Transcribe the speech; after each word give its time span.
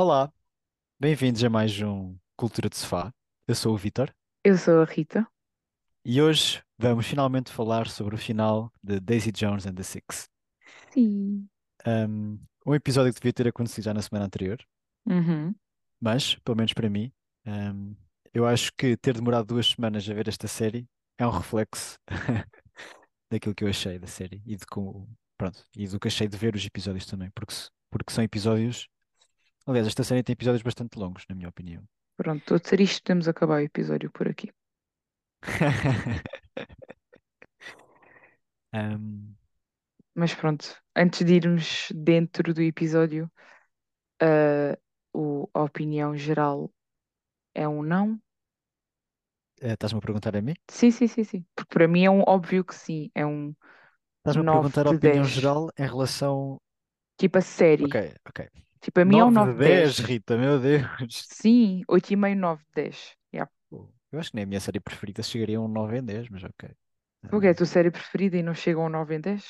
Olá, 0.00 0.32
bem-vindos 0.98 1.42
a 1.44 1.48
mais 1.50 1.80
um 1.80 2.16
Cultura 2.36 2.68
de 2.68 2.76
Sofá. 2.76 3.12
Eu 3.46 3.54
sou 3.54 3.74
o 3.74 3.76
Vitor 3.76 4.12
Eu 4.42 4.56
sou 4.56 4.80
a 4.82 4.84
Rita. 4.84 5.26
e 6.04 6.20
hoje 6.20 6.62
vamos 6.78 7.06
finalmente 7.06 7.52
falar 7.52 7.88
sobre 7.88 8.14
o 8.14 8.18
final 8.18 8.72
de 8.82 8.98
Daisy 9.00 9.30
Jones 9.32 9.66
and 9.66 9.74
the 9.74 9.82
Six. 9.82 10.28
Sim. 10.90 11.48
Um, 11.86 12.38
um 12.66 12.74
episódio 12.74 13.12
que 13.12 13.20
devia 13.20 13.32
ter 13.32 13.48
acontecido 13.48 13.84
já 13.84 13.94
na 13.94 14.02
semana 14.02 14.26
anterior, 14.26 14.58
Uhum. 15.06 15.54
mas, 16.00 16.34
pelo 16.36 16.56
menos 16.56 16.72
para 16.72 16.88
mim, 16.88 17.12
um, 17.46 17.94
eu 18.32 18.46
acho 18.46 18.72
que 18.76 18.96
ter 18.96 19.14
demorado 19.14 19.46
duas 19.46 19.66
semanas 19.66 20.08
a 20.08 20.14
ver 20.14 20.26
esta 20.28 20.48
série 20.48 20.88
é 21.18 21.26
um 21.26 21.30
reflexo 21.30 21.98
daquilo 23.30 23.54
que 23.54 23.62
eu 23.64 23.68
achei 23.68 23.98
da 23.98 24.06
série 24.06 24.42
e 24.46 24.56
de 24.56 24.66
como, 24.66 25.08
pronto, 25.38 25.64
e 25.76 25.86
do 25.86 26.00
que 26.00 26.08
achei 26.08 26.26
de 26.26 26.36
ver 26.36 26.54
os 26.56 26.64
episódios 26.64 27.06
também, 27.06 27.30
porque, 27.30 27.52
se- 27.54 27.70
porque 27.90 28.12
são 28.12 28.24
episódios. 28.24 28.88
Aliás, 29.68 29.86
esta 29.88 30.04
série 30.08 30.22
tem 30.24 30.32
episódios 30.34 30.62
bastante 30.68 30.98
longos, 30.98 31.24
na 31.28 31.34
minha 31.36 31.50
opinião. 31.54 31.82
Pronto, 32.20 32.56
estou 32.56 32.76
a 32.78 32.82
isto, 32.82 33.02
podemos 33.04 33.28
acabar 33.28 33.58
o 33.60 33.66
episódio 33.70 34.10
por 34.10 34.26
aqui. 34.28 34.48
Um, 38.74 39.36
Mas 40.14 40.34
pronto, 40.34 40.76
antes 40.96 41.24
de 41.24 41.34
irmos 41.34 41.88
dentro 41.94 42.54
do 42.54 42.62
episódio, 42.62 43.30
ah, 44.20 44.78
o- 45.14 45.48
a 45.54 45.62
opinião 45.64 46.16
geral 46.16 46.72
é 47.54 47.68
um 47.68 47.82
não? 47.82 48.20
eh, 49.60 49.72
estás-me 49.74 49.98
a 49.98 50.02
perguntar 50.06 50.36
a 50.36 50.42
mim? 50.42 50.54
Sim, 50.70 50.90
sim, 50.90 51.06
sim, 51.08 51.24
sim. 51.24 51.46
Porque 51.54 51.72
para 51.74 51.88
mim 51.88 52.04
é 52.04 52.10
um 52.10 52.22
óbvio 52.26 52.64
que 52.64 52.74
sim, 52.74 53.10
é 53.14 53.24
um 53.26 53.54
Estás-me 54.18 54.42
a 54.42 54.44
9 54.44 54.48
perguntar 54.52 54.86
a 54.88 54.90
opinião 54.90 55.24
10. 55.24 55.28
geral 55.28 55.70
em 55.78 55.86
relação. 55.86 56.60
Tipo 57.18 57.38
a 57.38 57.42
série. 57.42 57.90
Ok, 57.90 57.96
ok. 58.24 58.40
Tipo, 58.84 59.00
a 59.00 59.04
mim 59.04 59.18
é 59.18 59.24
um 59.24 59.30
9 59.30 59.38
9 59.38 59.54
de 59.54 59.54
de 59.54 59.60
10, 59.60 59.98
10. 59.98 60.00
Rita, 60.00 60.36
meu 60.36 60.60
Deus. 60.60 61.28
Sim, 61.40 61.82
8,5, 61.88 62.40
9 62.40 62.64
de 62.64 62.82
10. 62.82 63.16
Yeah. 63.34 63.50
Eu 64.12 64.18
acho 64.20 64.30
que 64.30 64.36
nem 64.36 64.44
a 64.44 64.46
minha 64.46 64.60
série 64.60 64.80
preferida 64.80 65.22
chegaria 65.22 65.58
a 65.58 65.60
um 65.60 65.68
9 65.68 65.98
em 65.98 66.04
10, 66.04 66.28
mas 66.28 66.42
ok. 66.44 66.70
O 67.34 67.36
que 67.40 67.48
é 67.48 67.50
a 67.50 67.54
Ah, 67.54 67.58
tua 67.58 67.66
série 67.74 67.90
preferida 67.96 68.36
e 68.38 68.42
não 68.42 68.54
chega 68.62 68.78
a 68.80 68.84
um 68.84 68.88
9 68.88 69.14
em 69.16 69.20
10? 69.20 69.44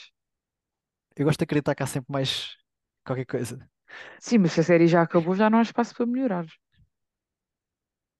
eu 1.16 1.24
gosto 1.24 1.38
de 1.41 1.44
acreditar 1.44 1.74
que 1.74 1.82
há 1.82 1.86
sempre 1.86 2.12
mais 2.12 2.56
qualquer 3.04 3.26
coisa. 3.26 3.68
Sim, 4.26 4.38
mas 4.38 4.52
se 4.52 4.60
a 4.60 4.64
série 4.64 4.88
já 4.88 5.02
acabou, 5.02 5.34
já 5.36 5.48
não 5.50 5.58
há 5.58 5.62
espaço 5.62 5.94
para 5.94 6.06
melhorar. 6.06 6.46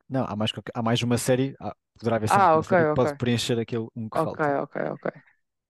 Não, 0.09 0.25
há 0.25 0.37
mais, 0.37 0.53
qualquer- 0.53 0.73
há 0.75 0.83
mais 0.83 1.03
uma 1.03 1.19
série. 1.19 1.55
há- 1.61 1.75
poderá 1.99 2.17
haver 2.17 2.29
sempre 2.29 2.49
Ah, 2.49 2.57
uma 2.57 2.63
ok, 2.63 2.73
série 2.73 2.85
que 2.87 2.93
ok. 2.93 3.05
pode 3.05 3.15
preencher 3.15 3.59
aquele 3.59 3.87
um 3.97 4.09
que 4.09 4.19
Ok, 4.21 4.39
falta. 4.39 4.55
ok, 4.63 4.77
ok. 4.93 5.25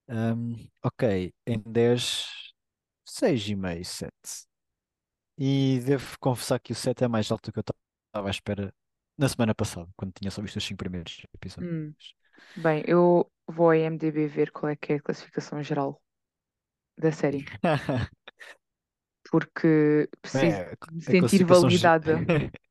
Ahm, 0.08 0.68
ok, 0.82 1.32
em 1.46 1.60
10, 1.66 2.52
6,5, 3.04 3.84
7. 3.84 4.46
E 5.38 5.80
devo 5.84 6.18
confessar 6.20 6.60
que 6.60 6.72
o 6.72 6.76
7 6.76 7.04
é 7.04 7.08
mais 7.08 7.30
alto 7.30 7.50
do 7.50 7.52
que 7.52 7.58
eu 7.58 7.62
estava 7.62 8.28
à 8.28 8.30
espera 8.30 8.72
na 9.18 9.28
semana 9.28 9.54
passada, 9.54 9.88
quando 9.96 10.12
tinha 10.12 10.30
só 10.30 10.40
visto 10.42 10.56
os 10.56 10.64
5 10.64 10.78
primeiros 10.78 11.22
episódios. 11.34 11.70
Hum. 11.70 11.94
Bem, 12.56 12.82
eu 12.86 13.30
vou 13.48 13.66
ao 13.66 13.74
IMDb 13.74 14.26
ver 14.28 14.50
qual 14.52 14.70
é 14.70 14.76
que 14.76 14.92
é 14.92 14.96
a 14.96 15.02
classificação 15.02 15.62
geral 15.62 16.00
da 16.98 17.12
série, 17.12 17.52
porque 19.30 20.08
preciso 20.20 20.60
É, 20.60 20.76
me 20.90 21.00
a 21.00 21.28
sentir 21.28 21.44
validada. 21.44 22.24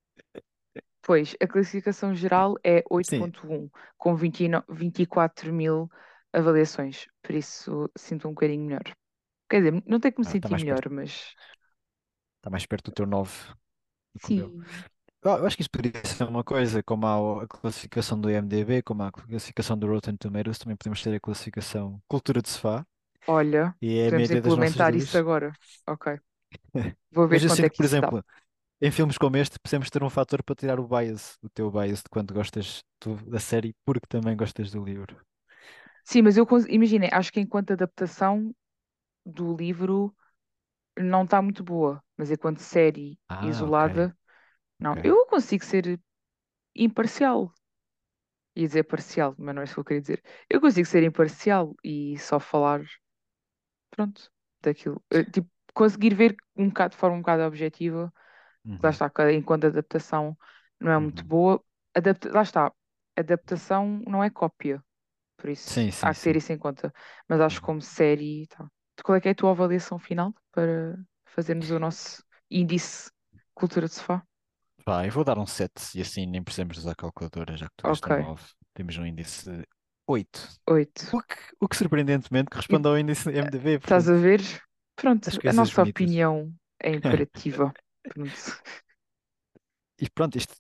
Pois, 1.02 1.36
a 1.42 1.48
classificação 1.48 2.16
geral 2.16 2.56
é 2.64 2.84
Sim, 3.02 3.34
8.1, 3.38 3.70
com 3.98 4.16
29 4.16 4.66
24 4.70 5.54
mil 5.54 5.90
avaliações, 6.32 7.08
por 7.22 7.36
isso 7.36 7.92
sinto 7.98 8.28
um 8.28 8.32
bocadinho 8.32 8.66
melhor. 8.66 8.84
Quer 9.50 9.58
dizer, 9.64 9.84
não 9.86 10.00
tenho 10.00 10.14
que 10.14 10.22
me 10.22 10.26
está 10.26 10.32
sentir 10.32 10.50
mais 10.50 10.64
melhor, 10.64 10.90
perto, 10.90 10.90
mas 10.90 11.36
tá 12.44 12.52
mais 12.52 12.68
perto 12.68 12.88
do 12.92 12.96
teu 12.96 13.08
9 13.08 13.34
do 14.16 14.22
que 14.22 14.30
o 14.32 14.34
meu. 14.34 14.54
sim. 14.54 14.68
Eu 15.24 15.32
eu 15.40 15.46
acho 15.48 15.56
que 15.58 15.64
isso 15.64 15.72
poderia 15.72 16.06
ser 16.06 16.26
uma 16.26 16.44
coisa, 16.44 16.84
como 16.84 17.08
há 17.08 17.44
a 17.44 17.48
classificação 17.48 18.20
do 18.22 18.30
IMDb, 18.32 18.84
como 18.84 19.04
há 19.04 19.10
a 19.10 19.14
classificação 19.14 19.78
do 19.78 19.88
Rotten 19.88 20.18
Tomatoes, 20.18 20.60
também 20.60 20.78
podemos 20.78 21.02
ter 21.04 21.16
a 21.16 21.20
classificação 21.22 22.02
Cultura 22.10 22.42
de 22.42 22.50
Sofá, 22.50 22.86
Olha, 23.26 23.76
e 23.82 24.00
é 24.00 24.08
a 24.10 24.12
podemos 24.12 24.30
média 24.30 24.42
das 24.42 24.56
nossas 24.56 24.84
implementar 24.84 24.96
isso 24.96 25.18
agora. 25.18 25.58
Ok, 25.88 26.18
vou 27.12 27.28
ver 27.28 27.42
Mas 27.42 27.44
eu 27.44 27.50
quanto 27.50 27.66
é 27.66 27.70
sinto 27.70 27.72
que, 27.72 27.78
que 27.78 27.84
por 27.84 27.86
isso 27.86 27.98
dá. 28.00 28.14
exemplo, 28.14 28.24
em 28.82 28.92
filmes 28.92 29.18
como 29.18 29.38
este, 29.38 29.60
precisamos 29.60 29.90
ter 29.92 30.04
um 30.04 30.12
fator 30.12 30.44
para 30.44 30.56
tirar 30.56 30.80
o 30.82 30.88
bias, 30.88 31.38
o 31.44 31.50
teu 31.50 31.72
bias 31.72 32.00
de 32.00 32.10
quando 32.12 32.34
gostas 32.36 32.84
da 33.28 33.40
série, 33.40 33.76
porque 33.86 34.08
também 34.08 34.38
gostas 34.38 34.72
do 34.72 34.84
livro. 34.86 35.18
Sim, 36.04 36.22
mas 36.24 36.38
eu 36.38 36.46
cons- 36.46 36.66
acho 37.12 37.32
que 37.32 37.40
enquanto 37.40 37.72
adaptação 37.74 38.54
do 39.26 39.56
livro 39.56 40.16
não 41.00 41.24
está 41.26 41.42
muito 41.42 41.64
boa, 41.64 42.04
mas 42.18 42.32
enquanto 42.32 42.60
série 42.60 43.20
Ah, 43.30 43.66
ok, 43.68 43.84
isolada, 43.88 44.18
não. 44.80 44.96
ok. 44.96 45.04
Eu 45.04 45.26
consigo 45.28 45.64
ser 45.66 46.00
imparcial. 46.76 47.54
Ia 48.56 48.68
dizer 48.68 48.84
parcial, 48.86 49.36
mas 49.38 49.54
não 49.54 49.62
é 49.62 49.66
isso 49.66 49.76
que 49.76 49.80
eu 49.80 49.86
queria 49.86 50.02
dizer. 50.02 50.24
Eu 50.50 50.60
consigo 50.62 50.88
ser 50.88 51.04
imparcial 51.04 51.76
e 51.84 52.18
só 52.18 52.40
falar, 52.40 52.82
pronto, 53.90 54.32
daquilo. 54.62 55.04
Eh, 55.12 55.24
Tipo, 55.26 55.50
conseguir 55.74 56.14
ver 56.16 56.36
um 56.56 56.68
bocado 56.70 56.92
de 56.92 56.98
forma 56.98 57.18
um 57.18 57.22
bocado 57.22 57.44
objetiva. 57.44 58.14
Lá 58.84 58.90
Uhum, 58.90 58.92
está, 58.92 59.12
enquanto 59.34 59.66
a 59.66 59.68
adaptação 59.70 60.38
não 60.80 60.92
é 60.92 61.00
muito 61.00 61.24
uhum. 61.24 61.28
boa. 61.28 61.64
Adapta... 61.96 62.32
Lá 62.34 62.42
está, 62.44 62.74
adaptação 63.18 64.02
não 64.08 64.24
é 64.24 64.30
cópia, 64.30 64.84
por 65.38 65.50
isso 65.50 65.74
Sim, 65.74 65.92
há 66.02 66.14
sim, 66.14 66.14
que 66.16 66.22
ter 66.22 66.36
sim. 66.36 66.38
isso 66.38 66.54
em 66.54 66.58
conta. 66.60 66.94
Mas 67.30 67.42
acho 67.42 67.60
que 67.62 67.66
Uhum. 67.66 67.68
como 67.68 67.82
série, 67.82 68.48
tá. 68.48 68.68
Qual 69.04 69.18
é 69.18 69.22
que 69.22 69.30
é 69.30 69.32
a 69.32 69.36
tua 69.36 69.52
avaliação 69.52 70.00
final 70.00 70.34
para 70.52 70.98
fazermos 71.34 71.70
o 71.72 71.80
nosso 71.80 72.24
índice 72.50 73.12
cultura 73.54 73.88
de 73.88 73.94
sofá? 73.96 74.26
Pá, 74.86 75.06
eu 75.06 75.12
vou 75.12 75.24
dar 75.24 75.38
um 75.40 75.46
7 75.46 75.98
e 75.98 76.02
assim 76.02 76.26
nem 76.26 76.44
precisamos 76.44 76.78
usar 76.78 76.92
a 76.92 76.96
calculadora, 76.96 77.56
já 77.58 77.68
que 77.68 77.74
tu 77.78 77.88
deste 77.88 78.08
Ok, 78.08 78.10
um 78.10 78.16
9. 78.16 78.44
Temos 78.74 78.98
um 78.98 79.06
índice 79.06 79.50
de 79.50 79.66
8. 80.08 80.50
oito. 80.70 81.04
O 81.12 81.22
que, 81.22 81.36
o 81.62 81.68
que 81.68 81.78
surpreendentemente 81.78 82.50
corresponde 82.50 82.88
ao 82.88 82.98
índice 82.98 83.30
MDB, 83.32 83.80
estás 83.84 84.10
a 84.10 84.14
portanto, 84.14 84.18
ver? 84.18 84.42
Pronto, 84.96 85.30
as 85.30 85.38
a 85.46 85.54
nossa 85.54 85.82
bonitas. 85.82 85.84
opinião 85.84 86.54
é 86.80 86.94
imperativa. 86.96 87.74
Pronto. 88.04 88.64
E 90.00 90.10
pronto, 90.10 90.38
isto, 90.38 90.56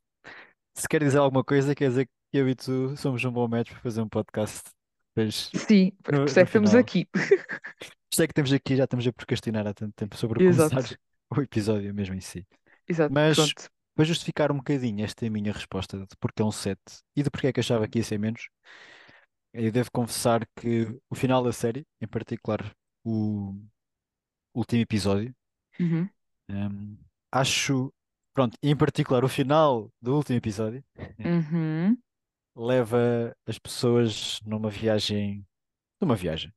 se 0.75 0.88
quer 0.89 1.03
dizer 1.03 1.19
alguma 1.19 1.44
coisa, 1.44 1.75
quer 1.75 1.89
dizer 1.89 2.07
que 2.07 2.13
eu 2.39 2.50
e 2.50 2.56
tu 2.56 2.95
somos 2.97 3.23
um 3.25 3.31
bom 3.31 3.47
match 3.47 3.72
para 3.72 3.81
fazer 3.81 4.01
um 4.01 4.09
podcast 4.09 4.62
depois 5.16 5.56
Sim, 5.56 5.91
por 6.03 6.16
isso 6.28 6.39
é 6.39 6.44
que 6.44 6.50
estamos 6.50 6.75
aqui. 6.75 7.07
Isto 8.13 8.22
é 8.22 8.28
que 8.28 8.34
temos 8.35 8.53
aqui, 8.53 8.75
já 8.75 8.84
estamos 8.84 9.07
a 9.07 9.12
procrastinar 9.12 9.66
há 9.66 9.74
tanto 9.74 9.91
tempo 9.96 10.16
sobre 10.16 10.40
começar 10.40 10.84
Exato, 10.84 10.96
o 11.35 11.41
episódio 11.41 11.91
mesmo 11.96 12.13
em 12.13 12.22
si. 12.22 12.46
exato, 12.88 13.16
Mas 13.16 13.35
pronto. 13.35 13.69
para 13.96 14.06
justificar 14.06 14.51
um 14.51 14.57
bocadinho 14.57 15.03
esta 15.03 15.28
minha 15.31 15.51
resposta 15.51 15.97
de 15.97 16.16
porque 16.19 16.44
é 16.44 16.46
um 16.46 16.51
7 16.51 16.79
e 17.16 17.24
de 17.24 17.31
porque 17.31 17.47
é 17.47 17.53
que 17.53 17.59
achava 17.59 17.88
que 17.88 17.97
ia 17.97 18.03
ser 18.03 18.19
menos, 18.19 18.50
eu 19.51 19.72
devo 19.72 19.91
confessar 19.91 20.47
que 20.56 20.88
o 21.09 21.16
final 21.16 21.44
da 21.44 21.51
série, 21.51 21.88
em 22.00 22.07
particular 22.07 22.72
o 23.03 23.56
último 24.53 24.81
episódio, 24.81 25.35
Uhum, 25.80 26.09
hum, 26.50 26.97
acho, 27.31 27.94
pronto, 28.34 28.57
em 28.62 28.75
particular 28.75 29.24
o 29.24 29.30
final 29.30 29.90
do 30.01 30.16
último 30.16 30.38
episódio, 30.38 30.84
uhum. 31.25 31.97
leva 32.56 33.35
as 33.47 33.57
pessoas 33.59 34.40
numa 34.45 34.69
viagem, 34.69 35.45
numa 36.01 36.16
viagem. 36.16 36.53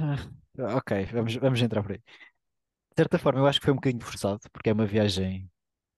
ok, 0.77 0.93
vamos, 1.12 1.34
vamos 1.37 1.61
entrar 1.62 1.83
por 1.83 1.93
aí. 1.93 1.99
De 1.99 2.97
certa 2.97 3.19
forma, 3.19 3.41
eu 3.41 3.47
acho 3.47 3.61
que 3.61 3.67
foi 3.67 3.73
um 3.73 3.77
bocadinho 3.77 4.05
forçado, 4.05 4.41
porque 4.53 4.71
é 4.71 4.73
uma 4.73 4.87
viagem 4.87 5.50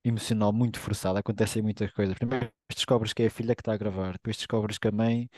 emocional 0.03 0.53
muito 0.53 0.79
forçada, 0.79 1.19
acontecem 1.19 1.61
muitas 1.63 1.91
coisas. 1.91 2.15
Primeiro 2.17 2.51
descobres 2.69 3.13
que 3.13 3.23
é 3.23 3.27
a 3.27 3.31
filha 3.31 3.55
que 3.55 3.61
está 3.61 3.73
a 3.73 3.77
gravar, 3.77 4.13
depois 4.13 4.37
descobres 4.37 4.77
que 4.77 4.87
a 4.87 4.91
mãe 4.91 5.29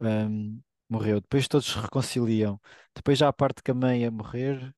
hum, 0.00 0.60
morreu, 0.88 1.20
depois 1.20 1.48
todos 1.48 1.66
se 1.68 1.78
reconciliam, 1.80 2.60
depois 2.94 3.18
já 3.18 3.28
a 3.28 3.32
parte 3.32 3.62
que 3.62 3.70
a 3.72 3.74
mãe 3.74 4.02
ia 4.02 4.10
morrer, 4.10 4.74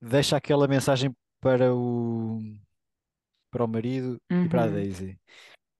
deixa 0.00 0.36
aquela 0.36 0.68
mensagem 0.68 1.14
para 1.40 1.74
o, 1.74 2.40
para 3.50 3.64
o 3.64 3.68
marido 3.68 4.20
e 4.42 4.48
para 4.48 4.64
a 4.64 4.66
Uhum. 4.66 4.70
Daisy. 4.70 5.18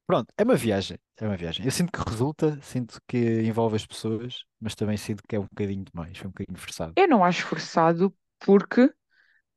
Pronto, 0.06 0.33
é 0.37 0.43
uma 0.45 0.55
viagem, 0.56 0.99
é 1.17 1.27
uma 1.27 1.37
viagem. 1.37 1.65
Eu 1.65 1.71
sinto 1.73 1.91
que 1.93 2.11
resulta, 2.11 2.61
sinto 2.62 3.01
que 3.09 3.17
envolve 3.43 3.77
as 3.77 3.87
pessoas, 3.87 4.45
mas 4.61 4.75
também 4.75 4.97
sinto 4.99 5.23
que 5.27 5.35
é 5.37 5.39
um 5.41 5.45
bocadinho 5.45 5.85
demais, 5.85 6.19
foi 6.19 6.27
um 6.29 6.31
bocadinho 6.31 6.59
forçado. 6.59 6.95
Eu 6.97 7.09
não 7.09 7.25
acho 7.25 7.45
forçado 7.47 8.15
porque 8.41 8.93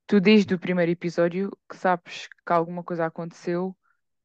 tu 0.07 0.21
desde 0.21 0.55
o 0.55 0.59
primeiro 0.59 0.91
episódio 0.91 1.51
que 1.69 1.77
sabes 1.77 2.27
que 2.45 2.53
alguma 2.53 2.83
coisa 2.83 3.05
aconteceu 3.07 3.77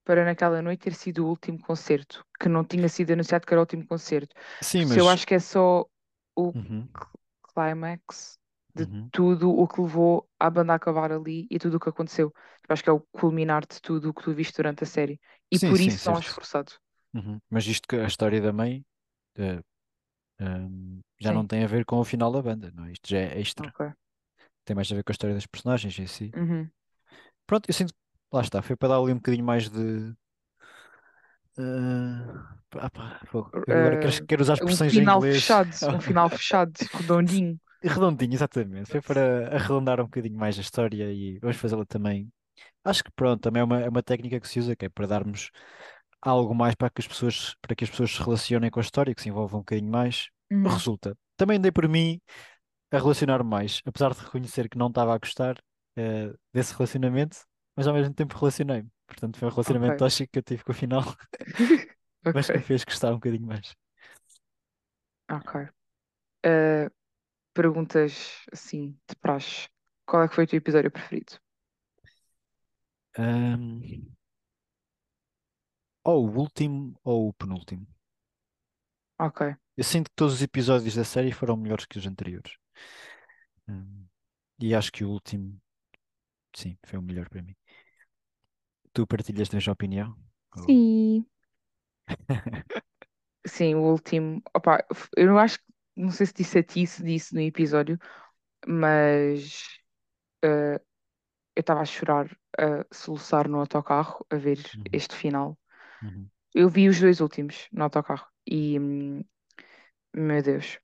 para 0.05 0.25
naquela 0.25 0.63
noite 0.63 0.83
ter 0.85 0.95
sido 0.95 1.27
o 1.27 1.31
último 1.31 1.61
concerto, 1.63 2.27
que 2.41 2.49
não 2.49 2.65
tinha 2.65 2.89
sido 2.89 3.13
anunciado 3.13 3.47
que 3.47 3.55
era 3.55 3.61
o 3.61 3.65
último 3.65 3.87
concerto. 3.87 4.35
Sim, 4.63 4.85
isso 4.85 4.99
eu 5.01 5.09
mas 5.09 5.11
acho 5.11 5.27
que 5.27 5.35
é 5.35 5.41
só 5.41 5.87
o 6.37 6.55
uhum, 6.55 6.89
cl- 6.95 7.11
climax 7.55 8.39
de 8.75 8.85
uhum. 8.85 9.09
tudo 9.11 9.51
o 9.51 9.69
que 9.69 9.81
levou 9.81 10.29
a 10.39 10.49
banda 10.51 10.73
a 10.73 10.77
acabar 10.77 11.13
ali 11.13 11.47
e 11.51 11.59
tudo 11.59 11.77
o 11.77 11.81
que 11.81 11.89
aconteceu. 11.89 12.33
Eu 12.69 12.73
acho 12.73 12.83
que 12.83 12.91
é 12.91 12.93
o 12.93 13.01
culminar 13.13 13.67
de 13.67 13.81
tudo 13.81 14.11
o 14.11 14.15
que 14.15 14.23
tu 14.23 14.33
viste 14.33 14.57
durante 14.57 14.85
a 14.85 14.87
série. 14.87 15.21
E 15.51 15.59
Sim, 15.59 15.69
por 15.71 15.77
sim, 15.77 15.89
isso 15.89 16.11
não 16.11 16.21
certo. 16.21 16.35
forçado. 16.35 16.73
Uhum. 17.15 17.39
Mas 17.51 17.67
isto 17.67 17.87
que 17.87 17.97
a 17.97 18.07
história 18.07 18.41
da 18.41 18.53
mãe 18.53 18.83
eh, 19.37 19.61
hum, 20.41 21.01
já 21.21 21.33
não 21.33 21.43
Sim, 21.43 21.49
tem 21.49 21.65
a 21.65 21.67
ver 21.67 21.85
com 21.85 21.99
o 21.99 22.05
final 22.05 22.33
da 22.33 22.43
banda, 22.43 22.73
não 22.75 22.87
é? 22.87 22.93
Isto 22.93 23.09
já 23.09 23.19
é 23.19 23.41
extra. 23.41 23.69
ok. 23.69 23.93
tem 24.65 24.75
mais 24.75 24.91
a 24.91 24.95
ver 24.95 25.05
com 25.05 25.13
a 25.13 25.15
história 25.15 25.35
das 25.35 25.47
personagens 25.47 25.99
em 25.99 26.07
si. 26.07 26.33
Uhum. 26.37 26.69
Pronto, 27.47 27.69
eu 27.69 27.75
sinto, 27.75 27.93
lá 28.33 28.41
está, 28.41 28.63
foi 28.63 28.77
para 28.77 28.89
dar 28.91 28.99
ali 28.99 29.13
um 29.13 29.17
bocadinho 29.17 29.45
mais 29.45 29.69
de. 29.69 30.15
ah, 31.59 32.91
pá. 32.91 33.21
Eu 33.67 33.79
agora 33.79 33.97
quero, 33.99 34.13
Uh, 34.13 34.27
quero 34.27 34.43
usar 34.43 34.55
um 34.55 34.57
expressões 34.57 34.97
em 34.97 35.01
final 35.01 35.19
inglês. 35.19 35.43
fechado, 35.43 35.71
um 35.95 36.01
final 36.01 36.29
fechado, 36.31 36.73
redondinho. 36.95 37.61
Redondinho, 37.83 38.35
exatamente. 38.35 38.91
Foi 38.91 39.01
para 39.01 39.55
arredondar 39.55 40.01
um 40.01 40.05
bocadinho 40.05 40.39
mais 40.39 40.59
a 40.59 40.61
história 40.61 41.13
e 41.13 41.39
vamos 41.39 41.57
fazê-la 41.57 41.85
também. 41.85 42.33
Acho 42.85 43.03
que 43.05 43.11
pronto, 43.13 43.41
também 43.41 43.61
é 43.61 43.65
uma, 43.65 43.81
é 43.81 43.89
uma 43.89 44.03
técnica 44.03 44.41
que 44.41 44.49
se 44.49 44.59
usa, 44.61 44.77
que 44.77 44.87
é 44.87 44.89
para 44.89 45.07
darmos 45.07 45.51
algo 46.21 46.55
mais 46.55 46.75
para 46.75 46.91
que 46.91 47.01
as 47.01 47.09
pessoas, 47.09 47.55
para 47.61 47.75
que 47.75 47.85
as 47.85 47.91
pessoas 47.91 48.13
se 48.13 48.23
relacionem 48.23 48.71
com 48.71 48.79
a 48.81 48.83
história, 48.83 49.15
que 49.15 49.23
se 49.23 49.29
envolvam 49.29 49.61
um 49.61 49.63
bocadinho 49.63 49.91
mais. 49.91 50.29
Uhum. 50.51 50.69
Resulta. 50.69 51.17
Também 51.37 51.61
dei 51.61 51.73
por 51.73 51.89
mim 51.89 52.21
a 52.91 52.99
relacionar 52.99 53.43
mais, 53.43 53.81
apesar 53.85 54.15
de 54.15 54.21
reconhecer 54.21 54.69
que 54.69 54.79
não 54.79 54.89
estava 54.89 55.15
a 55.15 55.19
gostar 55.19 55.57
eh, 55.97 56.33
desse 56.53 56.75
relacionamento, 56.75 57.39
mas 57.77 57.87
ao 57.87 57.95
mesmo 57.95 58.15
tempo 58.15 58.37
relacionei-me. 58.37 58.89
Portanto, 59.07 59.39
foi 59.39 59.49
um 59.49 59.51
relacionamento 59.51 59.95
Ok. 59.95 59.99
tóxico 59.99 60.31
que 60.33 60.39
eu 60.39 60.43
tive 60.43 60.65
com 60.65 60.73
o 60.73 60.75
final, 60.75 61.03
mas 62.35 62.47
que 62.47 62.57
me 62.59 62.63
fez 62.63 62.85
gostar 62.85 63.11
um 63.11 63.15
bocadinho 63.15 63.47
mais. 63.47 63.75
ok. 65.29 65.69
Uh, 66.45 66.91
perguntas 67.55 68.41
assim, 68.53 68.99
de 69.09 69.17
praxe. 69.17 69.69
Qual 70.07 70.23
é 70.25 70.29
que 70.29 70.35
foi 70.35 70.45
o 70.45 70.47
teu 70.47 70.59
episódio 70.59 70.91
preferido? 70.91 71.39
Ahm, 73.19 73.83
ou 76.13 76.21
o 76.29 76.33
último 76.45 76.81
ou 77.11 77.19
o 77.29 77.33
penúltimo. 77.41 77.87
Ok. 79.19 79.43
Eu 79.77 79.85
sinto 79.85 80.09
que 80.09 80.17
todos 80.17 80.33
os 80.37 80.41
episódios 80.43 80.95
da 80.95 81.05
série 81.05 81.31
foram 81.31 81.59
melhores 81.59 81.85
que 81.85 81.99
os 81.99 82.07
anteriores. 82.07 82.55
Ahm, 83.69 84.09
e 84.61 84.75
acho 84.75 84.93
que 84.93 85.05
o 85.05 85.11
último, 85.11 85.61
sim, 86.57 86.79
foi 86.87 86.99
o 86.99 87.03
melhor 87.03 87.29
para 87.31 87.43
mim. 87.43 87.57
Tu 88.95 89.07
partilhas 89.07 89.49
da 89.51 89.57
mesma 89.59 89.75
opinião? 89.75 90.17
Ou- 90.57 90.79
Sim. 90.79 91.27
Sim, 93.47 93.75
o 93.75 93.83
último. 93.93 94.43
Opa, 94.55 94.85
eu 95.17 95.27
não 95.27 95.39
acho 95.39 95.59
que. 95.59 95.72
Não 95.97 96.11
sei 96.11 96.27
se 96.27 96.35
disse 96.35 96.59
a 96.59 96.63
ti, 96.65 96.87
se 96.87 97.03
disse 97.05 97.35
no 97.35 97.41
episódio, 97.41 97.99
mas 98.67 99.65
uh, 100.45 100.81
eu 101.57 101.61
estava 101.61 101.81
a 101.83 101.85
chorar, 101.87 102.31
a 102.59 102.87
soluçar 102.95 103.49
no 103.49 103.61
autocarro, 103.61 104.27
a 104.31 104.37
ver 104.37 104.59
Uhum, 104.75 104.87
este 104.93 105.17
final. 105.17 105.59
uhum. 106.03 106.31
Eu 106.55 106.69
vi 106.71 106.89
os 106.89 107.01
dois 107.01 107.21
últimos 107.21 107.69
no 107.73 107.85
autocarro 107.85 108.29
e, 108.47 108.79
hum, 108.81 109.25
meu 110.15 110.43
Deus. 110.43 110.79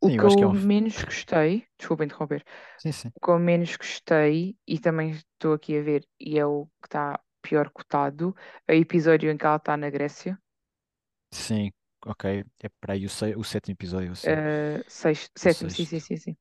O 0.00 0.10
Sim, 0.10 0.18
que 0.18 0.24
eu 0.26 0.34
que 0.34 0.44
é 0.44 0.46
eu 0.46 0.48
um. 0.48 0.52
menos 0.52 1.02
gostei, 1.04 1.66
desculpa 1.78 2.04
interromper, 2.04 2.44
Sim, 2.76 2.92
sim. 2.92 3.12
o 3.14 3.20
que 3.20 3.30
eu 3.30 3.38
menos 3.38 3.76
gostei, 3.76 4.56
e 4.66 4.78
também 4.78 5.10
estou 5.12 5.54
aqui 5.54 5.78
a 5.78 5.82
ver, 5.82 6.06
e 6.20 6.38
é 6.38 6.46
o 6.46 6.66
que 6.82 6.88
está 6.88 7.20
pior 7.42 7.70
cotado, 7.70 8.34
é 8.68 8.74
o 8.74 8.76
episódio 8.76 9.30
em 9.30 9.36
que 9.38 9.46
ela 9.46 9.56
está 9.56 9.76
na 9.76 9.90
Grécia. 9.90 10.38
Sim, 11.32 11.72
ok. 12.06 12.44
É 12.60 12.68
para 12.80 12.94
aí 12.94 13.04
o, 13.06 13.08
sei- 13.10 13.34
o 13.36 13.44
sétimo 13.44 13.72
episódio, 13.74 14.12
assim. 14.12 14.38
Uh, 14.38 14.82
sexto, 14.88 15.30
O 15.44 15.48
sétimo, 15.48 15.68
sim, 15.70 15.84
sim, 15.84 15.98
sexto. 15.98 16.00
sim, 16.00 16.16
sim. 16.16 16.36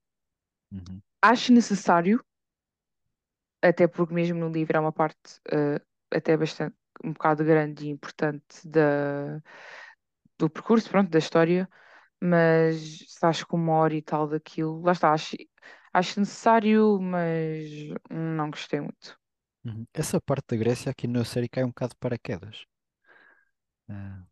Uhum, 0.71 1.01
Acho 1.23 1.51
necessário, 1.51 2.23
até 3.61 3.87
porque 3.87 4.13
mesmo 4.13 4.39
no 4.39 4.49
livro 4.49 4.77
é 4.77 4.79
uma 4.79 4.91
parte 4.91 5.39
uh, 5.53 5.79
até 6.11 6.35
bastante, 6.37 6.75
um 7.03 7.13
bocado 7.13 7.43
grande 7.43 7.85
e 7.87 7.89
importante 7.89 8.67
da, 8.67 9.41
do 10.37 10.49
percurso, 10.49 10.89
pronto, 10.89 11.09
da 11.09 11.19
história, 11.19 11.69
mas 12.21 12.99
se 13.09 13.25
acho 13.25 13.47
que 13.47 13.55
uma 13.55 13.73
hora 13.75 13.95
e 13.95 14.01
tal 14.01 14.27
daquilo, 14.29 14.81
lá 14.83 14.93
está, 14.93 15.13
acho, 15.13 15.35
acho 15.93 16.19
necessário, 16.19 16.99
mas 17.01 17.69
não 18.11 18.49
gostei 18.51 18.81
muito. 18.81 19.19
uhum. 19.65 19.85
Essa 19.93 20.21
parte 20.21 20.49
da 20.49 20.57
Grécia 20.57 20.91
aqui 20.91 21.07
na 21.07 21.25
série 21.25 21.49
cai 21.49 21.63
um 21.63 21.67
bocado 21.69 21.93
de 21.93 21.99
paraquedas. 21.99 22.65
Ah, 23.89 24.25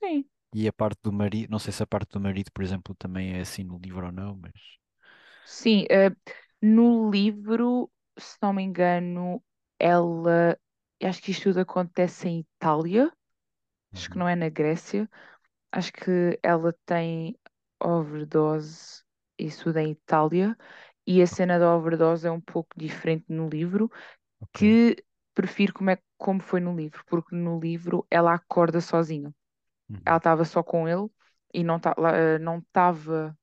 Sim, 0.00 0.24
e 0.54 0.68
a 0.68 0.72
parte 0.72 1.00
do 1.02 1.12
marido, 1.12 1.50
não 1.50 1.58
sei 1.58 1.72
se 1.72 1.82
a 1.82 1.86
parte 1.86 2.12
do 2.12 2.20
marido, 2.20 2.50
por 2.52 2.62
exemplo, 2.64 2.94
também 2.96 3.34
é 3.36 3.40
assim 3.40 3.64
no 3.64 3.78
livro 3.78 4.06
ou 4.06 4.12
não, 4.12 4.36
mas. 4.36 4.52
sim. 5.44 5.84
uh, 5.84 6.14
no 6.62 7.10
livro, 7.10 7.90
se 8.18 8.36
não 8.42 8.52
me 8.52 8.62
engano, 8.62 9.42
ela, 9.78 10.58
acho 11.02 11.22
que 11.22 11.30
isto 11.30 11.44
tudo 11.44 11.60
acontece 11.60 12.28
em 12.28 12.40
Itália, 12.40 13.12
acho 13.94 14.10
que 14.10 14.18
Uhum, 14.18 14.20
não 14.20 14.28
é 14.28 14.36
na 14.36 14.48
Grécia. 14.48 15.10
Acho 15.72 15.92
que 15.92 16.38
ela 16.42 16.74
tem 16.86 17.38
overdose, 17.82 19.04
isso 19.38 19.64
tudo 19.64 19.78
em 19.78 19.92
Itália, 19.92 20.56
e 21.06 21.22
a 21.22 21.26
cena 21.28 21.58
da 21.58 21.76
overdose 21.76 22.26
é 22.28 22.30
um 22.32 22.40
pouco 22.40 22.70
diferente 22.78 23.26
no 23.28 23.48
livro, 23.48 23.90
ok. 24.40 24.54
que 24.54 24.96
prefiro 25.34 25.72
como 25.74 25.90
é, 25.90 25.98
como 26.18 26.40
foi 26.42 26.60
no 26.60 26.76
livro, 26.76 27.04
porque 27.06 27.34
no 27.36 27.58
livro 27.60 28.06
ela 28.10 28.34
acorda 28.34 28.80
sozinha. 28.80 29.34
Ela 30.04 30.16
estava 30.18 30.44
só 30.44 30.62
com 30.62 30.88
ele 30.88 31.08
e 31.54 31.64
não 31.64 31.80
lá, 31.98 32.16
eh, 32.16 32.38
estava, 32.58 33.38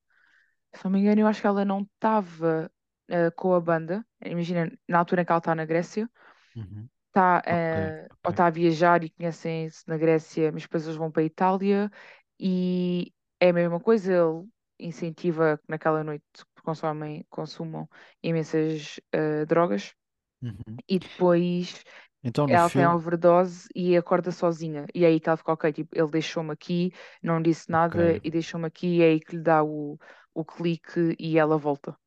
se 0.75 0.83
não 0.85 0.91
me 0.91 0.99
engano, 1.01 1.21
eu 1.21 1.27
acho 1.27 1.41
que 1.41 1.47
ela 1.47 1.65
não 1.65 1.81
estava 1.83 2.71
eh, 3.09 3.31
com 3.31 3.53
a 3.53 3.61
banda. 3.61 4.05
Imagina, 4.25 4.71
na 4.87 4.99
altura 4.99 5.21
em 5.23 5.25
que 5.25 5.31
ela 5.31 5.39
está 5.39 5.55
na 5.55 5.65
Grécia, 5.65 6.09
uhum. 6.55 6.89
está 7.09 7.41
Ok, 7.49 7.75
ou 8.23 8.29
ok. 8.29 8.31
está 8.31 8.47
a 8.47 8.49
viajar 8.49 9.03
e 9.03 9.09
conhecem-se 9.09 9.87
na 9.87 9.97
Grécia, 9.97 10.51
mas 10.51 10.63
depois 10.63 10.83
eles 10.85 10.97
vão 10.97 11.11
para 11.11 11.21
a 11.21 11.25
Itália 11.25 11.91
e 12.39 13.13
é 13.39 13.49
a 13.49 13.53
mesma 13.53 13.79
coisa, 13.79 14.11
ele 14.13 14.47
incentiva 14.79 15.57
que 15.57 15.65
naquela 15.69 16.03
noite 16.03 16.25
consomem, 16.63 17.25
consumam 17.29 17.89
imensas 18.21 18.99
eh, 19.11 19.45
drogas 19.45 19.95
Uhum. 20.41 20.81
e 20.87 20.99
depois 20.99 21.83
Então 22.27 22.47
ela 22.47 22.69
tem 22.69 22.85
filme, 22.85 22.87
overdose 22.87 23.67
e 23.75 23.95
acorda 23.97 24.31
sozinha. 24.31 24.85
E 24.93 25.05
aí 25.05 25.19
que 25.19 25.29
ela 25.29 25.37
fica, 25.37 25.53
ok, 25.53 25.73
tipo, 25.73 25.89
ele 25.97 26.09
deixou-me 26.11 26.51
aqui, 26.51 26.93
não 27.23 27.41
disse 27.41 27.69
nada 27.71 28.19
e 28.23 28.31
deixou-me 28.31 28.67
aqui, 28.67 28.97
e 28.97 29.01
é 29.03 29.05
aí 29.07 29.19
que 29.19 29.35
lhe 29.37 29.41
dá 29.43 29.63
o, 29.63 29.97
o 30.33 30.45
clique 30.45 31.15
e 31.19 31.37
ela 31.37 31.57
volta. 31.57 31.97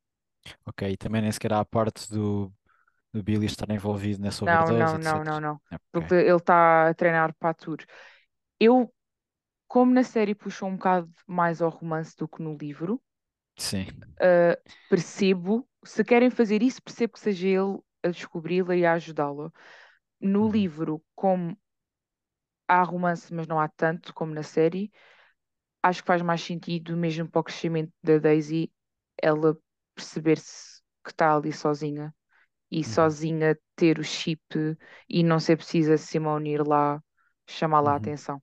ok. 0.67 0.83
E 0.93 0.97
também 0.97 1.23
nem 1.23 1.33
sequer 1.33 1.53
há 1.53 1.61
a 1.61 1.65
parte 1.65 2.09
do, 2.11 2.53
do 3.13 3.23
Billy 3.23 3.47
estar 3.47 3.71
envolvido 3.71 4.23
nessa 4.23 4.45
Não, 4.45 4.73
overdose, 4.75 4.97
não, 4.99 4.99
não, 4.99 5.25
não, 5.25 5.41
etc. 5.41 5.41
não. 5.41 5.61
Ok, 5.73 5.93
Porque 5.93 6.15
ele 6.15 6.37
está 6.37 6.89
a 6.89 6.95
treinar 6.95 7.35
para 7.37 7.51
a 7.51 7.55
tour. 7.55 7.79
Eu 8.61 8.93
como 9.69 9.93
na 9.95 10.05
série 10.05 10.35
puxa 10.37 10.67
um 10.67 10.77
bocado 10.77 11.13
mais 11.27 11.63
ao 11.63 11.71
romance 11.71 12.17
do 12.17 12.29
que 12.29 12.43
no 12.43 12.57
livro, 12.57 13.03
sim. 13.57 13.87
uh, 14.21 14.57
percebo, 14.89 15.69
se 15.85 16.05
querem 16.05 16.31
fazer 16.31 16.63
isso, 16.63 16.83
percebo 16.83 17.13
que 17.15 17.21
seja 17.21 17.47
ele 17.49 17.79
a 18.03 18.09
descobri-la 18.09 18.77
e 18.77 18.85
a 18.87 18.95
ajudá-la. 18.95 19.53
No 20.21 20.49
Uhum, 20.49 20.53
livro, 20.53 21.03
como 21.15 21.57
há 22.69 22.83
romance, 22.83 23.33
mas 23.35 23.47
não 23.47 23.61
há 23.61 23.69
tanto 23.69 24.15
como 24.15 24.33
na 24.35 24.43
série, 24.43 24.91
acho 25.83 26.03
que 26.03 26.07
faz 26.09 26.23
mais 26.23 26.43
sentido, 26.43 26.97
mesmo 26.97 27.29
para 27.31 27.41
o 27.41 27.45
crescimento 27.45 27.93
da 28.03 28.19
Daisy, 28.19 28.73
ela 29.23 29.59
perceber-se 29.95 30.83
que 31.05 31.11
está 31.13 31.37
ali 31.37 31.53
sozinha 31.53 32.15
e 32.71 32.85
uhum, 32.87 33.17
sozinha 33.25 33.59
ter 33.77 33.99
o 34.01 34.05
chip 34.05 34.43
e 35.09 35.23
não 35.25 35.41
ser 35.41 35.57
precisa 35.59 35.99
Simone 35.99 36.53
ir 36.55 36.67
lá 36.69 37.03
chamar 37.49 37.81
lá 37.81 37.93
a 37.95 37.97
uhum, 37.97 37.99
atenção. 37.99 38.43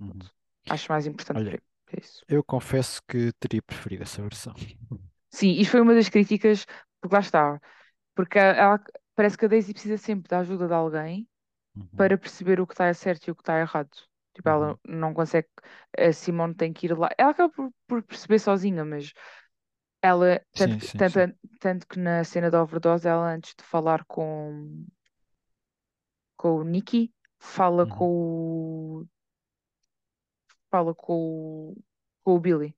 uhum. 0.00 0.20
Acho 0.68 0.92
mais 0.92 1.06
importante 1.08 1.42
Olha, 1.42 1.58
para 1.86 2.00
isso. 2.00 2.24
eu 2.28 2.44
confesso 2.44 3.02
que 3.08 3.32
teria 3.40 3.62
preferido 3.62 4.04
essa 4.04 4.22
versão. 4.22 4.54
Sim, 5.30 5.50
isto 5.60 5.72
foi 5.72 5.80
uma 5.80 5.94
das 5.94 6.08
críticas, 6.08 6.66
porque 7.00 7.14
lá 7.14 7.20
está, 7.20 7.60
porque 8.14 8.38
ela 8.38 8.82
parece 9.16 9.38
que 9.38 9.46
a 9.46 9.48
Daisy 9.48 9.74
precisa 9.74 9.98
sempre 9.98 10.28
da 10.30 10.40
ajuda 10.40 10.68
de 10.68 10.74
alguém 10.74 11.28
Uhum, 11.76 11.96
para 11.96 12.18
perceber 12.18 12.60
o 12.60 12.66
que 12.66 12.74
está 12.74 12.92
certo 12.94 13.28
e 13.28 13.30
o 13.32 13.36
que 13.36 13.42
está 13.42 13.58
errado. 13.60 13.90
Tipo, 14.34 14.48
ela 14.50 14.76
uhum. 14.76 14.78
não 14.86 15.14
consegue, 15.14 15.48
a 15.98 16.12
Simone 16.12 16.54
tem 16.54 16.72
que 16.72 16.86
ir 16.86 16.98
lá. 16.98 17.10
Ela 17.18 17.30
acaba 17.32 17.52
por, 17.54 17.72
por 17.86 18.02
perceber 18.04 18.38
sozinha, 18.40 18.84
mas 18.84 19.12
ela, 20.02 20.40
tanto 20.54 20.76
Sim, 20.76 20.80
que, 20.80 20.88
sim, 20.88 20.98
tanto, 20.98 21.18
sim. 21.18 21.26
tanto 21.60 21.86
que 21.88 21.98
na 21.98 22.24
cena 22.24 22.50
da 22.50 22.62
overdose, 22.62 23.08
ela 23.08 23.32
antes 23.34 23.54
de 23.56 23.64
falar 23.64 24.04
com, 24.06 24.86
com 26.36 26.56
o 26.60 26.64
Nicky, 26.64 27.12
fala 27.38 27.86
com 27.86 28.06
Uhum, 28.06 28.10
o, 29.02 29.06
fala 30.70 30.94
com 30.94 31.12
o, 31.72 31.76
com 32.24 32.34
o 32.36 32.40
Billy. 32.40 32.76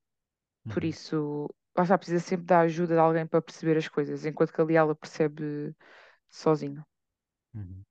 Por 0.69 0.85
uhum, 0.85 0.85
isso, 0.85 1.49
lá 1.77 1.85
está, 1.85 1.99
precisa 1.99 2.21
sempre 2.21 2.47
da 2.47 2.61
ajuda 2.63 2.95
de 2.95 3.01
alguém 3.01 3.27
para 3.27 3.43
perceber 3.43 3.79
as 3.79 3.89
coisas, 3.89 4.27
enquanto 4.27 4.53
que 4.53 4.61
ali 4.61 4.77
ela 4.77 4.95
percebe 4.97 5.75
sozinha. 6.31 6.87
uhum. 7.55 7.85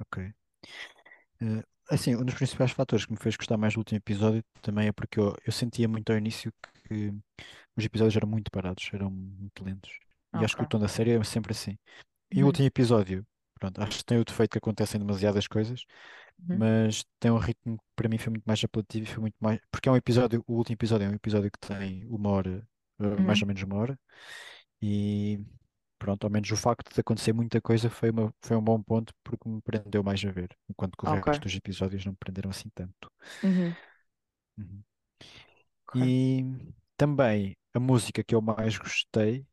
Ok. 0.00 0.18
Eh, 1.42 1.62
assim, 1.90 2.14
um 2.16 2.24
dos 2.24 2.34
principais 2.34 2.70
fatores 2.72 3.04
que 3.06 3.12
me 3.12 3.18
fez 3.18 3.36
gostar 3.36 3.56
mais 3.56 3.74
do 3.74 3.78
último 3.78 3.98
episódio 3.98 4.42
também 4.62 4.88
é 4.88 4.92
porque 4.92 5.18
eu, 5.18 5.34
eu 5.44 5.52
sentia 5.52 5.88
muito 5.88 6.10
ao 6.10 6.18
início 6.18 6.52
que 6.88 7.12
os 7.76 7.84
episódios 7.84 8.16
eram 8.16 8.28
muito 8.28 8.50
parados, 8.50 8.90
eram 8.92 9.10
muito 9.10 9.64
lentos. 9.64 9.92
E 10.34 10.44
acho 10.44 10.56
que 10.56 10.64
o 10.64 10.66
tom 10.66 10.78
da 10.80 10.88
série 10.88 11.12
é 11.12 11.24
sempre 11.24 11.52
assim. 11.52 11.78
E 12.34 12.42
o 12.44 12.46
Uhum, 12.46 12.48
último 12.48 12.66
episódio, 12.68 13.26
pronto, 13.60 13.80
acho 13.82 13.98
que 13.98 14.04
tem 14.06 14.18
o 14.20 14.24
defeito 14.26 14.52
que 14.52 14.58
acontecem 14.58 15.00
demasiadas 15.00 15.48
coisas, 15.48 15.84
uhum, 16.48 16.62
mas 16.62 17.04
tem 17.20 17.30
um 17.30 17.38
ritmo 17.38 17.78
que 17.78 17.84
para 17.96 18.08
mim 18.08 18.18
foi 18.18 18.30
muito 18.32 18.44
mais 18.46 18.62
apelativo 18.64 19.04
e 19.06 19.08
foi 19.08 19.20
muito 19.22 19.36
mais. 19.40 19.60
Porque 19.70 19.88
é 19.88 19.92
um 19.92 19.96
episódio, 19.96 20.44
o 20.48 20.54
último 20.56 20.74
episódio 20.76 21.06
é 21.06 21.10
um 21.10 21.14
episódio 21.14 21.50
que 21.50 21.60
tem 21.60 22.06
uma 22.08 22.30
hora, 22.30 22.68
eh, 23.00 23.18
mais 23.18 23.40
uhum, 23.40 23.42
ou 23.42 23.48
menos 23.48 23.62
uma 23.64 23.76
hora, 23.76 23.98
E 24.82 25.40
pronto, 26.00 26.24
ao 26.26 26.30
menos 26.32 26.50
o 26.52 26.56
facto 26.58 26.94
de 26.94 27.00
acontecer 27.00 27.34
muita 27.34 27.60
coisa 27.62 27.90
foi, 27.90 28.10
uma, 28.10 28.34
foi 28.42 28.56
um 28.58 28.62
bom 28.64 28.82
ponto 28.82 29.14
porque 29.24 29.48
me 29.48 29.62
prendeu 29.62 30.04
mais 30.04 30.24
a 30.26 30.32
ver, 30.32 30.56
enquanto 30.70 30.96
que 30.98 31.06
o 31.06 31.08
Ok. 31.14 31.28
resto 31.28 31.42
dos 31.42 31.54
episódios 31.56 32.04
não 32.06 32.12
me 32.14 32.18
prenderam 32.18 32.50
assim 32.50 32.70
tanto. 32.74 33.10
Uhum. 33.42 33.76
Uhum. 34.58 34.84
Ok. 35.86 35.94
E 35.94 36.44
também 36.96 37.56
a 37.74 37.80
música 37.80 38.22
que 38.24 38.34
eu 38.34 38.40
mais 38.42 38.76
gostei, 38.78 39.46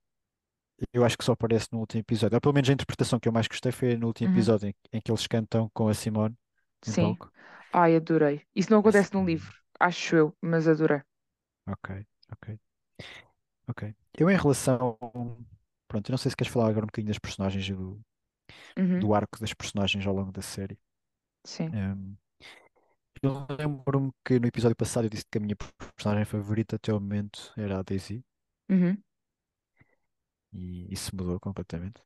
eu 0.94 1.04
acho 1.06 1.18
que 1.18 1.24
só 1.26 1.34
aparece 1.34 1.68
no 1.72 1.80
último 1.80 2.02
episódio, 2.02 2.36
ou 2.36 2.42
pelo 2.42 2.54
menos 2.54 2.70
a 2.70 2.74
interpretação 2.74 3.20
que 3.20 3.28
eu 3.28 3.34
mais 3.34 3.48
gostei 3.48 3.72
foi 3.72 3.96
no 3.98 4.08
último 4.08 4.26
Uhum. 4.26 4.28
episódio 4.28 4.70
em, 4.70 4.76
em 4.94 5.02
que 5.02 5.12
eles 5.12 5.28
cantam 5.28 5.70
com 5.74 5.88
a 5.88 5.94
Simone 5.94 6.36
em 6.88 6.94
Sim. 6.94 6.96
palco. 6.96 7.32
Ai, 7.72 7.96
adorei. 7.96 8.44
Isso 8.56 8.72
não 8.72 8.80
acontece 8.80 9.14
no 9.14 9.24
livro, 9.26 9.56
acho 9.80 10.16
eu, 10.16 10.38
mas 10.42 10.68
adorei. 10.68 11.02
Ok, 11.66 11.90
ok, 12.32 12.48
ok. 13.68 13.96
Eu 14.18 14.30
em 14.30 14.38
relação. 14.38 14.98
Pronto, 15.88 16.10
eu 16.10 16.14
não 16.14 16.18
sei 16.18 16.32
se 16.32 16.38
queres 16.38 16.52
falar 16.52 16.70
agora 16.70 16.86
um 16.86 16.88
bocadinho 16.88 17.10
das 17.10 17.20
personagens 17.20 17.68
do, 17.70 18.00
Uhum. 18.78 19.02
do 19.02 19.14
arco 19.16 19.40
das 19.40 19.54
personagens 19.54 20.06
ao 20.08 20.14
longo 20.16 20.32
da 20.32 20.42
série. 20.44 20.80
Sim. 21.46 21.74
Ehm, 21.74 22.16
eu 23.22 23.46
lembro-me 23.60 24.12
que 24.26 24.40
no 24.40 24.48
episódio 24.48 24.76
passado 24.76 25.06
eu 25.06 25.10
disse 25.10 25.26
que 25.30 25.38
a 25.38 25.42
minha 25.42 25.56
personagem 25.96 26.26
favorita 26.26 26.76
até 26.76 26.92
o 26.94 27.00
momento 27.00 27.54
era 27.58 27.80
a 27.80 27.84
Daisy 27.84 28.24
Uhum. 28.70 29.04
e 30.52 30.92
isso 30.94 31.16
mudou 31.16 31.40
completamente. 31.40 32.02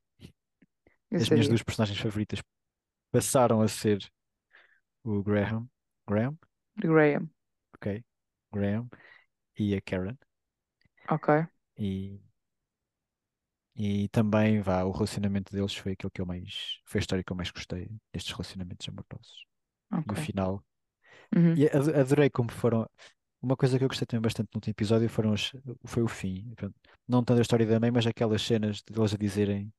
Eu 1.12 1.20
As 1.20 1.30
minhas 1.30 1.48
sabia. 1.48 1.48
duas 1.48 1.64
personagens 1.64 1.98
favoritas 2.00 2.42
passaram 3.12 3.62
a 3.62 3.68
ser 3.70 4.12
o 5.04 5.24
Graham, 5.24 5.70
Graham, 6.08 6.38
Graham. 6.78 7.30
ok, 7.76 8.04
Graham 8.52 8.90
e 9.58 9.76
a 9.76 9.82
Karen. 9.82 10.18
Ok. 11.10 11.30
E, 11.78 12.22
e 13.76 14.10
também 14.10 14.62
vá, 14.62 14.84
o 14.84 14.92
relacionamento 14.92 15.54
deles 15.54 15.76
foi 15.76 15.94
aquilo 15.94 16.12
que 16.12 16.22
eu 16.22 16.26
mais, 16.26 16.80
foi 16.86 17.00
a 17.00 17.02
história 17.02 17.24
que 17.24 17.32
eu 17.32 17.36
mais 17.38 17.52
gostei 17.52 17.90
destes 18.14 18.34
relacionamentos 18.34 18.88
amorosos. 18.90 19.46
E 20.06 20.14
o 20.14 20.16
Ok. 20.16 20.18
final. 20.18 20.64
Uhum. 21.36 21.60
E 21.60 21.68
ado- 21.68 21.96
adorei 21.96 22.30
como 22.30 22.52
foram. 22.52 22.90
Uma 23.42 23.58
coisa 23.58 23.78
que 23.78 23.84
eu 23.84 23.90
gostei 23.90 24.06
também 24.08 24.22
bastante 24.24 24.50
no 24.54 24.58
último 24.60 24.72
episódio 24.74 25.10
foram 25.10 25.34
os- 25.34 25.52
foi 25.86 26.04
o 26.04 26.08
fim. 26.08 26.54
Não 27.08 27.24
tanto 27.24 27.40
a 27.40 27.42
história 27.42 27.66
da 27.66 27.80
mãe, 27.80 27.92
mas 27.92 28.08
aquelas 28.08 28.42
cenas 28.44 28.82
deles 28.84 29.14
a 29.14 29.18
dizerem 29.18 29.74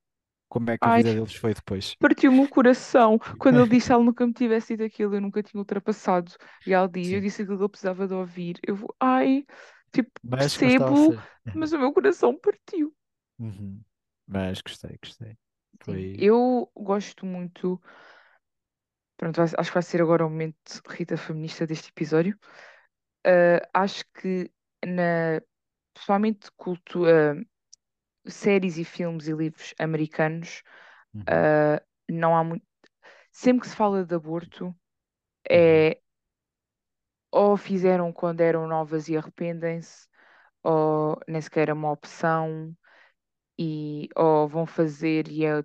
como 0.49 0.71
é 0.71 0.79
que 0.79 0.89
a 0.89 0.93
Ai, 0.93 1.01
vida 1.01 1.13
deles 1.15 1.35
foi 1.37 1.55
depois. 1.55 1.97
partiu-me 2.01 2.41
o 2.43 2.49
coração 2.49 3.19
quando 3.39 3.61
ele 3.61 3.69
disse 3.71 3.89
que 3.89 3.93
ela 3.95 4.05
nunca 4.05 4.27
me 4.27 4.33
tivesse 4.35 4.77
dito 4.77 4.85
aquilo, 4.87 5.17
eu 5.17 5.21
nunca 5.21 5.43
tinha 5.43 5.61
ultrapassado. 5.61 6.33
E 6.67 6.73
ela 6.75 6.89
diz, 6.89 7.13
eu 7.13 7.21
Sim, 7.21 7.23
disse 7.23 7.43
aquilo 7.43 7.59
que 7.59 7.65
ele 7.65 7.71
precisava 7.71 8.09
de 8.09 8.15
ouvir. 8.15 8.59
Eu 8.67 8.77
vou, 8.77 8.95
ai, 9.01 9.47
tipo, 9.93 10.13
mas, 10.23 10.59
percebo, 10.61 11.17
mas 11.53 11.73
o 11.73 11.79
meu 11.79 11.93
coração 11.93 12.39
partiu. 12.39 12.95
Uhum. 13.39 13.81
Mas 14.27 14.61
gostei, 14.61 14.99
gostei. 15.03 15.37
Foi. 15.81 16.17
eu 16.19 16.71
gosto 16.77 17.27
muito. 17.27 17.81
Pronto, 19.17 19.41
acho 19.41 19.55
que 19.55 19.75
vai 19.75 19.83
ser 19.83 20.03
agora 20.03 20.27
o 20.27 20.31
momento 20.31 20.83
Rita 20.89 21.17
feminista 21.17 21.67
deste 21.67 21.91
episódio. 21.91 22.39
Uh, 23.27 23.65
acho 23.73 24.05
que 24.15 24.51
na, 24.85 25.41
pessoalmente 25.95 26.51
cultura, 26.57 27.37
séries 28.27 28.79
e 28.79 28.85
filmes 28.85 29.29
e 29.29 29.33
livros 29.33 29.75
americanos, 29.79 30.63
Uhum, 31.15 31.23
uh, 31.23 31.81
não 32.11 32.37
há 32.37 32.43
muito. 32.43 32.65
Sempre 33.31 33.63
que 33.63 33.69
se 33.69 33.77
fala 33.77 34.05
de 34.05 34.15
aborto, 34.15 34.67
uhum, 34.67 34.75
é 35.51 35.99
ou 37.31 37.57
fizeram 37.57 38.13
quando 38.13 38.43
eram 38.43 38.69
novas 38.69 39.09
e 39.09 39.17
arrependem-se, 39.17 40.07
ou 40.63 41.19
nem 41.27 41.41
sequer 41.41 41.69
é 41.71 41.73
uma 41.73 41.91
opção, 41.91 42.77
e 43.63 44.09
ou 44.17 44.49
vão 44.49 44.67
fazer 44.67 45.29
e 45.29 45.45
é 45.47 45.63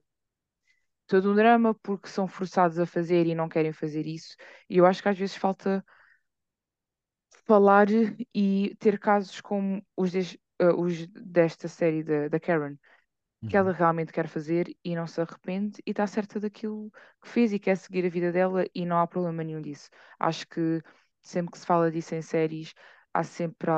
todo 1.08 1.32
um 1.32 1.36
drama 1.36 1.74
porque 1.75 2.08
são 2.10 2.27
forçados 2.27 2.80
a 2.80 2.86
fazer 2.86 3.25
e 3.27 3.36
não 3.36 3.50
querem 3.50 3.72
fazer 3.74 4.06
isso. 4.08 4.36
E 4.70 4.77
eu 4.77 4.86
acho 4.86 5.01
que 5.01 5.10
às 5.10 5.18
vezes 5.18 5.36
falta 5.36 5.84
falar 7.46 7.88
e 8.34 8.75
ter 8.80 9.00
casos 9.00 9.42
como 9.42 9.82
os, 9.96 10.12
des- 10.12 10.38
eh, 10.60 10.72
os 10.74 11.08
desta 11.08 11.68
série 11.68 12.04
da, 12.04 12.27
da 12.27 12.39
Karen, 12.39 12.75
que 13.48 13.58
ela 13.58 13.72
uhum, 13.72 13.74
realmente 13.74 14.13
quer 14.13 14.27
fazer 14.27 14.75
e 14.86 14.96
não 14.96 15.08
se 15.08 15.22
arrepende 15.22 15.82
e 15.86 15.92
está 15.92 16.08
certa 16.08 16.39
daquilo 16.39 16.92
que 17.22 17.30
fez 17.30 17.54
e 17.54 17.60
quer 17.60 17.77
seguir 17.77 18.06
a 18.06 18.10
vida 18.10 18.32
dela 18.32 18.66
e 18.75 18.86
não 18.86 19.00
há 19.00 19.08
problema 19.08 19.44
nenhum 19.44 19.62
disso. 19.62 19.89
Acho 20.20 20.48
que 20.48 20.82
sempre 21.22 21.51
que 21.54 21.60
se 21.60 21.66
fala 21.68 21.92
disso 21.92 22.16
em 22.16 22.22
séries, 22.22 22.74
há 23.13 23.24
sempre 23.24 23.72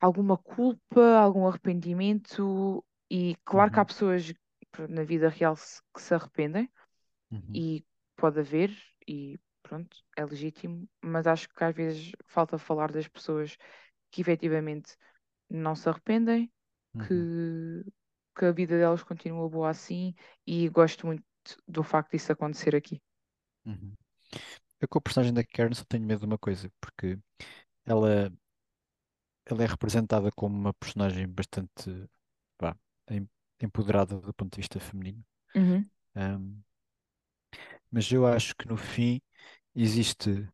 alguma 0.00 0.36
culpa, 0.36 1.16
algum 1.18 1.46
arrependimento 1.46 2.84
e 3.10 3.36
claro 3.44 3.70
que 3.70 3.80
há 3.80 3.84
uhum, 3.84 3.86
pessoas 3.86 4.32
na 4.88 5.04
vida 5.04 5.28
real 5.28 5.56
que 5.94 6.02
se 6.02 6.14
arrependem 6.14 6.70
uhum, 7.32 7.64
e 7.64 7.84
pode 8.16 8.40
haver, 8.40 8.70
e 9.08 9.38
pronto, 9.62 9.96
é 10.16 10.24
legítimo, 10.24 10.88
mas 11.02 11.26
acho 11.26 11.48
que 11.48 11.64
às 11.64 11.74
vezes 11.74 12.12
falta 12.26 12.58
falar 12.58 12.92
das 12.92 13.08
pessoas 13.08 13.56
que 14.10 14.20
efetivamente 14.22 14.96
não 15.50 15.74
se 15.76 15.88
arrependem, 15.88 16.52
uhum, 16.94 17.28
que, 17.38 17.84
que 18.36 18.44
a 18.46 18.52
vida 18.52 18.78
delas 18.78 19.02
continua 19.02 19.48
boa 19.48 19.70
assim, 19.70 20.14
e 20.46 20.68
gosto 20.68 21.06
muito 21.06 21.24
do 21.68 21.82
facto 21.82 22.12
disso 22.12 22.32
acontecer 22.32 22.74
aqui. 22.76 23.02
uhum. 23.66 23.94
Eu 24.80 24.88
com 24.88 24.98
a 24.98 25.02
personagem 25.02 25.34
da 25.34 25.44
Karen 25.44 25.74
só 25.74 25.84
tenho 25.86 26.04
medo 26.06 26.20
de 26.20 26.26
uma 26.26 26.38
coisa, 26.38 26.70
porque 26.80 27.18
ela, 27.86 28.32
ela 29.46 29.62
é 29.62 29.66
representada 29.66 30.30
como 30.32 30.54
uma 30.56 30.74
personagem 30.74 31.26
bastante, 31.28 31.90
empoderada 33.60 34.18
do 34.20 34.34
ponto 34.34 34.52
de 34.54 34.58
vista 34.60 34.80
feminino. 34.80 35.24
Uhum, 35.54 35.90
Ahm, 36.16 36.64
mas 37.90 38.10
eu 38.10 38.26
acho 38.26 38.54
que 38.56 38.66
no 38.68 38.76
fim 38.76 39.20
existe 39.74 40.48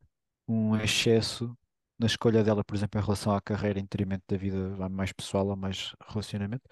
um 0.48 0.76
excesso 0.76 1.56
na 1.98 2.06
escolha 2.06 2.44
dela, 2.44 2.64
por 2.64 2.76
exemplo, 2.76 3.00
em 3.00 3.04
relação 3.04 3.34
à 3.34 3.40
carreira 3.42 3.78
em 3.80 3.84
detrimento 3.84 4.24
da 4.28 4.36
vida 4.36 4.90
mais 4.90 5.12
pessoal 5.12 5.46
ou 5.48 5.56
mais 5.56 5.94
relacionamento. 6.08 6.64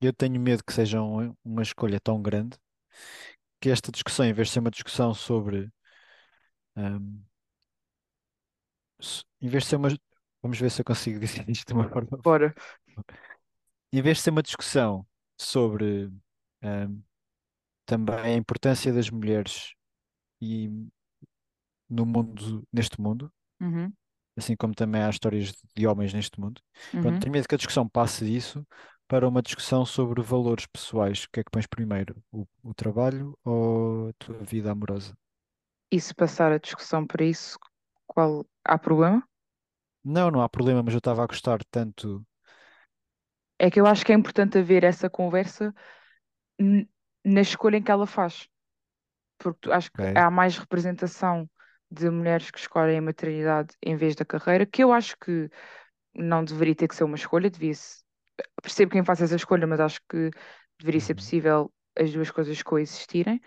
Eu 0.00 0.12
tenho 0.12 0.40
medo 0.40 0.64
que 0.64 0.72
seja 0.72 1.02
um- 1.02 1.34
uma 1.44 1.62
escolha 1.62 2.00
tão 2.00 2.22
grande 2.22 2.58
que 3.60 3.70
esta 3.70 3.92
discussão, 3.92 4.26
em 4.26 4.32
vez 4.32 4.48
de 4.48 4.54
ser 4.54 4.60
uma 4.60 4.70
discussão 4.70 5.14
sobre, 5.14 5.70
s- 9.00 9.24
em 9.40 9.48
vez 9.48 9.64
de 9.64 9.70
ser 9.70 9.76
uma, 9.76 9.88
vamos 10.42 10.58
ver 10.58 10.70
se 10.70 10.80
eu 10.80 10.84
consigo 10.84 11.18
dizer 11.20 11.48
isto 11.48 11.66
de 11.68 11.74
uma 11.74 11.88
forma, 11.88 12.16
bora. 12.22 12.54
em 13.92 14.00
vez 14.02 14.18
de 14.18 14.22
ser 14.24 14.30
uma 14.30 14.42
discussão 14.42 15.06
sobre 15.38 16.10
ahm, 16.62 17.00
também 17.86 18.16
a 18.34 18.34
importância 18.36 18.92
das 18.92 19.10
mulheres 19.10 19.74
e 20.40 20.70
no 21.88 22.04
mundo, 22.06 22.66
neste 22.72 22.98
mundo, 23.00 23.30
Uhum, 23.60 23.96
assim 24.36 24.56
como 24.56 24.74
também 24.74 25.02
há 25.02 25.10
histórias 25.10 25.52
de 25.76 25.86
homens 25.86 26.12
neste 26.14 26.40
mundo. 26.40 26.60
Pronto, 27.00 27.18
uhum. 27.18 27.18
tenho 27.18 27.32
medo 27.32 27.48
que 27.48 27.54
a 27.54 27.58
discussão 27.58 27.88
passe 27.88 28.24
disso 28.24 28.66
para 29.08 29.28
uma 29.28 29.42
discussão 29.42 29.84
sobre 29.86 30.22
valores 30.22 30.66
pessoais. 30.66 31.24
O 31.24 31.30
que 31.32 31.40
é 31.40 31.44
que 31.44 31.50
pões 31.50 31.66
primeiro? 31.66 32.22
O, 32.32 32.46
o 32.62 32.74
trabalho 32.74 33.36
ou 33.44 34.08
a 34.10 34.12
tua 34.18 34.38
vida 34.44 34.70
amorosa? 34.70 35.14
E 35.92 36.00
se 36.00 36.14
passar 36.14 36.50
a 36.50 36.58
discussão 36.58 37.06
para 37.06 37.22
isso, 37.26 37.58
qual 38.06 38.46
há 38.64 38.78
problema? 38.78 39.22
Não, 40.04 40.30
não 40.30 40.40
há 40.42 40.48
problema, 40.48 40.82
mas 40.82 40.94
eu 40.94 40.98
estava 40.98 41.22
a 41.22 41.26
gostar 41.26 41.60
tanto. 41.70 42.24
É 43.58 43.70
que 43.70 43.80
eu 43.80 43.86
acho 43.86 44.04
que 44.04 44.12
é 44.12 44.14
importante 44.14 44.58
haver 44.58 44.84
essa 44.84 45.10
conversa 45.10 45.74
na 47.24 47.40
escolha 47.40 47.76
em 47.76 47.82
que 47.82 47.90
ela 47.90 48.06
faz. 48.06 48.48
porque 49.38 49.70
acho 49.72 49.90
que 49.92 49.98
Ok. 49.98 50.18
há 50.18 50.30
mais 50.30 50.58
representação 50.58 51.48
de 51.90 52.10
mulheres 52.10 52.50
que 52.50 52.58
escolhem 52.58 52.98
a 52.98 53.02
maternidade 53.02 53.76
em 53.82 53.96
vez 53.96 54.14
da 54.16 54.24
carreira, 54.24 54.66
que 54.66 54.82
eu 54.84 54.92
acho 54.92 55.16
que 55.18 55.50
não 56.14 56.44
deveria 56.44 56.74
ter 56.76 56.88
que 56.88 56.96
ser 56.96 57.04
uma 57.04 57.16
escolha, 57.16 57.50
devia-se. 57.50 58.02
Percebo 58.62 58.92
quem 58.92 59.04
faz 59.04 59.22
essa 59.22 59.36
escolha, 59.36 59.66
mas 59.66 59.80
acho 59.80 60.00
que 60.10 60.30
deveria 60.78 61.00
ser 61.00 61.14
Uhum, 61.14 61.16
possível 61.16 61.72
as 61.98 62.12
duas 62.12 62.30
coisas 62.32 62.62
coexistirem. 62.62 63.40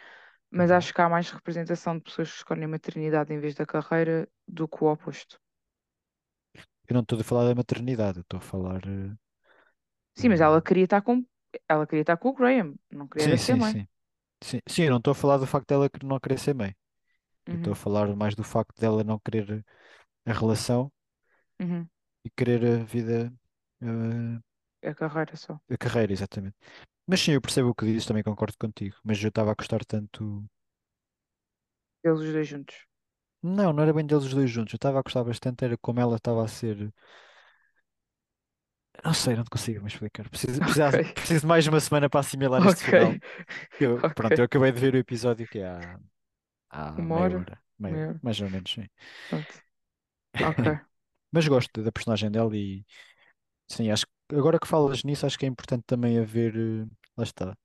Mas 0.52 0.72
uhum. 0.72 0.72
acho 0.72 0.94
que 0.94 1.02
há 1.02 1.10
mais 1.10 1.30
representação 1.32 1.98
de 1.98 2.04
pessoas 2.04 2.32
que 2.32 2.38
escolhem 2.40 2.66
a 2.66 2.70
maternidade 2.70 3.34
em 3.34 3.40
vez 3.40 3.56
da 3.56 3.66
carreira 3.66 4.30
do 4.48 4.68
que 4.68 4.84
o 4.84 4.92
oposto. 4.92 5.40
Eu 6.88 6.94
não 6.94 7.02
estou 7.02 7.20
a 7.20 7.24
falar 7.24 7.48
da 7.48 7.56
maternidade, 7.56 8.20
eu 8.20 8.22
estou 8.22 8.38
a 8.40 8.42
falar. 8.42 8.82
Sim, 10.16 10.30
mas 10.30 10.42
ela 10.42 10.62
queria 10.62 10.86
estar 10.86 11.02
com 11.02 11.26
ela 11.68 11.86
queria 11.88 12.02
estar 12.02 12.18
com 12.18 12.30
o 12.30 12.34
Graham, 12.34 12.76
não 12.92 13.08
queria 13.08 13.26
era 13.26 13.36
Sim, 13.36 13.38
ser 13.38 13.56
sim, 13.56 13.60
mãe. 13.60 13.78
sim. 13.80 13.88
Sim, 14.44 14.62
sim, 14.70 14.84
eu 14.84 14.92
não 14.92 14.98
estou 15.00 15.12
a 15.12 15.16
falar 15.16 15.38
do 15.38 15.48
facto 15.48 15.68
dela 15.70 15.90
que 15.90 16.06
não 16.06 16.20
querer 16.20 16.40
ser 16.40 16.54
mãe. 16.56 16.76
Eu 17.52 17.58
estou 17.58 17.74
a 17.74 17.76
Uhum, 17.76 17.78
falar 17.78 18.16
mais 18.16 18.36
do 18.36 18.44
facto 18.44 18.80
dela 18.80 19.04
não 19.04 19.20
querer 19.20 19.66
a 20.26 20.34
relação 20.34 20.92
uhum. 21.60 21.90
e 22.26 22.30
querer 22.38 22.62
a 22.66 22.84
vida, 22.84 23.32
eh, 23.82 24.40
a 24.84 24.94
carreira 24.94 25.36
só. 25.36 25.60
a 25.72 25.78
carreira, 25.78 26.14
exatamente. 26.14 26.56
Mas 27.08 27.20
sim, 27.22 27.32
eu 27.34 27.42
percebo 27.42 27.70
o 27.70 27.76
que 27.76 27.86
dizes, 27.86 28.06
também 28.06 28.24
concordo 28.24 28.58
contigo. 28.60 28.96
Mas 29.04 29.22
eu 29.24 29.30
estava 29.30 29.52
a 29.52 29.56
gostar 29.56 29.84
tanto. 29.86 30.46
Eles 32.04 32.20
os 32.22 32.32
dois 32.32 32.48
juntos. 32.48 32.86
Não, 33.44 33.74
não 33.74 33.84
era 33.84 33.94
bem 33.94 34.06
deles 34.06 34.26
os 34.26 34.34
dois 34.34 34.50
juntos. 34.50 34.74
Eu 34.74 34.78
estava 34.78 35.00
a 35.00 35.02
gostar 35.02 35.24
bastante, 35.24 35.64
era 35.66 35.78
como 35.78 36.00
ela 36.00 36.18
estava 36.18 36.44
a 36.44 36.48
ser. 36.48 36.94
Não 39.04 39.14
sei, 39.14 39.36
não 39.36 39.44
te 39.44 39.50
consigo 39.50 39.82
me 39.82 39.88
explicar. 39.88 40.28
Preciso, 40.30 40.62
Ok, 40.66 40.94
preciso, 41.16 41.42
de 41.42 41.48
mais 41.48 41.68
uma 41.68 41.80
semana 41.80 42.10
para 42.10 42.20
assimilar 42.20 42.64
este 42.66 42.84
final. 42.84 43.20
Eu, 43.80 44.06
pronto, 44.16 44.40
ok. 44.40 44.42
eu 44.42 44.46
acabei 44.46 44.72
de 44.72 44.80
ver 44.80 44.96
o 44.96 44.98
episódio 44.98 45.48
que 45.48 45.60
é 45.60 45.68
há, 45.68 46.00
há 46.72 46.94
Uma 46.98 47.18
hora? 47.18 47.46
hora, 47.46 47.62
meia, 47.80 48.02
Meia 48.02 48.22
mais 48.22 48.42
ou 48.42 48.50
menos, 48.50 48.72
sim. 48.72 48.88
Pronto. 49.28 49.62
Ok. 50.40 50.66
Mas 51.32 51.48
gosto 51.48 51.84
da 51.84 51.92
personagem 51.92 52.32
dela 52.32 52.56
e 52.56 52.86
sim, 53.70 53.92
acho 53.92 54.06
que 54.30 54.36
agora 54.38 54.60
que 54.60 54.68
falas 54.68 55.04
nisso, 55.06 55.26
acho 55.26 55.40
que 55.40 55.46
é 55.46 55.50
importante 55.50 55.84
também 55.88 56.20
haver, 56.20 56.56
eh, 56.58 56.88
lá 57.18 57.24
está. 57.24 57.58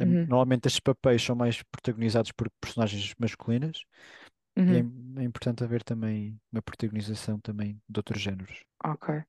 Uhum, 0.00 0.28
normalmente 0.28 0.66
estes 0.68 0.80
papéis 0.80 1.22
são 1.22 1.36
mais 1.36 1.62
protagonizados 1.64 2.32
por 2.32 2.50
personagens 2.60 3.14
masculinas 3.18 3.84
e 4.68 4.76
é, 4.76 4.80
uhum, 4.80 4.92
é 5.18 5.24
importante 5.24 5.64
haver 5.64 5.82
também 5.84 6.40
uma 6.52 6.62
protagonização 6.62 7.40
também 7.40 7.80
de 7.88 7.98
outros 8.00 8.22
géneros. 8.22 8.64
ok. 8.84 9.24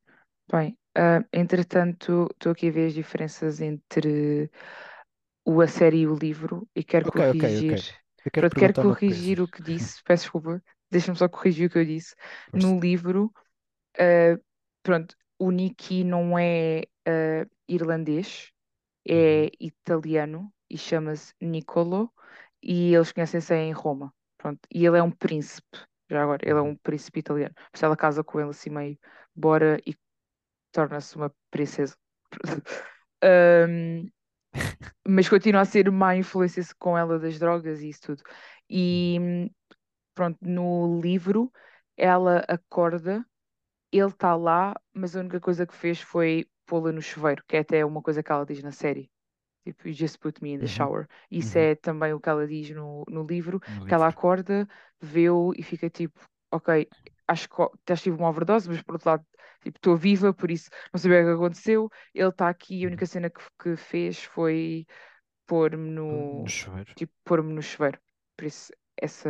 Bem, 0.52 0.78
ah, 0.96 1.24
entretanto, 1.34 2.28
estou 2.32 2.52
aqui 2.52 2.68
a 2.68 2.72
ver 2.72 2.88
as 2.88 2.94
diferenças 2.94 3.60
entre 3.62 4.50
o 5.46 5.62
a 5.62 5.68
série 5.68 6.00
e 6.02 6.08
o 6.08 6.16
livro 6.16 6.70
e 6.76 6.84
quero 6.84 7.06
Ok, 7.06 7.20
ok, 7.32 7.44
ok. 7.60 7.72
corrigir. 7.72 7.80
Eu 8.26 8.32
quero 8.32 8.48
Pronto, 8.48 8.56
quero 8.56 8.76
perguntar 8.76 8.84
uma 8.84 8.98
coisa. 8.98 9.28
corrigir 9.28 9.42
o 9.42 9.48
que 9.48 9.62
disse. 9.64 10.02
Peço 10.04 10.24
desculpa. 10.26 10.64
Deixa-me 10.92 11.18
só 11.18 11.30
corrigir 11.30 11.68
o 11.70 11.72
que 11.72 11.80
eu 11.80 11.86
disse. 11.86 12.16
Força. 12.52 12.74
No 12.74 12.80
livro, 12.80 13.34
ah, 14.00 14.40
pronto, 14.84 15.16
o 15.40 15.52
Nicky 15.52 16.04
não 16.04 16.38
é 16.40 16.84
ah, 17.08 17.48
irlandês, 17.68 18.52
Uhum, 19.12 19.40
é 19.40 19.50
italiano 19.60 20.54
e 20.70 20.78
chama-se 20.78 21.34
Niccolo 21.42 22.12
e 22.62 22.94
eles 22.94 23.12
conhecem-se 23.12 23.54
em 23.56 23.72
Roma. 23.74 24.14
Pronto, 24.38 24.60
e 24.74 24.86
ele 24.86 24.98
é 24.98 25.04
um 25.04 25.12
príncipe. 25.12 25.80
Já 26.10 26.24
agora, 26.24 26.42
ele 26.48 26.60
é 26.60 26.62
uhum, 26.62 26.64
um 26.64 26.76
príncipe 26.76 27.20
italiano. 27.20 27.54
Por 27.56 27.76
isso 27.76 27.86
ela 27.86 27.98
casa 27.98 28.24
com 28.24 28.40
ele 28.40 28.50
assim 28.50 28.70
meio, 28.70 28.98
bora 29.36 29.80
e 29.86 29.96
torna-se 30.74 31.18
uma 31.18 31.34
princesa. 31.52 31.98
Ahm, 33.24 34.12
mas 35.08 35.30
continua 35.30 35.62
a 35.62 35.66
ser 35.66 35.92
má 35.92 36.16
influência 36.16 36.64
com 36.80 36.98
ela 36.98 37.20
das 37.20 37.40
drogas 37.40 37.82
e 37.82 37.90
isso 37.90 38.02
tudo. 38.04 38.24
E 38.70 39.18
pronto, 40.14 40.38
no 40.42 41.00
livro 41.02 41.52
ela 41.98 42.40
acorda, 42.48 43.26
ele 43.92 44.08
está 44.10 44.36
lá, 44.36 44.76
mas 44.94 45.16
a 45.16 45.22
única 45.22 45.40
coisa 45.42 45.66
que 45.68 45.76
fez 45.76 46.02
foi 46.02 46.48
pô-la 46.66 46.92
no 46.92 47.02
chuveiro, 47.02 47.44
que 47.48 47.58
é 47.58 47.62
até 47.62 47.86
uma 47.86 48.02
coisa 48.02 48.24
que 48.24 48.32
ela 48.32 48.46
diz 48.46 48.64
na 48.64 48.72
série. 48.72 49.12
Tipo, 49.66 49.88
you 49.90 49.94
just 49.96 50.20
put 50.20 50.42
me 50.44 50.54
in 50.54 50.60
the 50.60 50.68
uhum, 50.68 50.68
shower. 50.68 51.08
Isso 51.32 51.58
uhum, 51.58 51.60
é 51.60 51.76
também 51.76 52.14
o 52.14 52.20
que 52.20 52.30
ela 52.30 52.48
diz 52.48 52.70
no, 52.72 53.04
no 53.10 53.24
livro, 53.26 53.62
no 53.68 53.84
que 53.88 53.94
ela 53.94 54.08
livro. 54.08 54.10
acorda, 54.10 54.68
vê-o 55.02 55.54
e 55.58 55.64
fica 55.64 55.90
tipo, 55.90 56.20
ok, 56.52 56.90
acho 57.28 57.50
que 57.50 57.56
já 57.90 57.96
tive 57.98 58.18
uma 58.18 58.30
overdose, 58.30 58.70
mas 58.70 58.82
por 58.82 58.96
outro 58.96 59.10
lado, 59.10 59.26
tipo, 59.64 59.78
estou 59.78 59.98
viva, 59.98 60.34
por 60.34 60.52
isso 60.52 60.70
não 60.94 61.00
sabia 61.00 61.22
o 61.22 61.26
que 61.26 61.32
aconteceu. 61.34 61.90
Ele 62.14 62.30
está 62.30 62.50
aqui 62.50 62.82
e 62.82 62.86
a 62.86 62.88
única 62.88 63.06
Uhum. 63.06 63.08
cena 63.08 63.30
que, 63.30 63.42
que 63.62 63.76
fez 63.78 64.24
foi 64.24 64.86
pôr-me 65.48 65.90
No 66.10 66.48
no, 66.48 66.54
chuveiro. 66.58 66.96
tipo, 66.96 67.14
pôr-me 67.26 67.54
no 67.54 67.62
chuveiro. 67.62 68.00
Por 68.38 68.46
isso, 68.46 68.74
essa 68.98 69.30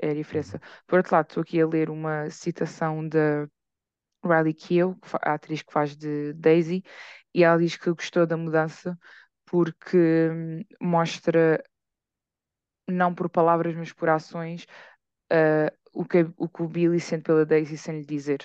é 0.00 0.10
a 0.10 0.14
Uhum, 0.32 0.54
diferença. 0.54 0.60
Por 0.86 0.98
outro 0.98 1.14
lado, 1.14 1.28
estou 1.28 1.42
aqui 1.42 1.60
a 1.60 1.66
ler 1.66 1.90
uma 1.90 2.30
citação 2.30 3.06
da 3.08 3.48
Riley 4.24 4.54
Keough, 4.54 4.98
a 5.22 5.34
atriz 5.34 5.62
que 5.62 5.72
faz 5.72 5.96
de 5.96 6.32
Daisy, 6.34 6.82
e 7.34 7.44
ela 7.44 7.58
diz 7.58 7.76
que 7.76 7.90
gostou 7.92 8.26
da 8.26 8.36
mudança 8.36 8.98
porque 9.46 9.96
hum, 10.30 10.64
mostra, 10.80 11.62
não 12.88 13.14
por 13.14 13.28
palavras, 13.28 13.74
mas 13.76 13.92
por 13.92 14.08
ações, 14.08 14.66
ah, 15.32 15.72
o 16.00 16.04
que, 16.10 16.20
o 16.44 16.48
que 16.52 16.62
o 16.64 16.68
Billy 16.74 17.00
sente 17.00 17.24
pela 17.28 17.46
Daisy 17.50 17.76
sem 17.78 17.94
lhe 18.00 18.06
dizer 18.06 18.40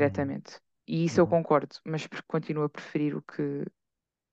uhum, 0.00 0.32
diretamente. 0.32 0.60
E 0.86 1.04
isso 1.06 1.20
eu 1.20 1.26
uhum. 1.26 1.36
concordo, 1.36 1.76
mas 1.84 2.06
continuo 2.28 2.64
a 2.64 2.68
preferir 2.70 3.16
o 3.16 3.22
que, 3.22 3.64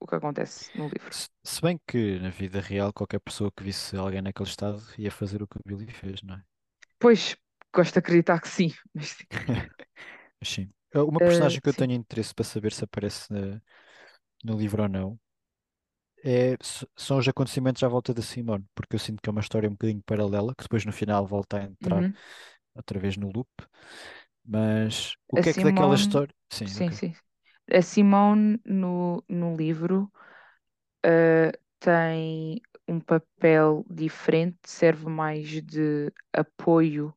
o 0.01 0.07
que 0.07 0.15
acontece 0.15 0.71
no 0.75 0.89
livro. 0.89 1.17
Se, 1.43 1.61
bem 1.61 1.79
que 1.87 2.19
na 2.19 2.29
vida 2.29 2.59
real 2.61 2.91
qualquer 2.93 3.19
pessoa 3.19 3.51
que 3.51 3.63
visse 3.63 3.95
alguém 3.95 4.21
naquele 4.21 4.49
estado 4.49 4.81
ia 4.97 5.11
fazer 5.11 5.41
o 5.43 5.47
que 5.47 5.57
o 5.57 5.61
Billy 5.65 5.91
fez, 5.91 6.21
não 6.23 6.35
é? 6.35 6.43
Pois, 7.01 7.23
gosto 7.75 7.93
de 7.93 7.99
acreditar 7.99 8.39
que 8.41 8.49
sim, 8.57 8.69
mas 8.95 9.09
sim. 9.09 9.27
Mas 10.39 10.49
sim. 10.49 10.71
Uh, 10.95 11.05
Uma 11.05 11.21
Ah, 11.21 11.21
personagem 11.21 11.61
que 11.61 11.69
eu 11.69 11.73
sim. 11.73 11.75
tenho 11.75 11.93
interesse 11.93 12.33
para 12.33 12.45
saber 12.45 12.73
se 12.73 12.83
aparece 12.83 13.31
na- 13.33 13.61
no 14.43 14.57
livro 14.57 14.83
ou 14.83 14.89
não 14.89 15.19
é, 16.23 16.57
são 16.95 17.17
os 17.17 17.27
acontecimentos 17.27 17.83
à 17.83 17.87
volta 17.87 18.13
da 18.13 18.21
Simone, 18.21 18.65
porque 18.75 18.95
eu 18.95 18.99
sinto 18.99 19.21
que 19.21 19.29
é 19.29 19.31
uma 19.31 19.41
história 19.41 19.69
um 19.69 19.73
bocadinho 19.73 20.03
paralela, 20.03 20.55
que 20.55 20.63
depois 20.63 20.85
no 20.85 20.93
final 20.93 21.25
volta 21.27 21.57
a 21.59 21.63
entrar 21.63 22.03
Uhum. 22.03 22.17
outra 22.75 22.99
vez 22.99 23.17
no 23.17 23.31
loop. 23.31 23.49
Mas 24.45 25.15
o 25.29 25.37
A 25.37 25.41
que 25.41 25.49
é 25.49 25.53
que 25.53 25.61
daquela 25.63 25.95
Simone, 25.95 25.95
história. 25.95 26.33
Sim, 26.51 26.73
sim, 26.73 26.91
ok. 26.91 26.99
sim. 26.99 27.13
A 27.71 27.81
Simone 27.81 28.59
no, 28.65 29.23
no 29.29 29.55
livro 29.55 30.11
ah, 31.05 31.51
tem 31.79 32.61
um 32.87 32.99
papel 32.99 33.85
diferente, 33.89 34.57
serve 34.65 35.07
mais 35.09 35.47
de 35.63 36.11
apoio 36.33 37.15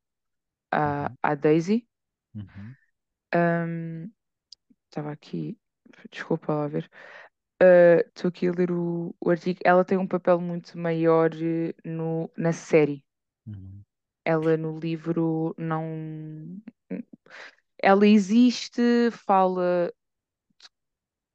à, 0.73 1.11
Uhum, 1.11 1.17
à 1.23 1.35
Daisy. 1.35 1.89
uhum, 2.35 2.77
Ahm, 3.33 4.13
Estava 4.91 5.13
aqui, 5.13 5.59
desculpa 6.11 6.55
lá 6.55 6.69
ver. 6.69 6.91
Estou 7.61 8.29
aqui 8.29 8.49
a 8.49 8.53
ler 8.53 8.71
o, 8.71 9.15
o 9.21 9.31
artigo. 9.31 9.61
Ela 9.65 9.85
tem 9.85 9.99
um 9.99 10.07
papel 10.07 10.41
muito 10.41 10.79
maior 10.79 11.31
eh, 11.35 11.75
no, 11.85 12.31
na 12.37 12.53
série. 12.53 13.05
uhum, 13.47 13.85
Ela 14.27 14.57
no 14.59 14.79
livro 14.79 15.55
não. 15.57 16.61
Ela 17.83 18.07
existe, 18.07 19.11
fala 19.13 19.91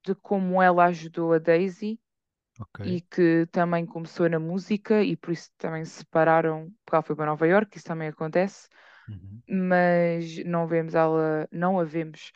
de 0.06 0.16
como 0.16 0.62
ela 0.62 0.86
ajudou 0.86 1.34
a 1.34 1.40
Daisy 1.40 2.00
ok. 2.60 2.80
e 2.84 3.02
que 3.02 3.48
também 3.52 3.86
começou 3.86 4.30
na 4.30 4.40
música 4.40 5.04
e 5.04 5.18
por 5.18 5.32
isso 5.34 5.52
também 5.58 5.86
se 5.86 6.00
separaram, 6.00 6.72
porque 6.86 6.96
ela 6.96 7.04
foi 7.04 7.16
para 7.16 7.28
Nova 7.28 7.48
Iorque, 7.48 7.78
isso 7.78 7.88
também 7.88 8.10
acontece, 8.10 8.70
uhum. 9.08 9.44
mas 9.50 10.38
não 10.46 10.68
vemos 10.68 10.96
ela, 10.96 11.48
não 11.52 11.80
a 11.80 11.84
vemos, 11.86 12.32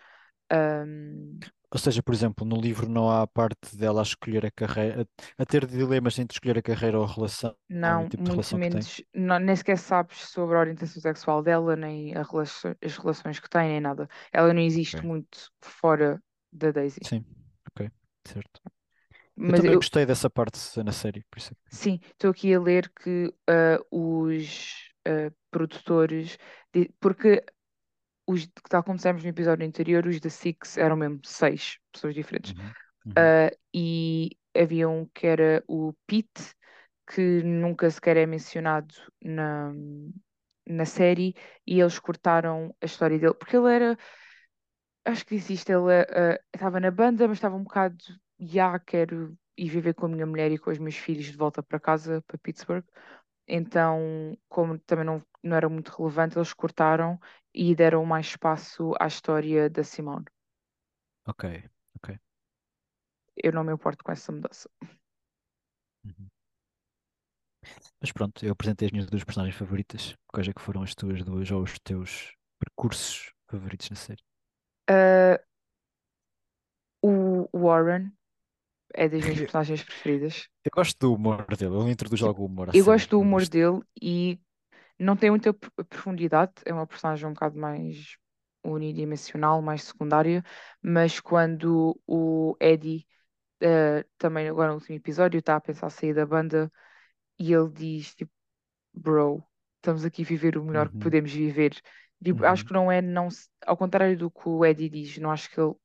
ahm, 0.51 1.39
Ou 1.75 1.79
seja, 1.79 2.01
por 2.03 2.13
exemplo, 2.13 2.45
no 2.47 2.59
livro 2.59 2.89
não 2.89 3.09
há 3.11 3.23
a 3.23 3.27
parte 3.27 3.75
dela 3.77 4.01
a 4.01 4.03
escolher 4.03 4.45
a 4.45 4.51
carreira, 4.51 5.07
a, 5.39 5.43
a 5.43 5.45
ter 5.45 5.65
dilemas 5.67 6.17
entre 6.19 6.35
escolher 6.35 6.57
a 6.59 6.61
carreira 6.61 6.97
ou 6.99 7.05
a 7.05 7.13
relação 7.13 7.55
não, 7.69 8.09
tipo 8.09 8.23
de 8.23 8.31
muito 8.31 8.55
relação 8.55 8.57
menos, 8.57 9.01
não, 9.13 9.39
nem 9.39 9.55
sequer 9.55 9.77
sabes 9.77 10.17
sobre 10.29 10.55
a 10.55 10.59
orientação 10.59 11.01
sexual 11.01 11.41
dela, 11.43 11.75
nem 11.75 12.15
a 12.15 12.23
relaço- 12.23 12.75
as 12.81 12.97
relações 12.97 13.39
que 13.39 13.49
tem, 13.49 13.69
nem 13.69 13.81
nada. 13.81 14.07
Ela 14.31 14.53
não 14.53 14.61
existe 14.61 15.03
Ok. 15.03 15.05
muito 15.05 15.51
fora 15.61 16.21
da 16.51 16.71
Daisy. 16.71 17.01
Sim, 17.03 17.25
ok, 17.69 17.89
certo. 18.25 18.61
Eu 19.47 19.53
Mas 19.53 19.55
também 19.55 19.75
eu, 19.75 19.79
gostei 19.79 20.05
dessa 20.05 20.29
parte 20.29 20.59
na 20.83 20.91
série, 20.91 21.23
por 21.31 21.39
isso 21.39 21.53
é 21.53 21.57
sim, 21.69 21.99
estou 22.11 22.31
aqui 22.31 22.53
a 22.53 22.59
ler 22.59 22.89
que 22.89 23.33
ah, 23.47 23.79
os 23.91 24.91
ah, 25.05 25.31
produtores, 25.51 26.37
di- 26.73 26.91
porque 26.99 27.43
os, 28.27 28.47
tal 28.69 28.83
como 28.83 28.97
dissemos 28.97 29.23
no 29.23 29.29
episódio 29.29 29.65
anterior, 29.67 30.05
os 30.07 30.19
da 30.19 30.29
Six 30.29 30.77
eram 30.77 30.95
mesmo 30.97 31.19
seis 31.23 31.79
pessoas 31.91 32.15
diferentes. 32.15 32.53
Uhum, 32.53 32.75
uhum, 33.05 33.15
Ah, 33.17 33.51
e 33.73 34.31
havia 34.55 34.89
um 34.89 35.05
que 35.07 35.27
era 35.27 35.63
o 35.67 35.93
Pete, 36.07 36.55
que 37.07 37.43
nunca 37.43 37.89
sequer 37.91 38.17
é 38.17 38.25
mencionado 38.25 38.93
na, 39.23 39.73
na 40.67 40.85
série, 40.85 41.35
e 41.67 41.79
eles 41.81 41.99
cortaram 41.99 42.75
a 42.81 42.85
história 42.85 43.19
dele, 43.19 43.33
porque 43.33 43.55
ele 43.57 43.73
era, 43.73 43.97
acho 45.05 45.25
que 45.25 45.35
existe, 45.35 45.71
ele 45.71 45.91
ah, 45.93 46.39
estava 46.53 46.79
na 46.79 46.91
banda, 46.91 47.27
mas 47.27 47.37
estava 47.37 47.55
um 47.55 47.63
bocado, 47.63 47.97
já 48.39 48.77
quero 48.79 49.37
ir 49.57 49.69
viver 49.69 49.93
com 49.93 50.05
a 50.05 50.09
minha 50.09 50.25
mulher 50.25 50.51
e 50.51 50.57
com 50.57 50.69
os 50.71 50.77
meus 50.79 50.95
filhos 50.95 51.25
de 51.25 51.37
volta 51.37 51.63
para 51.63 51.79
casa, 51.79 52.21
para 52.27 52.37
Pittsburgh. 52.37 52.85
Então, 53.47 54.37
como 54.49 54.79
também 54.79 55.05
não, 55.05 55.23
não 55.43 55.57
era 55.57 55.69
muito 55.69 55.89
relevante, 55.91 56.37
eles 56.37 56.53
cortaram 56.53 57.19
e 57.55 57.73
deram 57.75 58.05
mais 58.05 58.27
espaço 58.27 58.93
à 58.99 59.07
história 59.07 59.69
da 59.69 59.83
Simone. 59.83 60.25
Ok, 61.25 61.43
ok. 61.95 62.09
Eu 63.35 63.53
não 63.53 63.63
me 63.63 63.71
importo 63.73 64.03
com 64.03 64.11
essa 64.11 64.31
mudança. 64.31 64.69
uhum. 66.05 66.29
Mas 67.99 68.11
pronto, 68.11 68.45
eu 68.45 68.51
apresentei 68.51 68.87
as 68.87 68.91
minhas 68.91 69.07
duas 69.07 69.23
personagens 69.23 69.57
favoritas. 69.57 70.15
Quais 70.27 70.47
é 70.47 70.53
que 70.53 70.61
foram 70.61 70.83
as 70.83 70.93
tuas 70.95 71.23
duas 71.23 71.49
ou 71.51 71.61
os 71.63 71.77
teus 71.79 72.33
percursos 72.59 73.33
favoritos 73.47 73.89
na 73.89 73.95
série? 73.95 74.23
Ah, 74.87 75.37
o 77.01 77.47
Warren 77.53 78.11
é 78.93 79.09
das 79.09 79.23
minhas 79.23 79.39
personagens 79.41 79.83
preferidas. 79.83 80.49
Eu 80.63 80.71
gosto 80.73 80.97
do 80.99 81.13
humor 81.13 81.45
dele, 81.55 81.75
ele 81.75 81.91
introduz 81.91 82.21
algum 82.23 82.45
humor 82.45 82.69
eu 82.73 82.85
gosto 82.85 83.11
do 83.11 83.19
humor 83.19 83.47
dele 83.47 83.81
e 84.01 84.39
não 84.99 85.15
tem 85.15 85.29
muita 85.29 85.53
pro- 85.53 85.71
profundidade, 85.85 86.53
é 86.65 86.73
uma 86.73 86.87
personagem 86.87 87.27
um 87.27 87.33
bocado 87.33 87.57
mais 87.59 88.17
unidimensional, 88.63 89.61
mais 89.61 89.83
secundária, 89.83 90.43
mas 90.81 91.19
quando 91.19 91.99
o 92.07 92.55
Eddie, 92.59 93.07
ah, 93.63 94.05
também 94.17 94.49
agora 94.49 94.69
no 94.71 94.75
último 94.77 94.95
episódio, 94.97 95.39
está 95.39 95.55
a 95.57 95.61
pensar 95.61 95.89
sair 95.91 96.13
da 96.15 96.25
banda 96.25 96.71
e 97.39 97.53
ele 97.53 97.69
diz, 97.71 98.15
tipo, 98.15 98.31
bro, 98.93 99.43
estamos 99.77 100.05
aqui 100.05 100.23
a 100.23 100.25
viver 100.25 100.57
o 100.57 100.63
melhor 100.65 100.89
que 100.89 100.95
Uhum, 100.95 100.99
podemos 100.99 101.31
viver. 101.33 101.81
Tipo, 102.23 102.45
acho 102.45 102.63
uhum, 102.63 102.65
que 102.65 102.73
não 102.73 102.91
é, 102.91 103.01
não, 103.01 103.29
ao 103.65 103.77
contrário 103.77 104.17
do 104.17 104.31
que 104.31 104.47
o 104.49 104.65
Eddie 104.65 104.89
diz, 104.89 105.17
não 105.19 105.31
acho 105.31 105.49
que 105.51 105.59
ele 105.61 105.75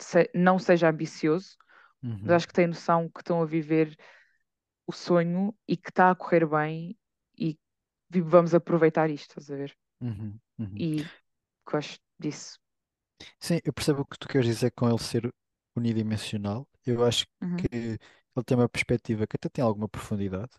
se- 0.00 0.30
não 0.34 0.58
seja 0.58 0.90
ambicioso, 0.90 1.56
mas 2.24 2.32
Uhum, 2.32 2.38
acho 2.38 2.48
que 2.48 2.54
tem 2.54 2.66
noção 2.68 3.08
que 3.10 3.20
estão 3.20 3.42
a 3.42 3.46
viver 3.46 3.96
o 4.86 4.92
sonho 4.92 5.54
e 5.68 5.76
que 5.76 5.90
está 5.90 6.10
a 6.10 6.14
correr 6.14 6.46
bem 6.46 6.96
e 7.38 7.58
vamos 8.22 8.54
aproveitar 8.54 9.10
isto, 9.10 9.30
estás 9.40 9.50
a 9.50 9.56
ver? 9.56 9.76
uhum, 10.00 10.40
uhum. 10.58 10.86
E 10.88 11.10
gosto 11.70 12.00
disso. 12.20 12.60
Sim, 13.40 13.60
eu 13.64 13.72
percebo 13.72 14.02
o 14.02 14.06
que 14.06 14.18
tu 14.18 14.26
queres 14.28 14.46
dizer 14.46 14.70
com 14.72 14.88
ele 14.88 14.98
ser 14.98 15.32
unidimensional. 15.76 16.68
Eu 16.86 17.04
acho 17.04 17.26
Uhum. 17.42 17.68
que 17.68 17.68
ele 17.72 18.44
tem 18.44 18.56
uma 18.56 18.68
perspectiva 18.68 19.26
que 19.26 19.36
até 19.36 19.48
tem 19.48 19.64
alguma 19.64 19.88
profundidade. 19.88 20.50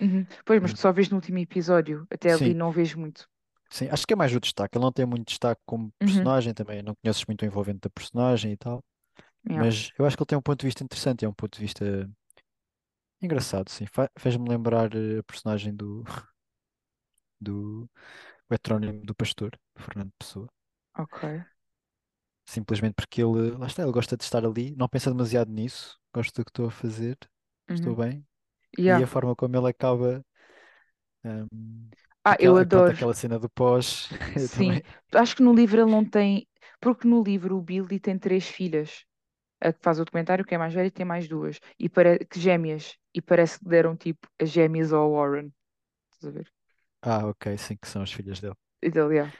Uhum. 0.00 0.24
Pois, 0.44 0.60
mas 0.60 0.72
Eh, 0.72 0.74
tu 0.74 0.78
só 0.80 0.92
vês 0.92 1.08
no 1.08 1.16
último 1.16 1.38
episódio, 1.38 2.06
até 2.10 2.32
ali 2.32 2.54
Sim, 2.54 2.54
não 2.54 2.70
vês 2.70 2.94
muito. 2.94 3.28
sim, 3.70 3.88
acho 3.90 4.06
que 4.06 4.12
é 4.14 4.16
mais 4.16 4.34
o 4.34 4.40
destaque. 4.40 4.76
Ele 4.76 4.84
não 4.84 4.92
tem 4.92 5.06
muito 5.06 5.28
destaque 5.28 5.60
como 5.66 5.92
Uhum. 6.00 6.30
personagem 6.30 6.54
também, 6.54 6.82
não 6.82 6.94
conheces 6.96 7.24
muito 7.26 7.42
o 7.42 7.46
envolvente 7.46 7.80
da 7.80 7.90
personagem 7.90 8.52
e 8.52 8.56
tal. 8.56 8.82
Yeah. 9.48 9.68
Mas 9.68 9.90
eu 9.98 10.06
acho 10.06 10.16
que 10.16 10.22
ele 10.22 10.28
tem 10.28 10.38
um 10.38 10.42
ponto 10.42 10.60
de 10.60 10.66
vista 10.66 10.84
interessante, 10.84 11.24
é 11.26 11.28
um 11.30 11.34
ponto 11.34 11.54
de 11.56 11.62
vista 11.62 11.84
engraçado, 13.20 13.68
sim. 13.70 13.86
Fa- 13.86 14.10
Fez-me 14.18 14.48
lembrar 14.48 14.94
eh, 14.94 15.18
a 15.18 15.22
personagem 15.24 15.74
do, 15.74 16.04
do 17.44 17.90
o 18.50 18.54
heterónimo 18.54 19.04
do 19.06 19.14
Pastor, 19.16 19.52
Fernando 19.78 20.12
Pessoa. 20.18 20.48
Ok. 20.94 21.44
Simplesmente 22.46 22.94
porque 22.94 23.22
ele, 23.22 23.52
lá 23.52 23.66
está, 23.66 23.82
ele 23.82 23.92
gosta 23.92 24.16
de 24.16 24.24
estar 24.24 24.44
ali, 24.44 24.74
não 24.76 24.88
pensa 24.88 25.10
demasiado 25.10 25.50
nisso, 25.50 25.98
gosta 26.14 26.40
do 26.42 26.44
que 26.44 26.50
estou 26.50 26.66
a 26.66 26.70
fazer, 26.70 27.18
estou 27.74 27.96
Uhum. 27.96 27.96
bem. 27.96 28.26
E 28.86 29.02
Yeah. 29.02 29.04
a 29.04 29.06
forma 29.08 29.36
como 29.36 29.56
ele 29.56 29.68
acaba, 29.68 30.24
hum, 31.24 31.90
Ah, 32.24 32.36
eu 32.40 32.56
aquela, 32.56 32.60
e 32.60 32.66
pronto, 32.66 32.90
adoro. 32.90 32.92
aquela 32.92 33.14
cena 33.14 33.38
do 33.38 33.48
pós, 33.50 34.08
eu 34.36 34.48
Sim. 34.48 34.82
Acho 35.12 35.36
que 35.36 35.42
no 35.42 35.54
livro 35.54 35.80
ele 35.80 35.90
não 35.90 36.04
tem. 36.04 36.48
Porque 36.80 37.06
no 37.08 37.22
livro 37.22 37.56
o 37.56 37.62
Billy 37.62 37.98
tem 38.00 38.18
três 38.18 38.46
filhas. 38.46 39.04
A 39.60 39.72
que 39.72 39.80
faz 39.82 40.00
o 40.00 40.04
documentário, 40.06 40.44
que 40.44 40.54
é 40.54 40.58
mais 40.58 40.74
velha, 40.74 40.88
e 40.88 40.90
tem 40.92 41.06
mais 41.06 41.28
duas. 41.28 41.60
E 41.78 41.88
pare... 41.88 42.24
que 42.26 42.40
gêmeas. 42.40 42.96
E 43.14 43.22
parece 43.22 43.58
que 43.60 43.66
deram 43.68 43.96
tipo 43.96 44.28
as 44.40 44.50
gêmeas 44.50 44.92
ao 44.92 45.12
Warren. 45.12 45.52
Estás 46.12 46.26
a 46.34 46.38
ver? 46.38 46.52
Ah, 47.04 47.26
ok, 47.28 47.56
sim, 47.58 47.76
que 47.76 47.86
são 47.88 48.02
as 48.02 48.12
filhas 48.12 48.40
dele. 48.40 48.56
E 48.82 48.90
dele, 48.90 49.14
yeah. 49.16 49.32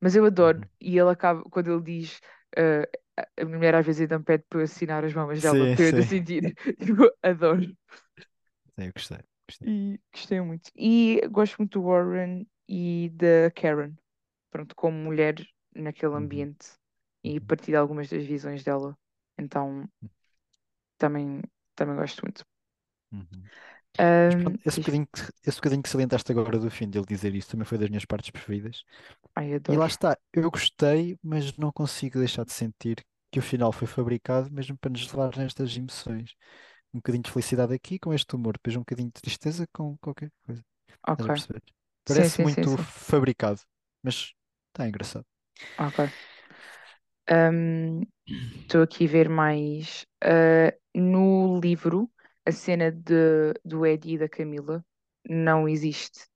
Mas 0.00 0.16
eu 0.16 0.24
adoro. 0.24 0.60
Uhum. 0.60 0.68
E 0.80 0.98
ele 0.98 1.10
acaba, 1.10 1.42
quando 1.50 1.70
ele 1.72 1.82
diz. 1.82 2.20
eh, 2.56 2.88
a 3.18 3.42
a 3.42 3.46
mulher 3.46 3.74
às 3.74 3.84
vezes 3.86 4.02
ainda 4.02 4.18
me 4.18 4.24
pede 4.24 4.44
para 4.48 4.60
eu 4.60 4.64
assinar 4.64 5.04
as 5.04 5.14
mamas 5.14 5.40
dela, 5.40 5.66
Sim, 5.66 5.74
para 5.74 5.84
eu 5.84 5.88
ainda 5.88 6.02
sim, 6.02 6.02
sentir. 6.02 6.54
Eu 6.80 7.12
adoro. 7.22 7.76
sim, 8.78 8.84
eu 8.86 8.92
gostei, 8.92 9.18
gostei. 9.48 9.70
E 9.72 10.00
gostei 10.12 10.40
muito. 10.40 10.70
E 10.76 11.20
gosto 11.30 11.56
muito 11.58 11.78
do 11.80 11.84
Warren 11.86 12.46
e 12.68 13.10
da 13.14 13.50
Karen. 13.50 13.94
Pronto, 14.50 14.74
como 14.76 14.96
mulher 14.98 15.36
naquele 15.74 16.14
Uhum, 16.14 16.16
ambiente. 16.16 16.68
E 17.24 17.40
uhum, 17.40 17.40
partilho 17.40 17.80
algumas 17.80 18.08
das 18.10 18.24
visões 18.24 18.64
dela. 18.64 18.98
Então 19.38 19.88
também, 20.98 21.42
também 21.74 21.96
gosto 21.96 22.22
muito. 22.22 22.44
uhum. 23.12 23.50
Pronto, 24.42 24.58
esse 24.64 24.78
bocadinho, 24.78 25.06
que- 25.06 25.22
esse 25.48 25.56
bocadinho 25.58 25.82
que 25.82 25.88
salientaste 25.88 26.30
agora 26.32 26.58
do 26.58 26.70
fim 26.70 26.88
dele 26.88 27.06
dizer 27.06 27.34
isso 27.34 27.50
também 27.50 27.64
foi 27.66 27.78
das 27.78 27.88
minhas 27.88 28.04
partes 28.04 28.30
preferidas. 28.30 28.84
Ai, 29.34 29.60
E 29.68 29.76
lá 29.76 29.86
está, 29.86 30.18
eu 30.32 30.50
gostei, 30.50 31.18
mas 31.22 31.56
não 31.58 31.72
consigo 31.72 32.18
deixar 32.18 32.44
de 32.44 32.52
sentir 32.52 33.04
que 33.32 33.40
o 33.40 33.42
final 33.42 33.72
foi 33.72 33.86
fabricado 33.88 34.50
mesmo 34.52 34.76
para 34.78 34.90
nos 34.92 35.10
levar 35.12 35.36
nestas 35.38 35.76
emoções. 35.76 36.34
Um 36.94 36.98
bocadinho 36.98 37.24
de 37.24 37.30
felicidade 37.32 37.74
aqui 37.74 37.98
com 37.98 38.14
este 38.14 38.34
humor, 38.36 38.54
depois 38.54 38.76
um 38.76 38.80
bocadinho 38.80 39.08
de 39.08 39.20
tristeza 39.22 39.66
com 39.74 39.96
qualquer 39.98 40.30
coisa. 40.46 40.64
Estás 41.08 41.08
Ok. 41.08 41.28
a 41.28 41.30
perceber? 41.32 41.62
Sim, 42.06 42.30
Parece 42.30 42.30
sim, 42.30 42.48
sim, 42.48 42.66
muito 42.66 42.76
sim. 42.76 42.88
fabricado, 43.08 43.60
mas 44.02 44.34
está 44.72 44.88
engraçado. 44.88 45.26
Ok. 45.78 46.00
Estou 48.62 48.82
aqui 48.82 49.04
a 49.06 49.08
ver 49.08 49.28
mais. 49.28 50.06
ah, 50.22 50.74
no 50.94 51.60
livro, 51.60 52.10
a 52.46 52.52
cena 52.52 52.90
de, 52.92 53.54
do 53.64 53.86
Eddie 53.86 54.14
e 54.14 54.18
da 54.18 54.28
Camila 54.28 54.84
não 55.28 55.68
existe. 55.68 56.26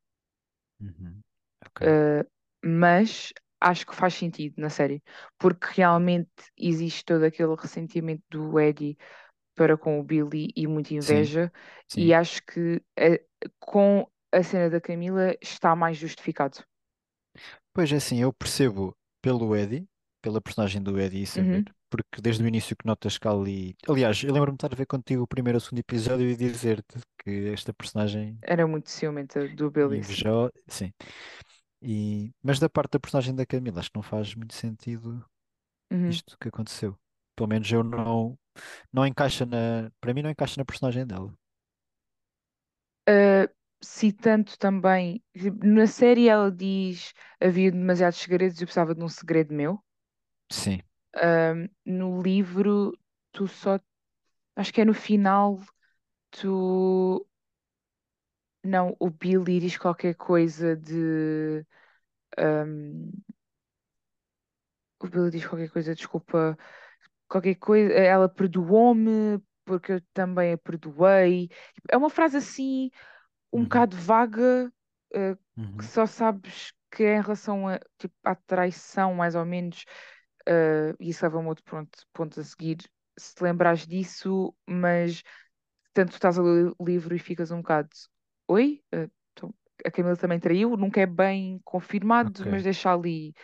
Uhum. 0.80 1.22
Ok. 1.66 1.82
Ah, 1.82 2.24
mas 2.64 3.32
acho 3.60 3.86
que 3.86 3.94
faz 3.94 4.14
sentido 4.14 4.54
na 4.60 4.70
série, 4.70 5.02
porque 5.38 5.66
realmente 5.76 6.30
existe 6.56 7.04
todo 7.04 7.24
aquele 7.24 7.54
ressentimento 7.56 8.22
do 8.30 8.58
Eddie 8.58 8.96
para 9.54 9.76
com 9.78 10.00
o 10.00 10.04
Billy 10.04 10.52
e 10.56 10.66
muita 10.66 10.94
Sim, 10.98 11.34
inveja, 11.34 11.52
e 11.96 12.12
sim. 12.12 12.14
acho 12.14 12.42
que 12.44 12.82
ah, 12.98 13.20
com 13.60 14.06
a 14.32 14.42
cena 14.42 14.70
da 14.70 14.80
Camila 14.80 15.36
está 15.42 15.76
mais 15.76 15.96
justificado. 15.98 16.64
Pois 17.72 17.92
é 17.92 17.96
assim, 17.96 18.18
eu 18.20 18.32
percebo 18.32 18.96
pelo 19.22 19.54
Eddie, 19.56 19.88
pela 20.22 20.40
personagem 20.40 20.82
do 20.82 20.98
Eddie 21.00 21.22
isso 21.22 21.40
é 21.40 21.42
Uhum. 21.42 21.64
Porque 21.90 22.20
desde 22.22 22.42
o 22.44 22.48
início 22.48 22.76
que 22.76 22.86
notas 22.86 23.18
que 23.18 23.28
ali. 23.28 23.76
Aliás, 23.88 24.22
eu 24.24 24.32
lembro-me 24.32 24.56
de 24.56 24.64
estar 24.64 24.72
a 24.74 24.78
ver 24.78 24.86
contigo 24.86 25.22
o 25.24 25.26
primeiro 25.28 25.56
ou 25.56 25.60
segundo 25.60 25.80
episódio 25.80 26.28
e 26.30 26.36
dizer-te 26.36 26.98
que 27.24 27.48
esta 27.52 27.74
personagem 27.74 28.38
Era 28.42 28.66
muito 28.66 28.90
ciumenta 28.90 29.48
do 29.48 29.70
Billy, 29.70 30.06
invejou. 30.06 30.50
Sim. 30.68 30.92
E... 31.82 32.32
Mas 32.42 32.58
da 32.58 32.68
parte 32.70 32.92
da 32.92 33.00
personagem 33.00 33.34
da 33.34 33.46
Camila, 33.46 33.80
acho 33.80 33.90
que 33.90 33.96
não 33.96 34.02
faz 34.02 34.34
muito 34.34 34.54
sentido 34.54 35.24
Uhum. 35.90 36.22
isto 36.22 36.36
que 36.40 36.48
aconteceu. 36.48 36.98
Pelo 37.36 37.48
menos 37.48 37.70
eu 37.72 37.84
não. 37.84 38.38
Não 38.92 39.06
encaixa 39.06 39.46
na. 39.46 39.90
Para 40.00 40.14
mim, 40.14 40.22
não 40.22 40.30
encaixa 40.30 40.60
na 40.60 40.64
personagem 40.66 41.06
dela. 41.06 41.34
Uh, 43.08 43.46
citando 43.82 44.56
também, 44.58 45.22
tipo, 45.36 45.64
na 45.66 45.86
série 45.86 46.28
ela 46.28 46.50
diz 46.50 47.12
havia 47.40 47.70
demasiados 47.72 48.18
segredos 48.18 48.58
e 48.60 48.62
eu 48.62 48.66
precisava 48.66 48.94
de 48.94 49.02
um 49.02 49.08
segredo 49.08 49.52
meu. 49.54 49.82
Sim. 50.50 50.80
Um, 51.16 51.68
no 51.84 52.22
livro, 52.22 52.96
tu 53.32 53.46
só, 53.48 53.78
acho 54.56 54.72
que 54.74 54.80
é 54.82 54.84
no 54.86 54.94
final, 54.94 55.60
tu, 56.32 57.26
não, 58.64 58.96
o 58.98 59.10
Billy 59.10 59.60
diz 59.60 59.76
qualquer 59.78 60.14
coisa 60.14 60.76
de, 60.76 61.64
um, 62.38 63.12
o 65.00 65.08
Billy 65.08 65.30
diz 65.30 65.46
qualquer 65.46 65.70
coisa, 65.70 65.94
desculpa, 65.94 66.56
qualquer 67.28 67.56
coisa, 67.56 67.92
ela 67.94 68.28
perdoou-me 68.28 69.40
porque 69.64 69.92
eu 69.94 70.02
também 70.14 70.52
a 70.54 70.58
perdoei. 70.58 71.50
É 71.90 71.96
uma 71.96 72.10
frase 72.10 72.38
assim 72.38 72.90
um 73.52 73.62
Uhum, 73.62 73.64
bocado 73.64 73.96
vaga, 73.96 74.72
que 75.78 75.84
uhum, 75.84 75.86
só 75.86 76.06
sabes 76.06 76.72
que 76.90 77.04
é 77.04 77.16
em 77.16 77.22
relação 77.22 77.68
a, 77.68 77.78
tipo, 77.98 78.14
à 78.24 78.34
traição, 78.34 79.14
mais 79.14 79.34
ou 79.34 79.44
menos, 79.44 79.84
eh, 80.46 80.94
e 81.00 81.10
isso 81.10 81.24
leva-me 81.24 81.48
outro 81.48 81.64
ponto, 81.64 82.06
ponto 82.12 82.40
a 82.40 82.44
seguir, 82.44 82.78
se 83.18 83.34
te 83.34 83.42
lembrares 83.44 83.86
disso, 83.86 84.54
mas 84.68 85.22
tanto 85.92 86.12
estás 86.12 86.38
a 86.38 86.42
ler 86.42 86.72
o 86.78 86.84
livro 86.84 87.14
e 87.14 87.18
ficas 87.18 87.50
um 87.50 87.58
bocado, 87.58 87.90
oi? 88.48 88.82
Eh, 88.92 89.08
então, 89.32 89.54
a 89.84 89.90
Camila 89.90 90.16
também 90.16 90.40
traiu, 90.40 90.76
nunca 90.76 91.00
é 91.00 91.06
bem 91.06 91.60
confirmado, 91.64 92.32
Ok. 92.32 92.46
mas 92.48 92.62
deixa 92.64 92.92
ali 92.92 93.34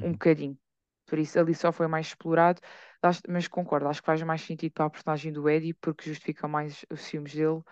um 0.00 0.12
Uhum, 0.12 0.12
bocadinho. 0.12 0.58
Por 1.06 1.18
isso, 1.18 1.38
ali 1.38 1.54
só 1.54 1.72
foi 1.72 1.86
mais 1.86 2.08
explorado, 2.08 2.60
mas 3.28 3.48
concordo, 3.48 3.88
acho 3.88 4.00
que 4.02 4.06
faz 4.06 4.22
mais 4.22 4.42
sentido 4.42 4.72
para 4.72 4.86
a 4.86 4.90
personagem 4.90 5.32
do 5.32 5.48
Eddie, 5.48 5.74
porque 5.74 6.08
justifica 6.08 6.48
mais 6.48 6.84
os 6.90 7.00
ciúmes 7.02 7.34
dele 7.34 7.62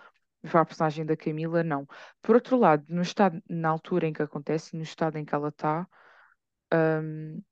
para 0.43 0.61
a 0.63 0.65
personagem 0.67 1.07
da 1.07 1.17
Camila, 1.17 1.63
não. 1.65 1.87
Por 2.23 2.35
outro 2.37 2.59
lado, 2.59 2.85
no 2.89 3.03
estado, 3.03 3.43
na 3.49 3.71
altura 3.71 4.07
em 4.09 4.13
que 4.13 4.23
acontece, 4.23 4.77
no 4.77 4.83
estado 4.83 5.19
em 5.19 5.25
que 5.25 5.35
ela 5.35 5.49
está, 5.49 5.89
hum, 6.73 7.43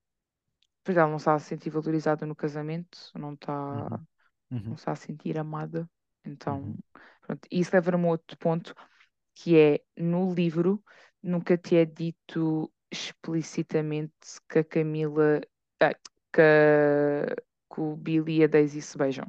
pois 0.85 0.97
ela 0.97 1.09
não 1.09 1.17
está 1.19 1.35
a 1.35 1.39
se 1.39 1.47
sentir 1.49 1.71
valorizada 1.71 2.27
no 2.27 2.37
casamento, 2.37 2.99
não 3.15 3.35
está, 3.35 3.53
uhum, 3.71 4.07
não 4.69 4.75
uhum, 4.75 4.77
está 4.77 4.93
a 4.93 4.97
sentir 4.97 5.39
amada. 5.39 5.89
Então, 6.25 6.65
uhum. 6.65 6.83
pronto. 7.23 7.49
Isso 7.51 7.71
leva-me 7.75 8.07
a 8.07 8.11
outro 8.11 8.37
ponto, 8.39 8.75
que 9.35 9.59
é 9.59 9.81
no 9.99 10.35
livro 10.35 10.83
nunca 11.23 11.59
te 11.59 11.77
é 11.77 11.85
dito 11.85 12.73
explicitamente 12.93 14.13
que 14.49 14.61
a 14.61 14.65
Camila, 14.65 15.41
ah, 15.83 15.95
que, 16.33 16.41
a- 16.43 17.37
que 17.75 17.81
o 17.81 17.97
Billy 17.97 18.41
e 18.41 18.45
a 18.45 18.47
Daisy 18.49 18.83
se 18.83 18.99
beijam. 18.99 19.27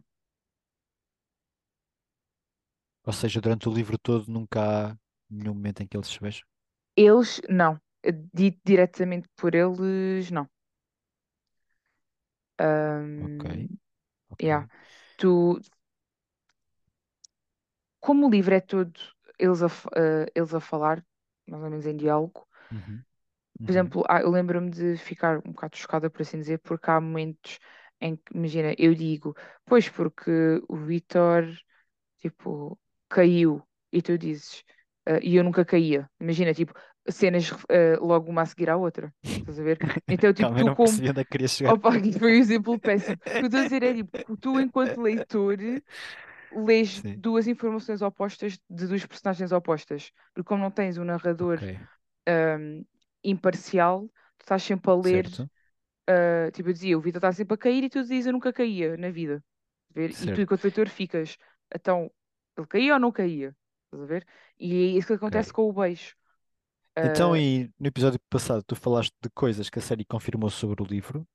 Ou 3.06 3.14
seja, 3.14 3.40
durante 3.42 3.70
o 3.70 3.74
livro 3.74 3.98
todo 3.98 4.30
nunca 4.30 4.92
há 4.92 4.98
nenhum 5.30 5.54
momento 5.54 5.82
em 5.82 5.88
que 5.88 5.96
eles 5.98 6.08
se 6.10 6.20
vejam. 6.20 6.46
Eles, 6.96 7.42
não. 7.50 7.80
Dito 8.34 8.60
diretamente 8.66 9.28
por 9.38 9.56
eles, 9.56 10.30
não. 10.32 10.48
Ok, 13.20 13.44
Hum, 13.46 13.68
ok. 14.30 14.44
yeah. 14.44 14.66
Tu, 15.18 15.60
como 18.00 18.28
o 18.28 18.30
livro 18.30 18.54
é 18.56 18.60
todo 18.62 18.94
eles 19.40 19.62
a, 19.64 19.70
f- 19.70 19.90
eh, 19.96 20.26
eles 20.36 20.54
a 20.54 20.60
falar, 20.60 21.04
mais 21.48 21.64
ou 21.64 21.70
menos 21.70 21.86
em 21.88 21.98
diálogo, 21.98 22.48
Uhum, 22.72 23.06
por 23.64 23.72
uhum, 23.72 23.72
exemplo, 23.72 24.04
há- 24.10 24.22
eu 24.22 24.30
lembro-me 24.32 24.70
de 24.70 24.98
ficar 24.98 25.38
um 25.40 25.52
bocado 25.52 25.78
chocada, 25.78 26.10
por 26.10 26.22
assim 26.22 26.40
dizer, 26.40 26.60
porque 26.60 26.90
há 26.90 27.00
momentos 27.00 27.60
em 28.02 28.16
que, 28.18 28.36
imagina, 28.36 28.74
eu 28.78 28.94
digo, 28.94 29.36
pois 29.66 29.88
porque 29.90 30.32
o 30.68 30.76
Vitor, 30.76 31.46
tipo, 32.20 32.80
caiu, 33.10 33.64
e 33.92 34.02
tu 34.02 34.18
dizes, 34.18 34.64
"Ah, 35.06 35.20
e 35.24 35.36
eu 35.38 35.44
nunca 35.44 35.66
caía. 35.66 36.10
Imagina, 36.20 36.54
tipo, 36.54 36.74
cenas 37.10 37.52
eh, 37.70 37.98
logo 38.00 38.30
uma 38.32 38.42
a 38.44 38.46
seguir 38.46 38.70
à 38.70 38.78
outra. 38.78 39.14
Estás 39.40 39.60
a 39.60 39.64
ver? 39.64 39.80
Então, 40.10 40.34
tipo, 40.34 40.54
Calma, 40.54 40.64
tu 40.64 40.64
não 40.64 40.76
como. 40.76 40.76
percebi 40.76 41.10
onde 41.10 41.22
é 41.22 41.26
que 41.26 41.48
chegar. 41.48 41.76
Opa, 41.76 41.92
foi 42.20 42.34
um 42.34 42.36
exemplo 42.40 42.80
péssimo. 42.80 43.20
O 43.36 43.38
que 43.40 43.46
eu 43.46 43.48
estou 43.48 43.62
a 43.62 43.64
dizer 43.64 43.84
é 43.84 43.94
tipo, 43.94 44.38
tu, 44.40 44.60
enquanto 44.60 45.02
leitor, 45.02 45.58
lês 46.52 47.02
Sim, 47.02 47.16
duas 47.16 47.48
informações 47.48 48.02
opostas 48.02 48.60
de 48.70 48.88
duas 48.88 49.06
personagens 49.06 49.52
opostas. 49.52 50.12
Porque 50.34 50.48
como 50.48 50.62
não 50.64 50.72
tens 50.72 50.98
um 50.98 51.04
narrador 51.04 51.62
ok, 51.62 51.88
ahm, 52.28 52.84
imparcial, 53.24 54.08
tu 54.38 54.42
estás 54.44 54.64
sempre 54.64 54.92
a 54.92 54.96
ler. 54.96 55.32
ah, 56.08 56.52
tipo, 56.54 56.70
eu 56.70 56.74
dizia, 56.74 56.98
o 56.98 57.02
Vitor 57.02 57.20
está 57.20 57.32
sempre 57.34 57.56
a 57.56 57.58
cair 57.58 57.84
e 57.84 57.90
tu 57.90 58.02
dizias, 58.02 58.26
eu 58.26 58.34
nunca 58.34 58.54
caía 58.54 58.98
na 58.98 59.10
vida. 59.12 59.44
Ver? 59.92 60.16
E 60.20 60.32
tu, 60.32 60.42
enquanto 60.42 60.64
leitor, 60.66 60.90
ficas, 60.90 61.38
então, 61.76 62.12
ele 62.58 62.68
caía 62.68 62.94
ou 62.96 63.00
não 63.00 63.12
caía? 63.12 63.56
Estás 63.86 64.04
a 64.04 64.06
ver? 64.08 64.28
E 64.60 64.74
é 64.74 64.98
isso 65.00 65.08
que 65.08 65.14
acontece 65.14 65.52
ok. 65.52 65.54
com 65.54 65.64
o 65.70 65.74
beijo. 65.74 66.16
Então, 67.02 67.36
Ah, 67.36 67.38
e 67.38 67.70
no 67.80 67.88
episódio 67.88 68.20
passado, 68.30 68.64
tu 68.64 68.76
falaste 68.76 69.14
de 69.22 69.30
coisas 69.32 69.70
que 69.70 69.80
a 69.80 69.82
série 69.82 70.06
confirmou 70.06 70.50
sobre 70.50 70.82
o 70.82 70.86
livro. 70.86 71.28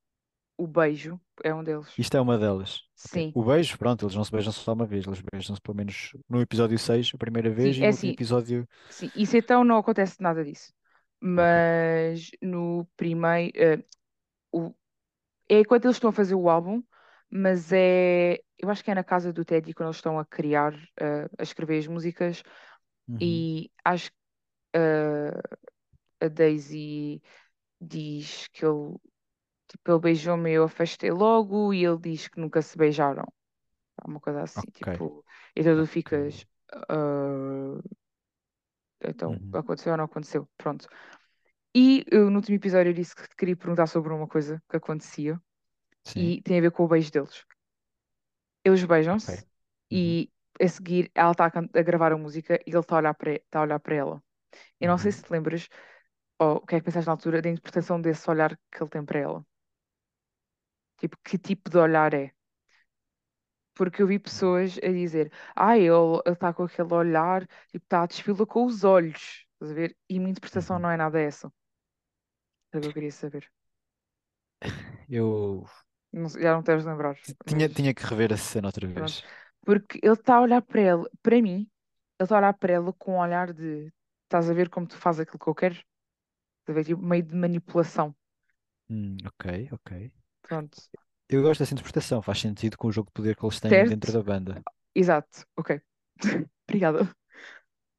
o 0.59 0.67
beijo 0.67 1.19
é 1.43 1.55
um 1.55 1.65
deles. 1.65 1.89
Isto 1.97 2.17
é 2.17 2.21
uma 2.21 2.39
delas. 2.39 2.83
Sim, 2.95 3.35
O 3.35 3.43
beijo, 3.45 3.77
pronto, 3.79 4.05
eles 4.05 4.15
não 4.15 4.25
se 4.25 4.31
beijam 4.33 4.53
só 4.53 4.73
uma 4.73 4.87
vez, 4.87 5.07
eles 5.07 5.21
beijam-se 5.33 5.61
pelo 5.61 5.77
menos 5.77 6.13
no 6.29 6.41
episódio 6.41 6.79
6 6.79 7.11
a 7.15 7.19
primeira 7.19 7.51
sim, 7.57 7.75
vez, 7.75 7.77
e 7.79 7.85
é 7.85 7.89
no 7.89 7.89
assim, 7.89 8.09
episódio. 8.09 8.67
sim. 8.89 9.11
Isso 9.15 9.37
então 9.37 9.65
não 9.65 9.79
acontece 9.79 10.23
nada 10.23 10.45
disso. 10.45 10.73
Mas 11.21 12.31
no 12.43 12.87
primeiro, 12.97 13.53
ah, 13.83 13.85
o, 14.53 14.75
é 15.49 15.65
quando 15.65 15.87
eles 15.87 15.97
estão 15.99 16.11
a 16.11 16.15
fazer 16.15 16.35
o 16.37 16.51
álbum, 16.51 16.83
mas 17.31 17.73
é, 17.73 18.39
eu 18.59 18.71
acho 18.71 18.85
que 18.85 18.91
é 18.91 18.95
na 18.97 19.05
casa 19.05 19.33
do 19.33 19.45
Teddy 19.45 19.75
quando 19.75 19.89
eles 19.89 19.97
estão 19.99 20.19
a 20.19 20.27
criar, 20.27 20.75
ah, 21.01 21.29
a 21.39 21.43
escrever 21.45 21.79
as 21.81 21.87
músicas, 21.89 22.43
Uhum. 23.09 23.45
e 23.61 23.71
acho 23.85 24.11
ah, 24.75 25.41
a 26.21 26.29
Daisy 26.29 27.23
diz 27.81 28.49
que 28.49 28.65
ele, 28.67 28.97
tipo, 29.69 29.91
ele 29.93 30.01
beijou-me 30.01 30.51
e 30.51 30.55
eu 30.55 30.65
afastei 30.65 31.11
logo, 31.13 31.75
e 31.75 31.85
ele 31.85 31.99
diz 31.99 32.29
que 32.29 32.41
nunca 32.41 32.63
se 32.63 32.77
beijaram. 32.79 33.25
Uma 34.07 34.21
coisa 34.21 34.43
assim, 34.43 34.67
Ok. 34.67 34.89
tipo, 34.89 35.25
então 35.57 35.77
tu 35.77 35.87
ficas, 35.87 36.47
"Ah, 36.91 37.81
então 39.03 39.41
Uhum. 39.41 39.53
aconteceu 39.53 39.93
ou 39.93 39.99
não 39.99 40.05
aconteceu? 40.05 40.49
Pronto. 40.57 40.89
E 41.75 42.05
eu, 42.11 42.31
no 42.31 42.39
último 42.39 42.57
episódio 42.57 42.91
eu 42.91 42.95
disse 42.95 43.15
que 43.17 43.29
te 43.29 43.37
queria 43.37 43.57
perguntar 43.57 43.87
sobre 43.89 44.13
uma 44.13 44.29
coisa 44.29 44.63
que 44.71 44.77
acontecia 44.77 45.41
Sim. 46.05 46.35
e 46.35 46.43
tem 46.43 46.59
a 46.59 46.63
ver 46.63 46.73
com 46.73 46.85
o 46.85 46.89
beijo 46.89 47.13
deles. 47.13 47.45
Eles 48.65 48.85
beijam-se 48.85 49.45
Uhum. 49.93 50.19
e 50.21 50.31
a 50.61 50.69
seguir 50.69 51.11
ela 51.15 51.33
está 51.33 51.47
a, 51.47 51.79
a 51.81 51.83
gravar 51.83 52.13
a 52.13 52.17
música 52.19 52.55
e 52.67 52.71
ele 52.71 52.79
está 52.81 52.97
a 52.97 52.99
olhar 52.99 53.15
para, 53.15 53.41
tá 53.51 53.59
a 53.61 53.63
olhar 53.63 53.81
para 53.81 53.95
ela. 53.97 54.23
Eu 54.81 54.89
não 54.89 54.99
sei 54.99 55.11
Uhum. 55.11 55.13
se 55.13 55.23
te 55.23 55.31
lembras, 55.33 55.69
ou 56.41 56.57
o 56.59 56.67
que 56.67 56.77
é 56.77 56.81
que 56.81 56.87
pensaste 56.87 57.07
na 57.09 57.13
altura 57.15 57.43
da 57.43 57.51
interpretação 57.51 58.01
desse 58.01 58.31
olhar 58.31 58.57
que 58.73 58.83
ele 58.83 58.91
tem 58.91 59.05
para 59.05 59.21
ela. 59.21 59.47
Tipo, 61.01 61.17
que 61.25 61.39
tipo 61.39 61.69
de 61.71 61.79
olhar 61.79 62.15
é? 62.15 62.33
Porque 63.75 64.03
eu 64.03 64.07
vi 64.07 64.19
pessoas 64.19 64.79
a 64.83 64.89
dizer, 64.89 65.33
ah, 65.57 65.79
ele 65.79 65.93
está 66.27 66.53
com 66.53 66.65
aquele 66.65 66.93
olhar, 66.95 67.47
tipo, 67.71 67.85
está 67.85 68.03
a 68.03 68.07
desfila 68.07 68.45
com 68.47 68.65
os 68.67 68.85
olhos. 68.85 69.47
Estás 69.55 69.71
a 69.73 69.75
ver? 69.75 69.97
E 70.09 70.17
a 70.17 70.21
minha 70.21 70.31
interpretação 70.31 70.79
Uhum. 70.79 70.81
não 70.81 70.91
é 70.91 70.97
nada 70.97 71.21
essa. 71.21 71.51
É 72.73 72.79
o 72.79 72.81
que 72.83 72.87
eu 72.89 72.95
queria 72.95 73.13
saber. 73.13 73.45
Eu 75.09 75.67
Não 76.13 76.29
já 76.29 76.53
não 76.55 76.63
deves 76.63 76.85
lembrar, 76.85 77.19
tinha, 77.47 77.69
mas 77.69 77.69
tinha 77.69 77.95
que 77.95 78.05
rever 78.05 78.33
a 78.33 78.37
cena 78.37 78.69
outra 78.69 78.87
pronto. 78.95 79.19
vez. 79.19 79.25
Porque 79.65 79.99
ele 80.03 80.15
está 80.15 80.37
a 80.37 80.41
olhar 80.43 80.63
para 80.63 80.81
ela, 80.81 81.11
para 81.23 81.43
mim, 81.43 81.59
ele 82.19 82.25
está 82.25 82.37
a 82.37 82.39
olhar 82.39 82.55
para 82.55 82.73
ela 82.73 82.93
com 82.95 83.15
um 83.15 83.19
olhar 83.19 83.53
de 83.53 83.93
estás 84.29 84.49
a 84.51 84.55
ver 84.55 84.69
como 84.71 84.87
tu 84.87 84.97
fazes 84.97 85.21
aquilo 85.23 85.39
que 85.39 85.49
eu 85.49 85.55
quero? 85.55 85.75
Estás 85.75 86.71
a 86.71 86.73
ver? 86.75 86.85
Tipo, 86.85 87.03
meio 87.03 87.23
de 87.25 87.35
manipulação. 87.35 88.15
Hum, 88.91 89.17
ok, 89.27 89.69
ok. 89.73 89.91
Pronto. 90.43 90.79
Eu 91.29 91.43
gosto 91.43 91.61
dessa 91.61 91.73
interpretação, 91.75 92.21
faz 92.23 92.39
sentido 92.41 92.77
com 92.77 92.89
o 92.89 92.93
jogo 92.93 93.09
de 93.09 93.13
poder 93.15 93.37
que 93.37 93.45
eles 93.45 93.61
têm 93.61 93.83
dentro 93.85 94.11
Certo? 94.11 94.13
da 94.13 94.23
banda. 94.23 94.63
Exato. 94.95 95.47
Ok. 95.57 95.81
Obrigada. 96.69 97.15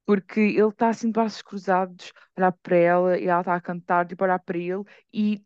Porque 0.06 0.40
ele 0.40 0.68
está 0.68 0.88
assim 0.90 1.08
de 1.08 1.12
braços 1.12 1.42
cruzados, 1.42 2.12
a 2.36 2.40
olhar 2.40 2.52
para 2.52 2.76
ela 2.76 3.18
e 3.18 3.26
ela 3.26 3.40
está 3.40 3.54
a 3.54 3.60
cantar, 3.60 4.06
tipo, 4.06 4.24
a 4.24 4.26
olhar 4.26 4.38
para 4.40 4.58
ele 4.58 4.84
e 5.12 5.44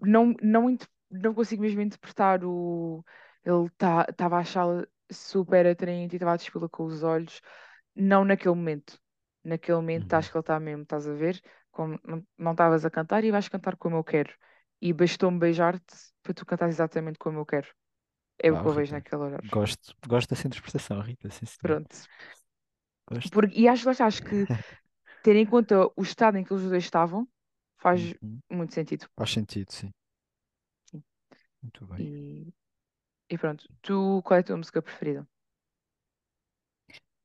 não, 0.00 0.34
não, 0.42 0.76
não 1.10 1.34
consigo 1.34 1.62
mesmo 1.62 1.80
interpretar 1.82 2.44
o. 2.44 3.04
Ele 3.44 3.66
estava 3.66 4.06
tá, 4.14 4.26
a 4.28 4.38
achá-la 4.40 4.86
super 5.10 5.66
atraente 5.66 6.14
e 6.14 6.18
estava 6.18 6.34
a 6.34 6.36
despê-la 6.36 6.68
com 6.68 6.84
os 6.84 7.02
olhos. 7.02 7.40
Não 7.94 8.24
naquele 8.24 8.54
momento. 8.54 9.00
Naquele 9.44 9.76
momento 9.78 10.12
Uhum. 10.12 10.14
acho 10.14 10.30
que 10.30 10.36
ele 10.36 10.42
está 10.42 10.60
mesmo, 10.60 10.82
estás 10.82 11.08
a 11.08 11.14
ver? 11.14 11.40
Como 11.70 11.98
não 12.38 12.52
estavas 12.52 12.84
a 12.84 12.90
cantar 12.90 13.24
e 13.24 13.30
vais 13.30 13.48
cantar 13.48 13.76
como 13.76 13.96
eu 13.96 14.04
quero. 14.04 14.32
E 14.80 14.92
bastou-me 14.92 15.38
beijar-te 15.38 15.94
para 16.22 16.34
tu 16.34 16.44
cantar 16.46 16.68
exatamente 16.68 17.18
como 17.18 17.38
eu 17.40 17.46
quero. 17.46 17.68
É 18.38 18.52
o 18.52 18.58
que 18.58 18.66
eu 18.66 18.72
vejo 18.74 18.94
naquele 18.94 19.22
olhar. 19.22 19.44
Gosto, 19.44 19.94
gosto 20.06 20.30
dessa 20.30 20.46
interpretação, 20.46 21.00
Rita, 21.00 21.30
sim, 21.30 21.46
senhor. 21.46 21.76
Pronto. 21.84 21.96
Gosto. 23.06 23.30
Porque, 23.32 23.58
e 23.60 23.68
acho, 23.68 23.88
acho 23.90 24.22
que 24.22 24.48
ter 25.22 25.36
em 25.36 25.46
conta 25.46 25.86
o 25.96 26.02
estado 26.02 26.38
em 26.38 26.44
que 26.44 26.54
os 26.54 26.62
dois 26.64 26.84
estavam 26.84 27.28
faz 27.78 28.14
Uhum. 28.22 28.40
muito 28.50 28.74
sentido. 28.74 29.08
Faz 29.16 29.30
sentido, 29.32 29.70
sim. 29.72 29.92
Muito 31.62 31.86
bem. 31.86 32.06
E, 32.06 32.52
e 33.30 33.38
pronto, 33.38 33.64
tu, 33.82 34.22
qual 34.24 34.38
é 34.38 34.40
a 34.42 34.44
tua 34.44 34.56
música 34.58 34.82
preferida? 34.82 35.28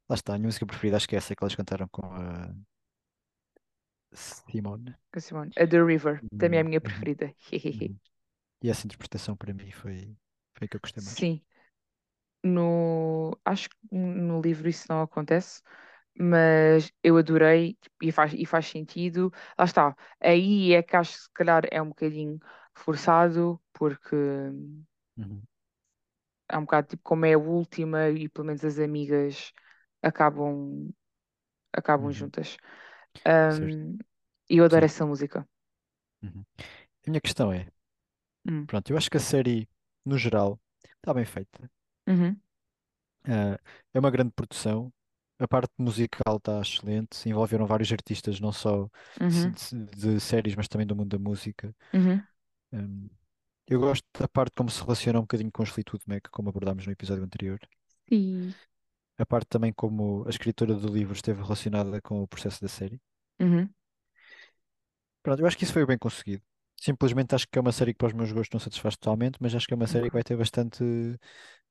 Lá 0.09 0.15
está, 0.15 0.33
a 0.33 0.37
minha 0.39 0.47
música 0.47 0.65
preferida 0.65 0.97
acho 0.97 1.07
que 1.07 1.15
é 1.15 1.17
essa 1.19 1.35
que 1.35 1.43
eles 1.43 1.55
cantaram 1.55 1.87
com 1.89 2.05
a 2.07 2.53
Simone. 4.13 4.95
Com 5.13 5.17
a 5.19 5.21
Simone? 5.21 5.51
A 5.57 5.65
The 5.67 5.81
River, 5.83 6.23
também 6.37 6.59
é 6.59 6.61
a 6.61 6.65
minha 6.65 6.79
uhum, 6.83 6.89
preferida. 6.89 7.33
uhum. 7.73 7.99
E 8.63 8.69
essa 8.69 8.85
interpretação 8.87 9.35
para 9.37 9.53
mim 9.53 9.71
foi, 9.71 10.17
foi 10.55 10.65
a 10.65 10.69
que 10.69 10.77
eu 10.77 10.81
gostei 10.81 11.03
mais. 11.03 11.19
Sim, 11.19 11.41
no, 12.43 13.37
acho 13.45 13.69
que 13.69 13.75
no 13.91 14.41
livro 14.41 14.69
isso 14.69 14.85
não 14.89 15.01
acontece, 15.01 15.61
mas 16.17 16.91
eu 17.03 17.17
adorei 17.17 17.75
tipo, 17.81 17.95
e 18.03 18.11
faz, 18.11 18.33
e 18.33 18.45
faz 18.45 18.67
sentido. 18.67 19.31
Lá 19.57 19.65
está, 19.65 19.95
aí 20.21 20.73
é 20.73 20.83
que 20.83 20.95
acho 20.95 21.13
que 21.17 21.23
se 21.25 21.31
calhar 21.33 21.63
é 21.71 21.81
um 21.81 21.89
bocadinho 21.89 22.39
forçado, 22.75 23.61
porque 23.73 24.15
Uhum, 25.17 25.45
é 26.49 26.57
um 26.57 26.61
bocado 26.61 26.87
tipo 26.89 27.03
como 27.03 27.25
é 27.25 27.33
a 27.33 27.37
última 27.39 28.09
e 28.09 28.29
pelo 28.29 28.47
menos 28.47 28.63
as 28.65 28.79
amigas 28.79 29.51
acabam, 30.05 30.91
acabam 31.73 32.11
uhum, 32.11 32.13
juntas. 32.13 32.57
Um, 33.27 33.97
e 34.49 34.57
eu 34.59 34.65
adoro 34.65 34.85
Sim. 34.85 34.91
essa 34.91 35.05
música. 35.05 35.47
uhum. 36.23 36.45
A 37.07 37.11
minha 37.11 37.21
questão 37.21 37.51
é, 37.53 37.67
Hum. 38.47 38.67
pronto, 38.67 38.91
eu 38.91 38.97
acho 38.97 39.09
que 39.09 39.17
a 39.17 39.19
série, 39.19 39.69
no 40.05 40.17
geral, 40.17 40.59
está 40.99 41.13
bem 41.13 41.25
feita. 41.25 41.69
Uhum, 42.07 42.41
Ah, 43.27 43.59
é 43.93 43.99
uma 43.99 44.11
grande 44.11 44.31
produção. 44.31 44.93
A 45.39 45.47
parte 45.47 45.73
musical 45.77 46.37
está 46.37 46.61
excelente. 46.61 47.27
Envolveram 47.29 47.65
vários 47.65 47.91
artistas, 47.91 48.39
não 48.39 48.51
só 48.51 48.89
de, 49.27 49.49
uhum, 49.49 49.57
de- 49.95 50.19
séries, 50.19 50.55
mas 50.55 50.67
também 50.67 50.87
do 50.87 50.95
mundo 50.95 51.09
da 51.17 51.19
música. 51.19 51.75
uhum. 51.93 52.27
Hum, 52.73 53.09
eu 53.67 53.79
gosto 53.81 54.05
da 54.19 54.27
parte 54.29 54.55
como 54.57 54.69
se 54.71 54.81
relaciona 54.81 55.19
um 55.19 55.23
bocadinho 55.23 55.51
com 55.51 55.63
os 55.63 55.69
Fleetwood 55.69 56.05
Mac, 56.07 56.27
como 56.31 56.49
abordámos 56.49 56.85
no 56.87 56.93
episódio 56.93 57.23
anterior. 57.25 57.59
Sim. 58.09 58.55
A 59.17 59.25
parte 59.25 59.47
também 59.49 59.73
como 59.73 60.23
a 60.25 60.29
escritora 60.29 60.73
do 60.75 60.87
livro 60.93 61.13
esteve 61.13 61.41
relacionada 61.43 62.01
com 62.01 62.21
o 62.23 62.27
processo 62.27 62.61
da 62.61 62.69
série. 62.69 62.99
Uhum, 63.39 63.73
Pronto, 65.23 65.39
eu 65.41 65.47
acho 65.47 65.57
que 65.57 65.63
isso 65.63 65.73
foi 65.73 65.85
bem 65.85 65.97
conseguido. 65.97 66.43
Simplesmente 66.79 67.33
acho 67.33 67.47
que 67.47 67.57
é 67.57 67.61
uma 67.61 67.71
série 67.71 67.93
que 67.93 67.97
para 67.97 68.07
os 68.07 68.13
meus 68.13 68.31
gostos 68.31 68.53
não 68.53 68.59
satisfaz 68.59 68.95
totalmente, 68.97 69.37
mas 69.41 69.55
acho 69.55 69.65
que 69.67 69.73
é 69.73 69.75
uma 69.77 69.87
série 69.87 70.07
que 70.09 70.13
vai 70.13 70.23
ter 70.23 70.37
bastante 70.37 70.83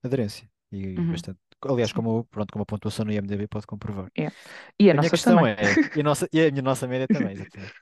aderência. 0.03 0.49
E 0.73 0.99
Uhum, 0.99 1.07
bastante. 1.07 1.39
Aliás, 1.63 1.93
como, 1.93 2.25
pronto, 2.27 2.53
como 2.53 2.63
a 2.63 2.67
pontuação 2.67 3.05
no 3.05 3.13
IMDb 3.13 3.47
pode 3.49 3.67
comprovar. 3.67 4.11
É. 4.17 4.33
E 4.79 4.91
a 4.91 4.95
A 4.95 4.99
minha 4.99 5.11
nossa 5.11 5.13
questão 5.13 5.47
também. 5.47 5.47
é, 5.47 5.81
e 5.95 6.01
a 6.01 6.05
nossa, 6.05 6.29
e 6.33 6.41
a 6.47 6.51
minha 6.51 6.63
nossa 6.63 6.89
média 6.89 7.09
também, 7.09 7.33
exatamente. 7.35 7.75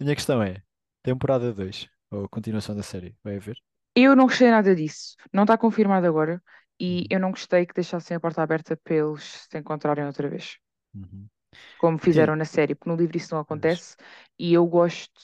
A 0.00 0.04
minha 0.04 0.16
questão 0.16 0.42
é, 0.42 0.62
temporada 1.02 1.52
2 1.54 1.88
ou 2.10 2.28
continuação 2.28 2.76
da 2.76 2.82
série, 2.84 3.16
vai 3.24 3.36
haver? 3.36 3.58
Eu 3.94 4.16
não 4.16 4.26
gostei 4.26 4.50
nada 4.50 4.74
disso. 4.74 5.16
Não 5.32 5.44
está 5.44 5.56
confirmado 5.58 6.06
agora. 6.06 6.42
E 6.80 7.06
Uhum, 7.06 7.10
eu 7.10 7.20
não 7.20 7.30
gostei 7.32 7.66
que 7.66 7.74
deixassem 7.74 8.16
a 8.16 8.20
porta 8.20 8.42
aberta 8.42 8.76
para 8.76 8.94
eles 8.96 9.46
se 9.50 9.58
encontrarem 9.58 10.06
outra 10.06 10.28
vez. 10.28 10.58
uhum. 10.94 11.28
Como 11.76 11.98
fizeram 11.98 12.36
na 12.36 12.44
série, 12.44 12.74
porque 12.74 12.88
no 12.90 12.96
livro 12.96 13.16
isso 13.16 13.34
não 13.34 13.40
acontece. 13.40 13.96
E 14.38 14.52
eu 14.54 14.66
gosto. 14.66 15.20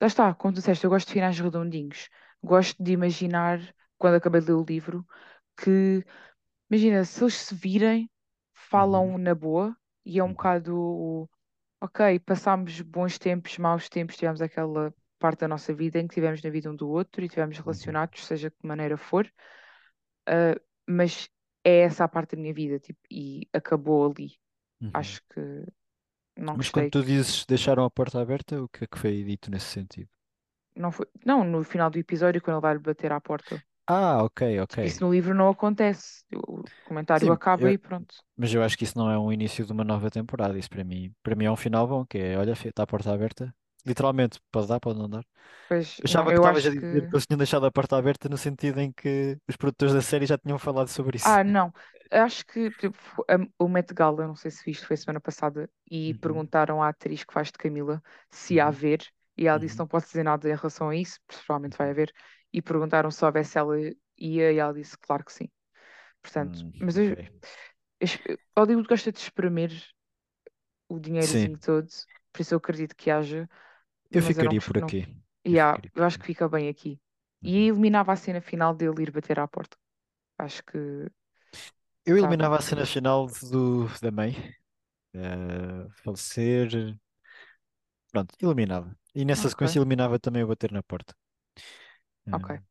Lá 0.00 0.06
está, 0.08 0.34
como 0.34 0.52
tu 0.54 0.56
disseste, 0.58 0.84
eu 0.84 0.90
gosto 0.90 1.08
de 1.08 1.14
finais 1.14 1.38
redondinhos. 1.38 2.08
Gosto 2.42 2.82
de 2.82 2.92
imaginar, 2.92 3.60
quando 3.98 4.16
acabei 4.16 4.40
de 4.40 4.48
ler 4.48 4.54
o 4.54 4.64
livro, 4.64 5.06
que, 5.56 6.04
imagina, 6.70 7.04
se 7.04 7.22
eles 7.24 7.34
se 7.34 7.54
virem, 7.54 8.10
uhum, 8.74 9.10
falam 9.10 9.18
na 9.18 9.34
boa. 9.34 9.76
E 10.04 10.18
é 10.20 10.24
um 10.24 10.30
uhum, 10.30 10.34
bocado. 10.34 11.28
Ok, 11.80 12.20
passámos 12.20 12.80
bons 12.82 13.18
tempos, 13.18 13.58
maus 13.58 13.88
tempos, 13.88 14.16
tivemos 14.16 14.42
aquela 14.42 14.94
parte 15.18 15.40
da 15.40 15.48
nossa 15.48 15.74
vida 15.74 15.98
em 16.00 16.08
que 16.08 16.14
tivemos 16.14 16.42
na 16.42 16.50
vida 16.50 16.70
um 16.70 16.76
do 16.76 16.88
outro 16.90 17.24
e 17.24 17.28
tivemos 17.28 17.58
uhum, 17.58 17.58
relacionados, 17.58 18.26
seja 18.26 18.50
de 18.50 18.56
que 18.56 18.66
maneira 18.66 18.96
for, 18.98 19.30
ah, 20.26 20.54
mas 20.88 21.28
é 21.64 21.80
essa 21.82 22.04
a 22.04 22.08
parte 22.08 22.36
da 22.36 22.42
minha 22.42 22.54
vida, 22.54 22.78
tipo, 22.80 23.00
e 23.10 23.48
acabou 23.52 24.10
ali. 24.10 24.38
uhum. 24.80 24.94
Acho 24.94 25.22
que. 25.30 25.40
Não 26.36 26.56
Mas 26.56 26.68
quando 26.68 26.88
tu 26.88 27.04
dizes 27.04 27.46
deixaram 27.46 27.84
a 27.84 27.90
porta 27.90 28.20
aberta, 28.20 28.60
o 28.60 28.68
que 28.68 28.82
é 28.82 28.86
que 28.88 28.98
foi 28.98 29.22
dito 29.22 29.48
nesse 29.48 29.66
sentido? 29.66 30.10
não 30.76 30.92
foi. 30.92 31.06
Não, 31.24 31.42
no 31.44 31.64
final 31.64 31.90
do 31.90 31.98
episódio, 31.98 32.40
quando 32.42 32.56
ele 32.56 32.62
vai 32.62 32.78
bater 32.78 33.10
à 33.12 33.20
porta. 33.20 33.62
Ah, 33.88 34.22
ok, 34.24 34.42
ok. 34.60 34.76
Tipo, 34.78 34.86
isso 34.86 35.02
no 35.04 35.12
livro 35.12 35.34
não 35.34 35.48
acontece. 35.50 36.24
O 36.48 36.70
comentário 36.84 37.30
Sim, 37.30 37.32
acaba 37.32 37.70
eu- 37.70 37.72
e 37.72 37.78
pronto. 37.78 38.14
mas 38.36 38.54
eu 38.54 38.62
acho 38.62 38.76
que 38.78 38.84
isso 38.84 38.98
não 38.98 39.10
é 39.10 39.18
um 39.18 39.32
início 39.32 39.66
de 39.66 39.72
uma 39.72 39.84
nova 39.84 40.10
temporada. 40.10 40.58
Isso 40.58 40.70
para 40.70 40.84
mim, 40.84 41.14
para 41.22 41.36
mim 41.36 41.46
é 41.46 41.50
um 41.50 41.56
final 41.56 41.86
bom, 41.86 42.04
que 42.06 42.18
é, 42.18 42.38
olha, 42.38 42.52
está 42.52 42.82
a 42.84 42.86
porta 42.86 43.12
aberta. 43.12 43.54
Literalmente, 43.86 44.40
pode 44.52 44.68
dar, 44.68 44.80
pode 44.80 44.98
não 44.98 45.08
dar. 45.08 45.24
Pois, 45.68 45.88
Eu 45.98 46.04
não, 46.08 46.24
achava 46.24 46.32
que 46.32 46.38
eu 46.38 46.40
estavas 46.40 46.66
a 46.66 46.70
dizer 46.70 46.80
que. 46.80 47.08
que 47.08 47.14
eles 47.16 47.26
tinham 47.26 47.38
deixado 47.38 47.66
a 47.66 47.72
porta 47.72 47.96
aberta 47.96 48.28
no 48.28 48.38
sentido 48.38 48.80
em 48.80 48.92
que 48.92 49.38
os 49.48 49.56
produtores 49.56 49.94
da 49.94 50.02
série 50.02 50.26
já 50.26 50.38
tinham 50.38 50.58
falado 50.58 50.88
sobre 50.88 51.16
isso. 51.18 51.38
Ah, 51.38 51.42
não. 51.44 51.72
Acho 52.10 52.46
que 52.46 52.70
fo- 52.92 53.24
a- 53.28 53.36
o 53.64 53.68
Met 53.68 53.92
Gala, 53.94 54.26
não 54.26 54.36
sei 54.36 54.50
se 54.50 54.62
viste, 54.64 54.86
foi 54.86 54.96
semana 54.96 55.20
passada, 55.20 55.68
e 55.90 56.14
Uhum, 56.22 56.50
perguntaram 56.54 56.82
à 56.82 56.88
atriz 56.88 57.24
que 57.24 57.32
faz 57.32 57.48
de 57.48 57.58
Camila 57.58 58.02
se 58.30 58.60
há 58.60 58.68
a 58.68 58.70
uhum, 58.70 58.70
ver, 58.70 59.04
e 59.36 59.46
ela 59.46 59.58
disse 59.58 59.78
uhum, 59.78 59.80
não 59.80 59.86
posso 59.88 60.06
dizer 60.06 60.22
nada 60.22 60.48
em 60.48 60.54
relação 60.54 60.88
a 60.90 60.96
isso, 60.96 61.18
provavelmente 61.26 61.76
vai 61.76 61.90
uhum. 61.90 61.90
haver, 61.90 62.12
e 62.52 62.62
perguntaram 62.62 63.10
se 63.10 63.24
houvesse 63.24 63.58
ela 63.58 63.76
ia, 64.18 64.52
e 64.52 64.58
ela 64.58 64.72
disse 64.72 64.96
claro 64.98 65.24
que 65.24 65.32
sim. 65.32 65.48
Portanto, 66.22 66.64
Hum, 66.64 66.72
mas 66.80 66.96
eu, 66.98 67.10
ok. 67.10 67.46
eu, 68.00 68.38
Hollywood 68.56 68.88
gosta 68.88 69.12
de 69.12 69.18
espremer 69.20 69.70
o 70.88 70.98
Sim, 71.18 71.50
dinheirozinho 71.50 71.58
todo, 71.58 71.88
por 72.32 72.40
isso 72.42 72.54
eu 72.54 72.58
acredito 72.58 72.94
que 72.96 73.10
haja, 73.10 73.48
eu 74.10 74.22
mas 74.22 74.38
eu 74.38 74.44
não, 74.44 74.54
ficaria 74.54 74.62
por 74.62 74.78
não, 74.78 74.92
aqui. 74.92 75.06
Eu 75.50 75.58
yeah, 75.58 75.80
ficaria 75.80 75.90
por 75.90 76.00
eu 76.00 76.04
acho 76.04 76.18
aqui. 76.18 76.20
que 76.20 76.26
fica 76.26 76.48
bem 76.48 76.68
aqui. 76.68 77.00
E 77.44 77.56
Uhum. 77.56 77.68
eliminava 77.68 78.12
a 78.12 78.16
cena 78.16 78.40
final 78.40 78.74
dele 78.74 79.02
ir 79.04 79.10
bater 79.12 79.38
à 79.40 79.46
porta. 79.48 79.76
Acho 80.38 80.62
que 80.64 80.78
Eu 82.04 82.16
estava. 82.16 82.36
eliminava 82.36 82.56
a 82.56 82.60
cena 82.62 82.86
final 82.86 83.26
do, 83.50 83.86
da 84.00 84.10
mãe, 84.10 84.32
eh, 85.14 85.88
falecer. 86.04 86.98
Pronto, 88.10 88.34
eliminava. 88.42 88.96
E 89.14 89.24
nessa 89.24 89.48
Ok, 89.48 89.48
sequência 89.48 89.78
eliminava 89.78 90.18
também 90.18 90.42
o 90.42 90.48
bater 90.48 90.72
na 90.72 90.82
porta. 90.82 91.14
ok. 92.30 92.50
Hum, 92.50 92.64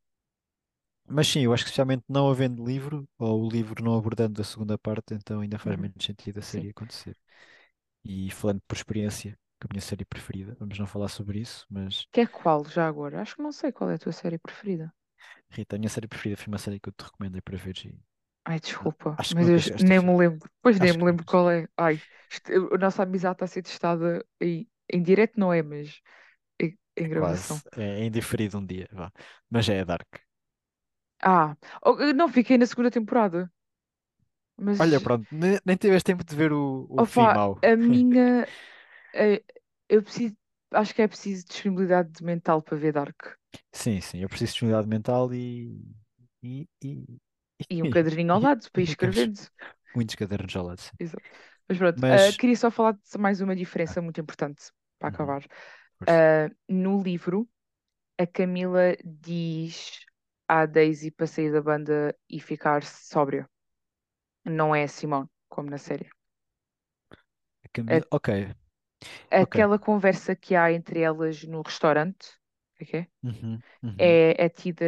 mas 1.07 1.27
sim, 1.27 1.41
eu 1.41 1.53
acho 1.53 1.63
que 1.63 1.69
especialmente 1.69 2.03
não 2.09 2.29
havendo 2.29 2.63
livro, 2.65 3.07
ou 3.19 3.43
o 3.45 3.49
livro 3.49 3.83
não 3.83 3.95
abordando 3.97 4.41
a 4.41 4.43
segunda 4.43 4.77
parte, 4.77 5.13
então 5.13 5.41
ainda 5.41 5.59
faz 5.59 5.75
Uhum, 5.75 5.79
menos 5.79 6.03
sentido 6.03 6.39
a 6.39 6.41
Sim. 6.41 6.43
série 6.43 6.69
acontecer. 6.69 7.15
E 8.05 8.31
falando 8.31 8.61
por 8.67 8.75
experiência, 8.77 9.37
que 9.59 9.67
a 9.67 9.69
minha 9.71 9.81
série 9.81 10.05
preferida, 10.05 10.55
vamos 10.59 10.77
não 10.79 10.87
falar 10.87 11.07
sobre 11.09 11.39
isso, 11.39 11.65
mas 11.69 12.07
Que 12.11 12.21
é 12.21 12.25
qual 12.25 12.65
já 12.65 12.87
agora? 12.87 13.21
Acho 13.21 13.35
que 13.35 13.43
não 13.43 13.51
sei 13.51 13.71
qual 13.71 13.91
é 13.91 13.93
a 13.93 13.99
tua 13.99 14.11
série 14.11 14.39
preferida. 14.39 14.91
Rita, 15.49 15.75
a 15.75 15.79
minha 15.79 15.89
série 15.89 16.07
preferida 16.07 16.37
foi 16.41 16.47
uma 16.51 16.57
série 16.59 16.79
que 16.79 16.89
eu 16.89 16.93
te 16.93 17.03
recomendei 17.03 17.41
para 17.41 17.57
ver 17.57 17.75
e 17.85 17.99
Ai, 18.45 18.59
desculpa, 18.59 19.17
acho 19.17 19.35
chegaste 19.59 19.91
a 19.91 19.95
nem 19.95 19.99
me 19.99 20.15
lembro. 20.17 20.49
Pois 20.61 20.79
nem 20.79 20.93
Acho 20.93 20.97
me 20.97 21.03
que 21.03 21.05
lembro 21.05 21.25
qual 21.25 21.49
é. 21.49 21.67
Ai, 21.77 22.01
isto- 22.29 22.51
a 22.73 22.77
nossa 22.77 23.03
amizade 23.03 23.35
está 23.35 23.45
a 23.45 23.47
ser 23.47 23.63
testada 23.63 24.25
em, 24.39 24.69
em 24.91 25.01
direto, 25.01 25.39
não 25.39 25.51
é, 25.53 25.61
mas 25.63 26.01
em, 26.59 26.77
É 27.01 27.05
em 27.05 27.09
gravação. 27.09 27.63
quase, 27.63 27.63
é, 27.77 28.01
é 28.01 28.05
indiferido 28.05 28.57
um 28.57 28.65
dia, 28.65 28.87
vá. 28.91 29.11
Mas 29.49 29.69
é 29.69 29.83
Dark. 29.85 30.07
Ah, 31.21 31.57
oh, 31.83 31.97
eu 31.99 32.13
não 32.13 32.29
fiquei 32.29 32.57
na 32.57 32.65
segunda 32.65 32.89
temporada, 32.91 33.51
Olha, 34.77 34.99
mas 34.99 35.05
pronto, 35.05 35.27
ne- 35.31 35.59
nem 35.65 35.77
tiveste 35.77 36.05
tempo 36.11 36.23
de 36.23 36.35
ver 36.35 36.51
o, 36.53 36.85
o 36.89 37.03
opa, 37.03 37.27
mau. 37.27 37.59
a 37.63 37.75
minha. 37.75 38.47
eh, 39.15 39.43
eu 39.89 40.03
preciso. 40.03 40.35
Acho 40.71 40.93
que 40.95 41.01
é 41.03 41.07
preciso 41.07 41.45
disponibilidade 41.47 42.23
mental 42.23 42.61
para 42.61 42.77
ver 42.77 42.93
Dark. 42.93 43.21
Sim, 43.73 44.01
sim, 44.01 44.19
eu 44.19 44.29
preciso 44.29 44.47
de 44.49 44.53
disponibilidade 44.53 44.87
mental 44.89 45.33
e, 45.33 45.85
e, 46.43 46.67
e, 46.83 47.19
E 47.69 47.83
um 47.83 47.87
caderninho 47.95 48.33
ao 48.33 48.39
lado 48.39 48.71
para 48.71 48.81
ir 48.81 48.85
escrevendo. 48.85 49.39
muitos 49.95 50.15
cadernos 50.15 50.55
ao 50.55 50.65
lado, 50.67 50.81
sim. 50.81 50.97
Exato. 50.99 51.25
Mas 51.67 51.77
pronto, 51.77 52.01
ah, 52.07 52.31
Mas, 52.31 52.37
queria 52.37 52.55
só 52.55 52.71
falar 52.71 52.93
de 52.93 53.17
mais 53.17 53.41
uma 53.41 53.55
diferença 53.55 54.01
muito 54.01 54.19
importante 54.21 54.71
para 54.99 55.09
uhum, 55.09 55.09
acabar. 55.09 55.45
força. 55.99 56.21
Ah, 56.21 56.49
no 56.69 57.01
livro, 57.01 57.49
a 58.19 58.27
Camila 58.27 58.95
diz 59.05 60.01
à 60.47 60.65
Daisy 60.65 61.11
para 61.11 61.27
sair 61.27 61.51
da 61.53 61.61
banda 61.61 62.17
e 62.29 62.39
ficar 62.41 62.83
sóbria. 62.83 63.49
Não 64.45 64.75
é 64.75 64.83
a 64.85 64.87
Simone, 64.87 65.29
como 65.49 65.69
na 65.69 65.77
série. 65.79 66.09
A 67.65 67.67
Camila, 67.73 68.05
ok, 68.11 68.29
aquela 69.29 69.79
conversa 69.79 70.35
que 70.35 70.55
há 70.55 70.71
entre 70.71 71.01
elas 71.01 71.43
no 71.43 71.61
restaurante, 71.61 72.27
o 72.79 72.85
que 72.85 72.97
é 72.97 72.99
é? 72.99 73.07
Uhum, 73.23 73.59
uhum, 73.83 73.95
É, 73.97 74.45
é 74.45 74.49
tida, 74.49 74.85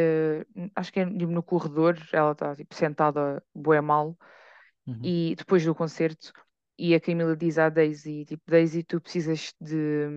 acho 0.74 0.92
que 0.92 1.00
é 1.00 1.06
tipo, 1.06 1.26
no 1.32 1.42
corredor, 1.42 1.96
ela 2.12 2.32
está 2.32 2.54
tipo, 2.54 2.74
sentada 2.74 3.42
bué 3.54 3.80
mal, 3.80 4.16
uhum. 4.86 5.00
e 5.02 5.34
depois 5.36 5.64
do 5.64 5.74
concerto, 5.74 6.32
e 6.78 6.94
a 6.94 7.00
Camila 7.00 7.36
diz 7.36 7.58
à 7.58 7.68
Daisy, 7.68 8.24
tipo, 8.24 8.42
Daisy, 8.46 8.82
tu 8.84 9.00
precisas 9.00 9.54
de 9.60 10.08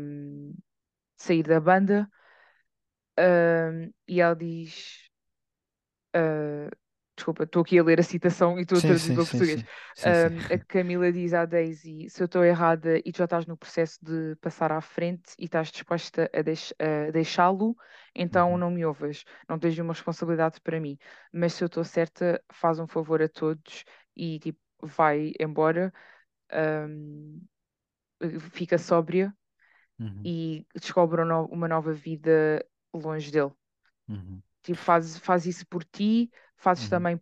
sair 1.17 1.43
da 1.43 1.59
banda, 1.59 2.09
e 4.07 4.21
ela 4.21 4.35
diz, 4.35 5.09
ah, 6.13 6.69
desculpa, 7.21 7.43
estou 7.43 7.61
aqui 7.61 7.77
a 7.79 7.83
ler 7.83 7.99
a 7.99 8.03
citação 8.03 8.57
e 8.59 8.63
estou 8.63 8.77
a 8.79 8.81
traduzir 8.81 9.13
para 9.13 9.25
português. 9.25 9.63
Hum, 10.03 10.43
a 10.49 10.57
Camila 10.59 11.11
diz 11.11 11.33
à 11.33 11.45
Daisy, 11.45 12.09
se 12.09 12.21
eu 12.21 12.25
estou 12.25 12.43
errada 12.43 12.97
e 12.99 13.11
tu 13.11 13.17
já 13.19 13.25
estás 13.25 13.45
no 13.45 13.57
processo 13.57 13.99
de 14.03 14.35
passar 14.41 14.71
à 14.71 14.81
frente 14.81 15.33
e 15.39 15.45
estás 15.45 15.71
disposta 15.71 16.29
a, 16.33 16.41
deix- 16.41 16.73
a 16.79 17.11
deixá-lo, 17.11 17.75
então 18.15 18.57
Uhum, 18.57 18.59
não 18.59 18.71
me 18.71 18.85
ouvas, 18.85 19.23
não 19.47 19.59
tens 19.59 19.73
nenhuma 19.75 19.93
responsabilidade 19.93 20.59
para 20.61 20.79
mim. 20.79 20.97
Mas 21.33 21.53
se 21.53 21.63
eu 21.63 21.67
estou 21.67 21.83
certa, 21.83 22.43
faz 22.51 22.79
um 22.79 22.87
favor 22.87 23.21
a 23.21 23.29
todos 23.29 23.83
e 24.15 24.39
tipo, 24.39 24.59
vai 24.81 25.33
embora, 25.39 25.93
hum, 26.89 27.41
fica 28.51 28.77
sóbria 28.77 29.35
uhum, 29.99 30.31
e 30.33 30.65
descobre 30.75 31.21
uma 31.23 31.67
nova 31.67 31.93
vida 31.93 32.65
longe 32.93 33.31
dele. 33.31 33.51
uhum, 34.09 34.43
Tipo, 34.63 34.77
faz, 34.79 35.17
faz 35.17 35.45
isso 35.45 35.65
por 35.67 35.83
ti, 35.83 36.31
fazes 36.61 36.87
uhum, 36.87 36.89
também 36.89 37.21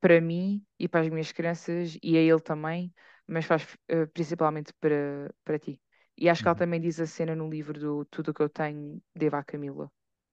para 0.00 0.20
mim 0.20 0.64
e 0.78 0.88
para 0.88 1.00
as 1.02 1.08
minhas 1.10 1.32
crianças 1.32 1.98
e 2.02 2.16
a 2.18 2.20
ele 2.20 2.40
também, 2.40 2.94
mas 3.26 3.44
faz 3.46 3.66
eh, 3.88 4.06
principalmente 4.06 4.72
para, 4.74 5.34
para 5.44 5.58
ti. 5.58 5.80
E 6.16 6.28
acho 6.28 6.42
que 6.42 6.48
ela 6.48 6.54
uhum, 6.54 6.64
também 6.64 6.80
diz 6.80 7.00
a 7.00 7.06
cena 7.06 7.34
no 7.36 7.48
livro 7.50 7.78
do 7.80 8.04
Tudo 8.06 8.30
o 8.30 8.34
que 8.34 8.42
eu 8.42 8.48
tenho, 8.50 9.02
devo 9.14 9.36
à 9.36 9.44
Camila. 9.44 9.90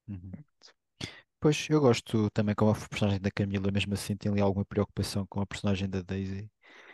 uhum. 0.08 0.38
Pois, 1.39 1.67
eu 1.69 1.80
gosto 1.82 2.30
também 2.32 2.56
como 2.56 2.71
a 2.71 2.75
personagem 2.75 3.19
da 3.19 3.32
Camila, 3.32 3.71
mesmo 3.71 3.93
assim, 3.93 4.15
tem 4.15 4.32
ali 4.32 4.41
alguma 4.41 4.63
preocupação 4.65 5.25
com 5.27 5.41
a 5.41 5.45
personagem 5.45 5.89
da 5.89 6.01
Daisy. 6.01 6.49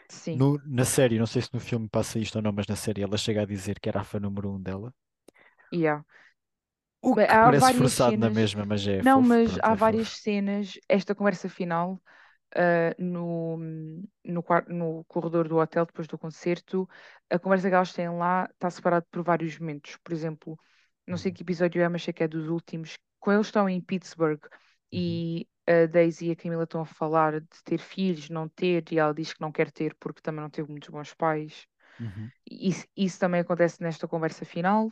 Sim, 0.10 0.44
No, 0.44 0.60
na 0.66 0.86
série, 0.86 1.20
não 1.20 1.28
sei 1.28 1.42
se 1.44 1.54
no 1.54 1.60
filme 1.62 1.90
passa 1.90 2.20
isto 2.20 2.38
ou 2.38 2.42
não, 2.44 2.52
mas 2.54 2.68
na 2.68 2.76
série 2.78 3.02
ela 3.04 3.18
chega 3.18 3.42
a 3.44 3.46
dizer 3.46 3.80
que 3.80 3.90
era 3.90 4.02
a 4.02 4.06
fã 4.06 4.20
número 4.20 4.52
um 4.54 4.62
dela. 4.62 4.94
yeah. 5.72 6.02
O 7.02 7.18
que 7.18 7.26
há 7.30 7.42
parece 7.42 7.72
forçado 7.74 8.20
na 8.20 8.30
cenas, 8.30 8.40
mesma, 8.40 8.66
mas 8.66 8.86
é 8.88 9.02
não, 9.02 9.22
fofo, 9.22 9.22
mas 9.22 9.58
pronto, 9.60 9.64
há 9.64 9.74
é 9.74 9.76
várias 9.76 10.10
fofo. 10.10 10.18
cenas, 10.22 10.80
esta 10.90 11.16
conversa 11.16 11.48
final 11.50 12.02
ah, 12.56 12.96
no, 13.00 13.58
no, 14.26 14.44
no 14.70 15.06
corredor 15.06 15.48
do 15.50 15.58
hotel 15.58 15.86
depois 15.86 16.08
do 16.08 16.18
concerto, 16.18 16.90
a 17.30 17.40
conversa 17.40 17.70
que 17.70 17.76
elas 17.76 17.94
têm 17.94 18.10
lá 18.10 18.50
está 18.54 18.70
separada 18.72 19.06
por 19.12 19.24
vários 19.24 19.58
momentos. 19.60 19.98
Por 20.04 20.14
exemplo, 20.14 20.60
não 21.08 21.18
sei 21.18 21.32
Uhum, 21.32 21.34
que 21.34 21.44
episódio 21.44 21.82
é, 21.82 21.90
mas 21.90 22.04
sei 22.04 22.14
que 22.14 22.24
é 22.24 22.28
dos 22.28 22.50
últimos, 22.50 22.98
quando 23.20 23.38
eles 23.38 23.48
estão 23.48 23.70
em 23.70 23.82
Pittsburgh 23.82 24.42
uhum, 24.94 25.22
e 25.22 25.48
a 25.68 25.86
Daisy 25.88 26.28
e 26.30 26.32
a 26.32 26.36
Camila 26.36 26.64
estão 26.66 26.82
a 26.82 26.86
falar 26.86 27.42
de 27.42 27.64
ter 27.66 27.80
filhos, 27.80 28.30
não 28.30 28.50
ter, 28.50 28.86
e 28.94 29.00
ela 29.00 29.14
diz 29.14 29.34
que 29.34 29.42
não 29.42 29.52
quer 29.52 29.72
ter 29.72 29.96
porque 30.00 30.22
também 30.22 30.42
não 30.42 30.50
teve 30.50 30.70
muitos 30.72 30.90
bons 30.90 31.14
pais. 31.14 31.68
uhum, 32.00 32.32
Isso, 32.50 32.88
isso 32.98 33.20
também 33.20 33.42
acontece 33.42 33.82
nesta 33.84 34.08
conversa 34.08 34.46
final. 34.46 34.90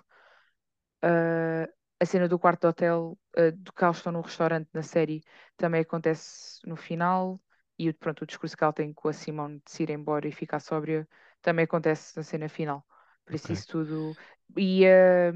Ah, 1.02 1.68
a 2.06 2.08
cena 2.08 2.28
do 2.30 2.40
quarto 2.40 2.62
de 2.62 2.68
hotel, 2.68 3.20
ah, 3.38 3.52
do 3.52 3.74
que 3.74 3.84
eles 3.86 3.98
estão 3.98 4.12
no 4.14 4.22
restaurante 4.22 4.70
na 4.74 4.84
série, 4.84 5.24
também 5.58 5.82
acontece 5.82 6.60
no 6.68 6.76
final. 6.76 7.42
E 7.78 7.90
o- 7.90 7.94
pronto, 7.94 8.24
o 8.24 8.28
discurso 8.28 8.56
que 8.58 8.64
ela 8.64 8.74
tem 8.74 8.94
com 8.94 9.08
a 9.10 9.14
Simone 9.14 9.62
de 9.66 9.72
se 9.72 9.84
ir 9.84 9.90
embora 9.92 10.28
e 10.28 10.32
ficar 10.32 10.60
sóbria 10.62 11.08
também 11.42 11.66
acontece 11.66 12.16
na 12.18 12.24
cena 12.24 12.50
final. 12.50 12.86
Por 13.26 13.36
isso, 13.36 13.52
ok. 13.52 13.52
isso 13.54 13.68
tudo. 13.68 14.16
E 14.58 14.86
a 14.88 15.34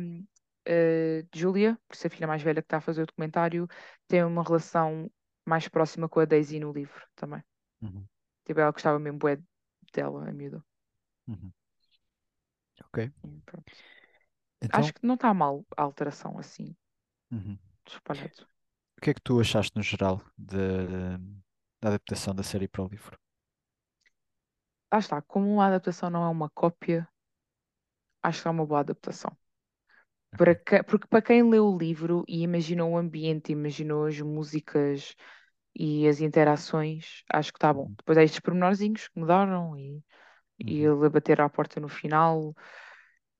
Julia, 1.33 1.77
por 1.87 1.95
ser 1.95 2.07
a 2.07 2.09
filha 2.11 2.27
mais 2.27 2.41
velha 2.41 2.61
que 2.61 2.65
está 2.67 2.77
a 2.77 2.81
fazer 2.81 3.03
o 3.03 3.05
documentário, 3.05 3.67
tem 4.07 4.23
uma 4.23 4.43
relação 4.43 5.09
mais 5.45 5.67
próxima 5.67 6.07
com 6.09 6.19
a 6.19 6.25
Daisy 6.25 6.59
no 6.59 6.71
livro 6.71 7.01
também. 7.15 7.43
Uhum, 7.81 8.07
Tipo, 8.45 8.59
ela 8.59 8.71
gostava 8.75 8.99
mesmo 8.99 9.19
bué 9.19 9.35
dela, 9.93 10.27
a 10.29 10.33
miúda. 10.33 10.59
uhum, 11.27 11.53
ok. 12.85 13.11
E 13.23 13.41
pronto. 14.59 14.69
Acho 14.71 14.91
Então, 14.91 14.93
que 14.93 15.05
não 15.05 15.13
está 15.15 15.31
mal 15.33 15.63
a 15.77 15.83
alteração 15.83 16.39
assim, 16.39 16.75
uhum. 17.31 17.59
espalhado. 17.85 18.47
O 18.97 19.01
que 19.01 19.09
é 19.09 19.13
que 19.15 19.21
tu 19.27 19.39
achaste 19.41 19.75
no 19.75 19.81
geral 19.91 20.21
da 20.37 21.17
da 21.81 21.87
adaptação 21.89 22.35
da 22.35 22.43
série 22.43 22.67
para 22.67 22.83
o 22.83 22.87
livro? 22.87 23.17
Lá 24.91 24.99
está, 24.99 25.19
como 25.23 25.59
a 25.61 25.65
adaptação 25.67 26.11
não 26.11 26.23
é 26.23 26.29
uma 26.29 26.47
cópia, 26.51 27.09
acho 28.23 28.41
que 28.41 28.47
é 28.47 28.51
uma 28.51 28.65
boa 28.65 28.79
adaptação. 28.81 29.35
Para 30.35 30.55
Ok. 30.55 30.65
que- 30.65 30.83
porque 30.83 31.07
para 31.07 31.21
quem 31.21 31.43
leu 31.49 31.65
o 31.67 31.77
livro 31.77 32.23
e 32.27 32.41
imaginou 32.43 32.91
o 32.93 32.97
ambiente, 32.97 33.51
imaginou 33.51 34.05
as 34.05 34.19
músicas 34.21 35.15
e 35.75 36.07
as 36.07 36.21
interações, 36.21 37.23
acho 37.31 37.51
que 37.53 37.57
está 37.57 37.73
bom. 37.73 37.89
Uhum, 37.89 37.97
Depois 37.97 38.17
há 38.17 38.23
estes 38.23 38.39
pormenorzinhos 38.41 39.07
que 39.09 39.19
mudaram 39.19 39.77
e, 39.77 40.03
e 40.67 40.79
uhum, 40.79 40.85
ele 40.85 41.05
a 41.07 41.09
bater 41.11 41.41
à 41.41 41.49
porta 41.49 41.79
no 41.81 41.89
final. 41.89 42.55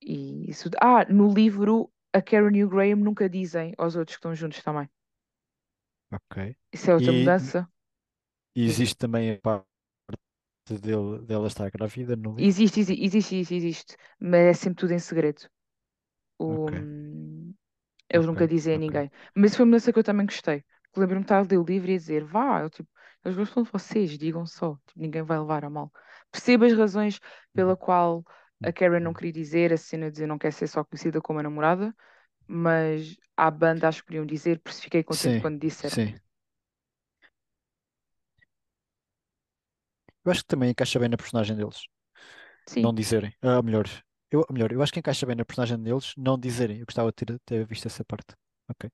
E 0.09 0.49
isso. 0.51 0.69
Ah, 0.81 1.05
no 1.09 1.33
livro, 1.33 1.89
a 2.13 2.21
Karen 2.21 2.55
e 2.57 2.65
o 2.65 2.69
Graham 2.69 2.97
nunca 2.97 3.29
dizem 3.29 3.73
aos 3.77 3.95
outros 3.95 4.17
que 4.17 4.19
estão 4.19 4.35
juntos 4.35 4.61
também. 4.61 4.89
Ok. 6.11 6.55
Isso 6.73 6.89
é 6.89 6.95
outra 6.95 7.13
E, 7.13 7.13
mudança. 7.13 7.69
e 8.55 8.65
existe 8.65 8.95
também 8.97 9.31
a 9.31 9.39
parte 9.41 9.67
dele, 10.81 11.19
dela 11.25 11.47
estar 11.47 11.69
grávida 11.71 12.15
no 12.15 12.33
livro? 12.35 12.57
Existe, 12.57 12.79
existe, 12.79 13.03
existe, 13.03 13.35
existe, 13.35 13.55
existe, 13.55 13.97
mas 14.19 14.41
é 14.45 14.53
sempre 14.53 14.79
tudo 14.81 14.93
em 14.93 14.99
segredo. 14.99 15.41
O, 16.39 16.45
Ok, 16.47 16.73
hum, 16.73 17.53
eles 18.09 18.25
ok, 18.25 18.35
nunca 18.35 18.47
dizem 18.47 18.75
a 18.75 18.77
ok. 18.77 18.79
ninguém. 18.79 19.11
Mas 19.35 19.55
foi 19.55 19.63
uma 19.65 19.71
mudança 19.71 19.93
que 19.93 19.99
eu 19.99 20.03
também 20.05 20.25
gostei. 20.27 20.63
Porque 20.85 21.01
Lembro-me 21.01 21.21
de 21.21 21.25
estar 21.25 21.39
a 21.39 21.41
ler 21.43 21.57
o 21.59 21.63
livro 21.65 21.91
e 21.91 21.95
a 21.95 21.97
dizer, 21.97 22.23
vá, 22.25 22.61
eu, 22.61 22.69
tipo, 22.69 22.89
eles 23.25 23.37
gostam 23.37 23.63
de 23.63 23.71
vocês, 23.71 24.17
digam 24.17 24.45
só, 24.45 24.75
tipo, 24.87 24.99
ninguém 25.01 25.23
vai 25.23 25.39
levar 25.39 25.65
a 25.65 25.69
mal. 25.71 25.91
Percebo 26.31 26.65
as 26.65 26.73
razões 26.73 27.19
pela 27.55 27.75
Uhum, 27.75 27.77
qual 27.77 28.25
a 28.63 28.71
Karen 28.73 28.99
não 29.01 29.13
queria 29.13 29.31
dizer, 29.33 29.73
a 29.73 29.77
cena 29.77 30.07
de 30.07 30.13
dizer 30.13 30.27
não 30.27 30.37
quer 30.39 30.53
ser 30.53 30.67
só 30.67 30.83
conhecida 30.83 31.21
como 31.21 31.39
a 31.39 31.43
namorada, 31.43 31.95
mas 32.47 33.17
à 33.37 33.51
banda 33.51 33.87
acho 33.89 34.01
que 34.03 34.07
queriam 34.09 34.25
dizer, 34.25 34.59
por 34.61 34.71
isso 34.71 34.83
fiquei 34.83 35.03
contente 35.03 35.37
Sim, 35.37 35.41
quando 35.41 35.59
disseram. 35.59 35.97
sim. 35.97 36.15
Eu 40.25 40.31
acho 40.31 40.41
que 40.41 40.47
também 40.47 40.69
encaixa 40.71 40.99
bem 40.99 41.09
na 41.09 41.17
personagem 41.17 41.55
deles, 41.55 41.83
não 42.81 42.93
Sim, 42.93 42.95
dizerem. 42.95 43.33
Ah, 43.41 43.61
melhor, 43.61 43.85
eu, 44.31 44.45
melhor, 44.51 44.71
eu 44.73 44.81
acho 44.81 44.93
que 44.93 44.99
encaixa 44.99 45.25
bem 45.25 45.35
na 45.35 45.45
personagem 45.45 45.79
deles, 45.81 46.13
não 46.17 46.37
dizerem. 46.39 46.79
Eu 46.79 46.85
gostava 46.85 47.09
de 47.11 47.15
ter, 47.25 47.39
ter 47.45 47.65
visto 47.67 47.87
essa 47.87 48.05
parte. 48.05 48.35
Ok. 48.69 48.89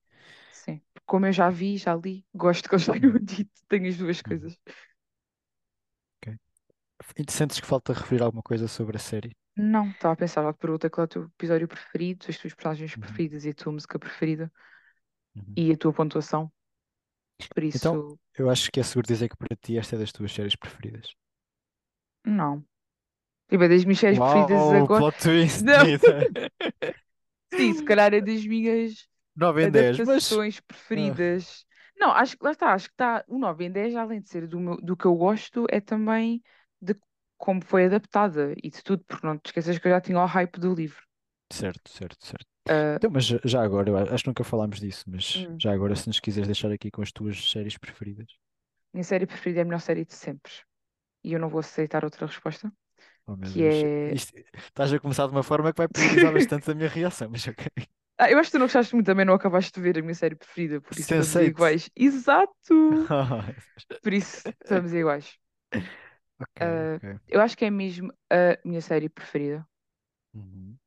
sim. 0.50 0.80
Como 1.06 1.26
eu 1.26 1.32
já 1.32 1.50
vi, 1.50 1.76
já 1.76 1.94
li, 1.94 2.26
gosto 2.34 2.68
que 2.68 2.74
eles 2.74 2.86
tenham 2.86 3.12
dito, 3.22 3.50
tenho 3.68 3.88
as 3.88 3.96
duas 3.96 4.22
coisas. 4.22 4.58
ok. 6.20 6.36
E 7.18 7.32
sentes 7.32 7.60
que 7.60 7.66
falta 7.66 7.92
referir 7.94 8.22
alguma 8.22 8.42
coisa 8.42 8.68
sobre 8.68 8.96
a 8.96 9.00
série? 9.00 9.32
Não, 9.56 9.90
estava 9.90 10.14
a 10.14 10.16
pensar, 10.16 10.42
já 10.42 10.52
te 10.52 10.58
pergunta 10.58 10.90
qual 10.90 11.04
é 11.04 11.06
o 11.06 11.08
teu 11.08 11.24
episódio 11.24 11.66
preferido, 11.68 12.26
as 12.28 12.36
tuas 12.38 12.54
personagens 12.54 12.94
Uhum, 12.96 12.96
preferidas 12.96 13.44
e 13.44 13.50
a 13.50 13.54
tua 13.54 13.72
música 13.72 13.98
preferida 13.98 14.52
uhum. 15.36 15.60
e 15.62 15.72
a 15.72 15.76
tua 15.76 15.92
pontuação. 15.92 16.50
Por 17.52 17.64
Então, 17.72 18.04
isso, 18.04 18.18
eu 18.36 18.50
acho 18.50 18.70
que 18.70 18.80
é 18.80 18.82
seguro 18.82 19.06
dizer 19.06 19.28
que 19.28 19.36
para 19.36 19.56
ti 19.56 19.78
esta 19.78 19.96
é 19.96 19.98
das 19.98 20.12
tuas 20.12 20.32
séries 20.32 20.56
preferidas. 20.56 21.14
não. 22.24 22.64
Tipo, 23.48 23.64
é 23.64 23.68
das 23.68 23.84
minhas 23.84 24.00
séries 24.00 24.20
preferidas 24.20 24.72
Uau, 24.72 24.72
agora. 24.72 25.06
plot 25.06 25.16
twist, 25.18 25.64
Não, 25.78 25.86
sim, 27.54 27.72
se 27.74 27.82
calhar 27.84 28.12
é 28.14 28.20
das 28.20 28.44
minhas 28.46 29.08
9 29.34 29.62
em 29.64 29.70
10, 29.70 30.00
mas. 30.02 30.40
adaptações 30.40 30.60
ah, 30.94 31.18
preferidas. 31.20 31.66
Não, 31.98 32.10
acho 32.12 32.36
que 32.38 32.44
lá 32.44 32.52
está, 32.52 32.72
acho 32.74 32.88
que 32.88 32.94
está. 32.94 33.24
O 33.28 33.38
9 33.38 33.66
em 33.66 33.72
10, 33.72 33.96
além 33.96 34.20
de 34.22 34.28
ser 34.30 34.46
do, 34.48 34.60
meu, 34.60 34.76
do 34.78 34.96
que 34.96 35.06
eu 35.06 35.16
gosto, 35.16 35.66
é 35.70 35.80
também 35.80 36.42
como 37.38 37.64
foi 37.64 37.86
adaptada 37.86 38.54
e 38.62 38.70
de 38.70 38.82
tudo, 38.82 39.04
porque 39.06 39.26
não 39.26 39.38
te 39.38 39.46
esqueças 39.48 39.78
que 39.78 39.86
eu 39.88 39.92
já 39.92 40.00
tinha 40.00 40.18
o 40.20 40.26
hype 40.26 40.58
do 40.60 40.74
livro. 40.74 41.02
certo, 41.52 41.90
certo, 41.90 42.24
certo. 42.26 42.46
Ah, 42.68 42.98
Então, 42.98 43.10
mas 43.10 43.24
já 43.26 43.62
agora, 43.62 43.90
eu 43.90 43.96
acho 43.98 44.24
que 44.24 44.28
nunca 44.30 44.44
falámos 44.44 44.80
disso, 44.80 45.04
mas 45.08 45.48
hum, 45.48 45.62
já 45.62 45.72
agora, 45.72 45.94
se 45.96 46.06
nos 46.08 46.20
quiseres 46.20 46.48
deixar 46.48 46.72
aqui 46.72 46.90
com 46.90 47.02
as 47.02 47.12
tuas 47.12 47.50
séries 47.50 47.76
preferidas. 47.78 48.26
minha 48.92 49.04
série 49.04 49.26
preferida 49.26 49.60
é 49.60 49.62
a 49.62 49.64
melhor 49.66 49.80
série 49.80 50.04
de 50.04 50.14
sempre. 50.14 50.52
E 51.24 51.32
eu 51.34 51.40
não 51.40 51.48
vou 51.50 51.60
aceitar 51.60 52.04
outra 52.04 52.26
resposta, 52.26 52.72
Oh 53.26 53.36
meu 53.36 53.52
que 53.52 53.62
Deus. 53.62 53.84
é. 54.08 54.18
Isto, 54.18 54.32
estás 54.56 54.92
a 54.92 55.00
começar 55.00 55.26
de 55.26 55.32
uma 55.32 55.42
forma 55.42 55.72
que 55.72 55.78
vai 55.78 55.88
priorizar 55.88 56.32
bastante 56.32 56.70
a 56.70 56.74
minha 56.74 56.88
reação, 56.88 57.28
mas 57.30 57.46
ok. 57.48 57.66
Ah, 58.18 58.30
eu 58.30 58.38
acho 58.38 58.48
que 58.50 58.52
tu 58.56 58.58
não 58.58 58.66
gostaste 58.66 58.94
muito, 58.94 59.06
também 59.06 59.24
não 59.26 59.34
acabaste 59.34 59.72
de 59.72 59.80
ver 59.80 59.98
a 59.98 60.02
minha 60.02 60.14
série 60.14 60.34
preferida, 60.36 60.80
por 60.80 60.98
isso 60.98 61.10
estamos 61.10 61.38
Sense8. 61.38 61.40
iguais. 61.40 61.90
Exato! 61.94 63.10
Oh, 63.10 63.42
Por 64.02 64.12
isso 64.14 64.50
estamos 64.62 64.92
iguais. 64.94 65.38
Ok, 66.38 66.60
Ah, 66.60 67.00
ok. 67.02 67.20
eu 67.28 67.40
acho 67.40 67.56
que 67.56 67.64
é 67.64 67.70
mesmo 67.70 68.12
a 68.30 68.58
minha 68.66 68.80
série 68.80 69.08
preferida. 69.08 69.66
Uhum. 70.34 70.78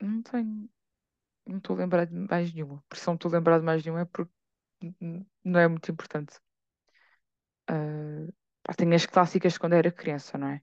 Não 0.00 0.22
tenho, 0.22 0.68
não 1.46 1.58
estou 1.58 1.76
a 1.76 1.80
lembrar 1.80 2.06
de 2.06 2.14
mais 2.14 2.52
nenhuma. 2.54 2.84
Por 2.88 2.98
se 2.98 3.06
não 3.08 3.14
estou 3.16 3.30
a 3.30 3.34
lembrar 3.34 3.58
de 3.60 3.64
mais 3.66 3.84
nenhuma 3.84 4.02
é 4.02 4.06
porque 4.06 4.32
n- 4.82 4.96
n- 5.00 5.26
não 5.44 5.60
é 5.60 5.68
muito 5.68 5.90
importante. 5.92 6.38
Ah, 7.66 8.26
pá, 8.62 8.74
tenho 8.74 8.94
as 8.94 9.06
clássicas 9.06 9.54
de 9.54 9.58
quando 9.60 9.74
era 9.74 9.90
criança, 9.92 10.38
não 10.38 10.48
é? 10.48 10.62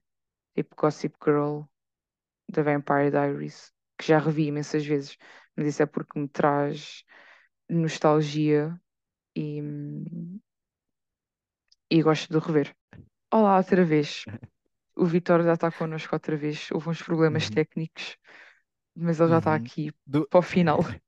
Tipo 0.56 0.76
Gossip 0.78 1.16
Girl, 1.24 1.64
The 2.54 2.64
Vampire 2.64 3.12
Diaries, 3.12 3.74
que 4.00 4.08
já 4.08 4.20
revi 4.20 4.48
imensas 4.48 4.86
vezes, 4.86 5.18
mas 5.56 5.68
isso 5.68 5.84
é 5.84 5.86
porque 5.86 6.20
me 6.20 6.28
traz 6.30 7.04
nostalgia 7.70 8.80
e, 9.36 9.62
e 11.90 12.02
gosto 12.08 12.28
de 12.32 12.40
rever. 12.46 12.76
Olá, 13.36 13.58
outra 13.58 13.84
vez. 13.86 14.26
O 14.96 15.06
Vitor 15.06 15.44
já 15.44 15.54
está 15.56 15.72
connosco 15.72 16.16
outra 16.16 16.38
vez. 16.38 16.70
Houve 16.72 16.90
uns 16.90 17.02
problemas 17.04 17.46
Uhum. 17.46 17.50
técnicos, 17.50 18.18
mas 18.96 19.20
ele 19.20 19.30
já 19.32 19.40
está 19.40 19.52
Uhum. 19.52 19.56
aqui 19.56 19.94
Do... 20.08 20.30
para 20.30 20.40
o 20.40 20.44
final. 20.44 20.80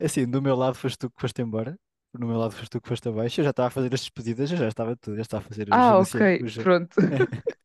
Assim, 0.00 0.28
do 0.28 0.40
meu 0.42 0.56
lado 0.56 0.74
foste 0.74 0.98
tu 0.98 1.10
que 1.10 1.20
foste 1.20 1.42
embora, 1.42 1.78
do 2.14 2.26
meu 2.26 2.36
lado 2.38 2.52
foste 2.54 2.70
tu 2.70 2.80
que 2.80 2.88
foste 2.88 3.08
abaixo, 3.08 3.40
eu 3.40 3.44
já 3.44 3.50
estava 3.50 3.68
a 3.68 3.70
fazer 3.70 3.92
as 3.94 4.00
despedidas, 4.00 4.50
eu 4.50 4.56
já 4.56 4.68
estava 4.68 4.96
tudo, 4.96 5.16
já 5.16 5.22
estava 5.22 5.44
a 5.44 5.48
fazer 5.48 5.68
os, 5.68 5.74
Ah, 5.76 5.90
anuncia- 5.90 6.28
ok, 6.28 6.40
os... 6.40 6.54
pronto. 6.62 6.96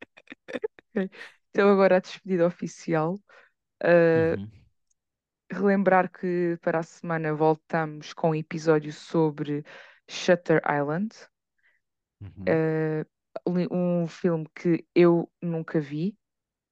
Ok. 0.96 1.10
Então 1.50 1.70
agora 1.72 1.98
a 1.98 2.00
despedida 2.00 2.46
oficial. 2.48 3.16
Uh, 3.84 4.38
Uhum. 4.38 4.52
relembrar 5.50 6.12
que 6.12 6.58
para 6.62 6.80
a 6.80 6.84
semana 6.84 7.34
voltamos 7.34 8.12
com 8.14 8.32
um 8.32 8.36
episódio 8.36 8.92
sobre 8.92 9.64
Shutter 10.10 10.62
Island, 10.70 11.14
Uhum. 12.22 12.58
Uh, 13.48 13.76
um 13.76 14.08
filme 14.08 14.48
que 14.56 14.86
eu 14.96 15.32
nunca 15.42 15.80
vi, 15.80 16.18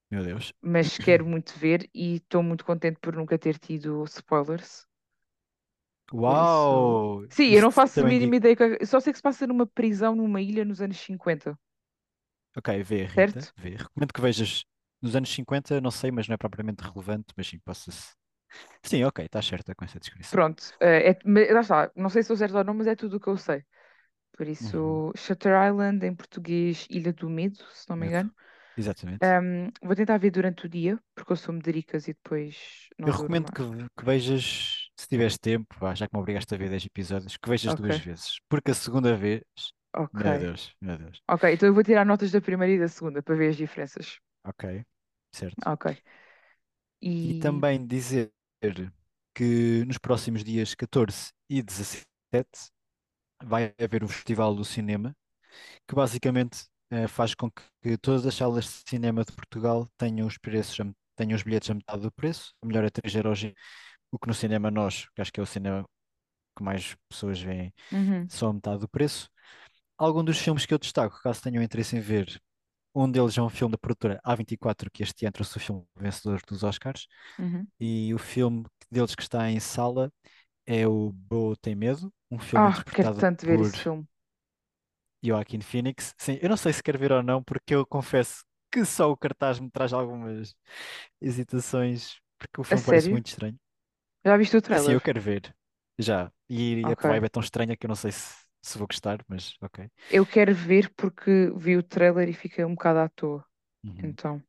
Meu 0.09 0.23
Deus. 0.23 0.53
mas 0.61 0.97
quero 0.97 1.23
muito 1.25 1.53
ver 1.59 1.87
e 1.93 2.15
estou 2.15 2.41
muito 2.43 2.65
contente 2.65 2.99
por 2.99 3.15
nunca 3.15 3.37
ter 3.37 3.57
tido 3.59 4.03
spoilers. 4.05 4.87
Por 6.25 6.37
isso. 6.37 6.73
Uau! 6.73 7.27
Sim, 7.29 7.49
eu 7.53 7.61
não 7.61 7.71
faço 7.71 7.99
a 8.01 8.03
mínima 8.03 8.35
ideia. 8.35 8.55
que- 8.55 8.85
Só 8.85 8.99
sei 8.99 9.13
que 9.13 9.17
se 9.17 9.23
passa 9.23 9.47
numa 9.47 9.65
prisão 9.67 10.15
numa 10.15 10.41
ilha 10.41 10.65
nos 10.65 10.81
anos 10.81 10.97
50, 10.99 11.57
Ok, 12.57 12.69
vê, 12.83 13.05
Rita, 13.05 13.39
certo? 13.39 13.53
vê. 13.57 13.71
Recomendo 13.75 14.13
que 14.13 14.21
vejas 14.21 14.65
nos 15.01 15.15
anos 15.15 15.29
50, 15.29 15.79
não 15.81 15.91
sei, 15.91 16.11
mas 16.11 16.27
não 16.27 16.33
é 16.35 16.37
propriamente 16.37 16.81
relevante, 16.83 17.33
mas 17.35 17.47
sim, 17.47 17.59
posso. 17.59 17.91
Sim, 18.83 19.03
ok, 19.05 19.25
está 19.25 19.41
certa 19.41 19.75
com 19.75 19.85
essa 19.85 19.99
descrição. 19.99 20.39
Pronto, 20.39 20.63
eh, 20.79 21.11
é, 21.11 21.19
mas 21.25 21.49
lá 21.51 21.61
está. 21.61 21.91
Não 21.95 22.09
sei 22.09 22.23
se 22.23 22.27
sou 22.27 22.37
certo 22.37 22.57
ou 22.57 22.63
não, 22.63 22.73
mas 22.73 22.87
é 22.87 22.95
tudo 22.95 23.17
o 23.17 23.19
que 23.19 23.27
eu 23.27 23.37
sei. 23.37 23.63
Por 24.33 24.47
Uhum. 24.61 25.01
isso, 25.01 25.11
Shutter 25.17 25.53
Island, 25.67 26.05
em 26.05 26.15
português, 26.15 26.87
Ilha 26.89 27.13
do 27.13 27.29
Medo, 27.29 27.63
se 27.73 27.89
não 27.89 27.97
me 27.97 28.07
Medo. 28.07 28.07
engano. 28.07 28.33
Exatamente. 28.75 29.23
Ahm, 29.23 29.71
vou 29.83 29.95
tentar 29.95 30.17
ver 30.19 30.31
durante 30.31 30.65
o 30.65 30.69
dia, 30.69 30.99
porque 31.15 31.33
eu 31.33 31.37
sou 31.37 31.53
medricas 31.55 32.07
e 32.07 32.13
depois 32.13 32.89
Eu 33.05 33.11
não 33.11 33.13
durmo 33.13 33.37
recomendo 33.37 33.51
que, 33.51 33.63
que 33.97 34.05
vejas, 34.05 34.89
se 34.97 35.07
tiveres 35.07 35.37
tempo, 35.37 35.75
já 35.95 36.07
que 36.07 36.15
me 36.15 36.19
obrigaste 36.21 36.53
a 36.53 36.57
ver 36.57 36.69
10 36.69 36.85
episódios, 36.85 37.37
que 37.37 37.49
vejas 37.49 37.73
Ok, 37.73 37.89
duas 37.89 37.97
vezes. 37.97 38.39
Porque 38.49 38.71
a 38.71 38.73
segunda 38.75 39.15
vez, 39.17 39.43
ok. 39.93 40.21
meu 40.21 40.37
Deus, 40.37 40.75
meu 40.81 40.97
Deus. 40.97 41.21
Ok, 41.27 41.43
então 41.53 41.67
eu 41.69 41.73
vou 41.73 41.83
tirar 41.83 42.05
notas 42.05 42.31
da 42.31 42.41
primeira 42.41 42.73
e 42.73 42.79
da 42.79 42.87
segunda 42.87 43.23
para 43.23 43.35
ver 43.35 43.49
as 43.49 43.57
diferenças. 43.57 44.19
Ok, 44.43 44.85
certo. 45.31 45.65
Ok. 45.65 46.01
E 47.23 47.33
E. 47.33 47.33
também 47.33 47.85
dizer 47.85 48.31
que 49.33 49.83
nos 49.85 49.97
próximos 49.97 50.43
dias 50.43 50.75
14 50.75 51.31
e 51.49 51.61
17 51.61 52.69
vai 53.43 53.73
haver 53.79 54.03
o 54.03 54.07
Festival 54.07 54.55
do 54.55 54.65
Cinema, 54.65 55.15
que 55.87 55.95
basicamente 55.95 56.65
eh, 56.91 57.07
faz 57.07 57.33
com 57.35 57.49
que, 57.51 57.97
todas 57.99 58.25
as 58.25 58.35
salas 58.35 58.65
de 58.65 58.89
cinema 58.89 59.23
de 59.25 59.31
Portugal 59.33 59.89
tenham 59.97 60.27
os 60.27 60.37
preços, 60.37 60.77
tenham 61.15 61.35
os 61.35 61.43
bilhetes 61.43 61.69
a 61.69 61.73
metade 61.73 62.01
do 62.01 62.11
preço, 62.11 62.53
a 62.61 62.65
melhor 62.67 62.83
é 62.83 62.89
3 62.89 63.15
euros, 63.15 63.43
o 64.11 64.19
que 64.19 64.27
no 64.27 64.33
cinema 64.33 64.71
nós, 64.71 65.07
que 65.15 65.21
acho 65.21 65.31
que 65.31 65.39
é 65.39 65.43
o 65.43 65.45
cinema 65.45 65.85
que 66.57 66.63
mais 66.63 66.95
pessoas 67.09 67.39
veem, 67.41 67.73
Uhum, 67.91 68.27
só 68.29 68.49
a 68.49 68.53
metade 68.53 68.79
do 68.79 68.89
preço. 68.89 69.29
Algum 69.97 70.23
dos 70.23 70.37
filmes 70.37 70.65
que 70.65 70.73
eu 70.73 70.79
destaco, 70.79 71.19
caso 71.21 71.41
tenham 71.41 71.63
interesse 71.63 71.95
em 71.95 71.99
ver, 71.99 72.41
um 72.95 73.09
deles 73.09 73.37
é 73.37 73.41
um 73.41 73.49
filme 73.49 73.71
da 73.71 73.77
produtora 73.77 74.19
A24, 74.23 74.89
que 74.91 75.03
este 75.03 75.25
ano 75.25 75.33
trouxe 75.33 75.57
o 75.57 75.59
filme 75.59 75.85
vencedor 75.95 76.41
dos 76.47 76.63
Oscars, 76.63 77.07
uhum. 77.39 77.67
e 77.79 78.13
o 78.13 78.17
filme 78.19 78.65
deles 78.91 79.15
que 79.15 79.21
está 79.21 79.49
em 79.49 79.59
sala 79.59 80.11
é 80.65 80.87
o 80.87 81.11
Bo 81.13 81.55
Tem 81.57 81.75
Medo, 81.75 82.13
um 82.31 82.39
filme 82.39 82.67
Ah, 82.67 82.85
quero 82.93 83.09
interpretado 83.09 83.23
tanto 83.23 83.45
ver 83.45 83.59
por 83.59 83.61
esse 83.61 83.77
filme. 83.77 84.07
Joaquin 85.23 85.61
Phoenix. 85.61 86.13
Sim, 86.17 86.39
eu 86.41 86.49
não 86.49 86.57
sei 86.57 86.73
se 86.73 86.83
quero 86.83 86.97
ver 86.99 87.11
ou 87.11 87.23
não, 87.23 87.43
porque 87.43 87.75
eu 87.75 87.85
confesso 87.85 88.43
que 88.71 88.85
só 88.85 89.11
o 89.11 89.17
cartaz 89.17 89.59
me 89.59 89.69
traz 89.69 89.93
algumas 89.93 90.55
hesitações, 91.21 92.19
porque 92.39 92.61
o 92.61 92.63
A 92.69 92.75
filme 92.75 92.85
parece 92.85 93.11
sério? 93.11 93.13
muito 93.13 93.27
estranho. 93.27 93.59
Já 94.25 94.35
viste 94.37 94.57
o 94.57 94.61
É 94.69 94.73
Assim, 94.75 94.91
eu 94.93 95.01
trailer? 95.01 95.01
quero 95.01 95.19
ver, 95.21 95.53
já. 95.99 96.31
E 96.49 96.91
a 96.91 96.95
Ok. 96.95 97.05
vibe 97.05 97.25
é 97.25 97.29
tão 97.29 97.41
estranha 97.41 97.75
que 97.77 97.85
eu 97.85 97.89
não 97.89 97.95
sei 97.95 98.11
se, 98.11 98.35
se 98.61 98.77
vou 98.77 98.87
gostar, 98.87 99.23
mas 99.27 99.55
ok. 99.61 99.89
Eu 100.07 100.27
quero 100.27 100.53
ver 100.53 100.93
porque 100.95 101.49
vi 101.55 101.75
o 101.75 101.81
trailer 101.83 102.29
e 102.29 102.33
fiquei 102.33 102.63
um 102.63 102.75
bocado 102.75 102.99
à 102.99 103.09
toa. 103.09 103.43
Uhum, 103.83 104.17
Então, 104.19 104.43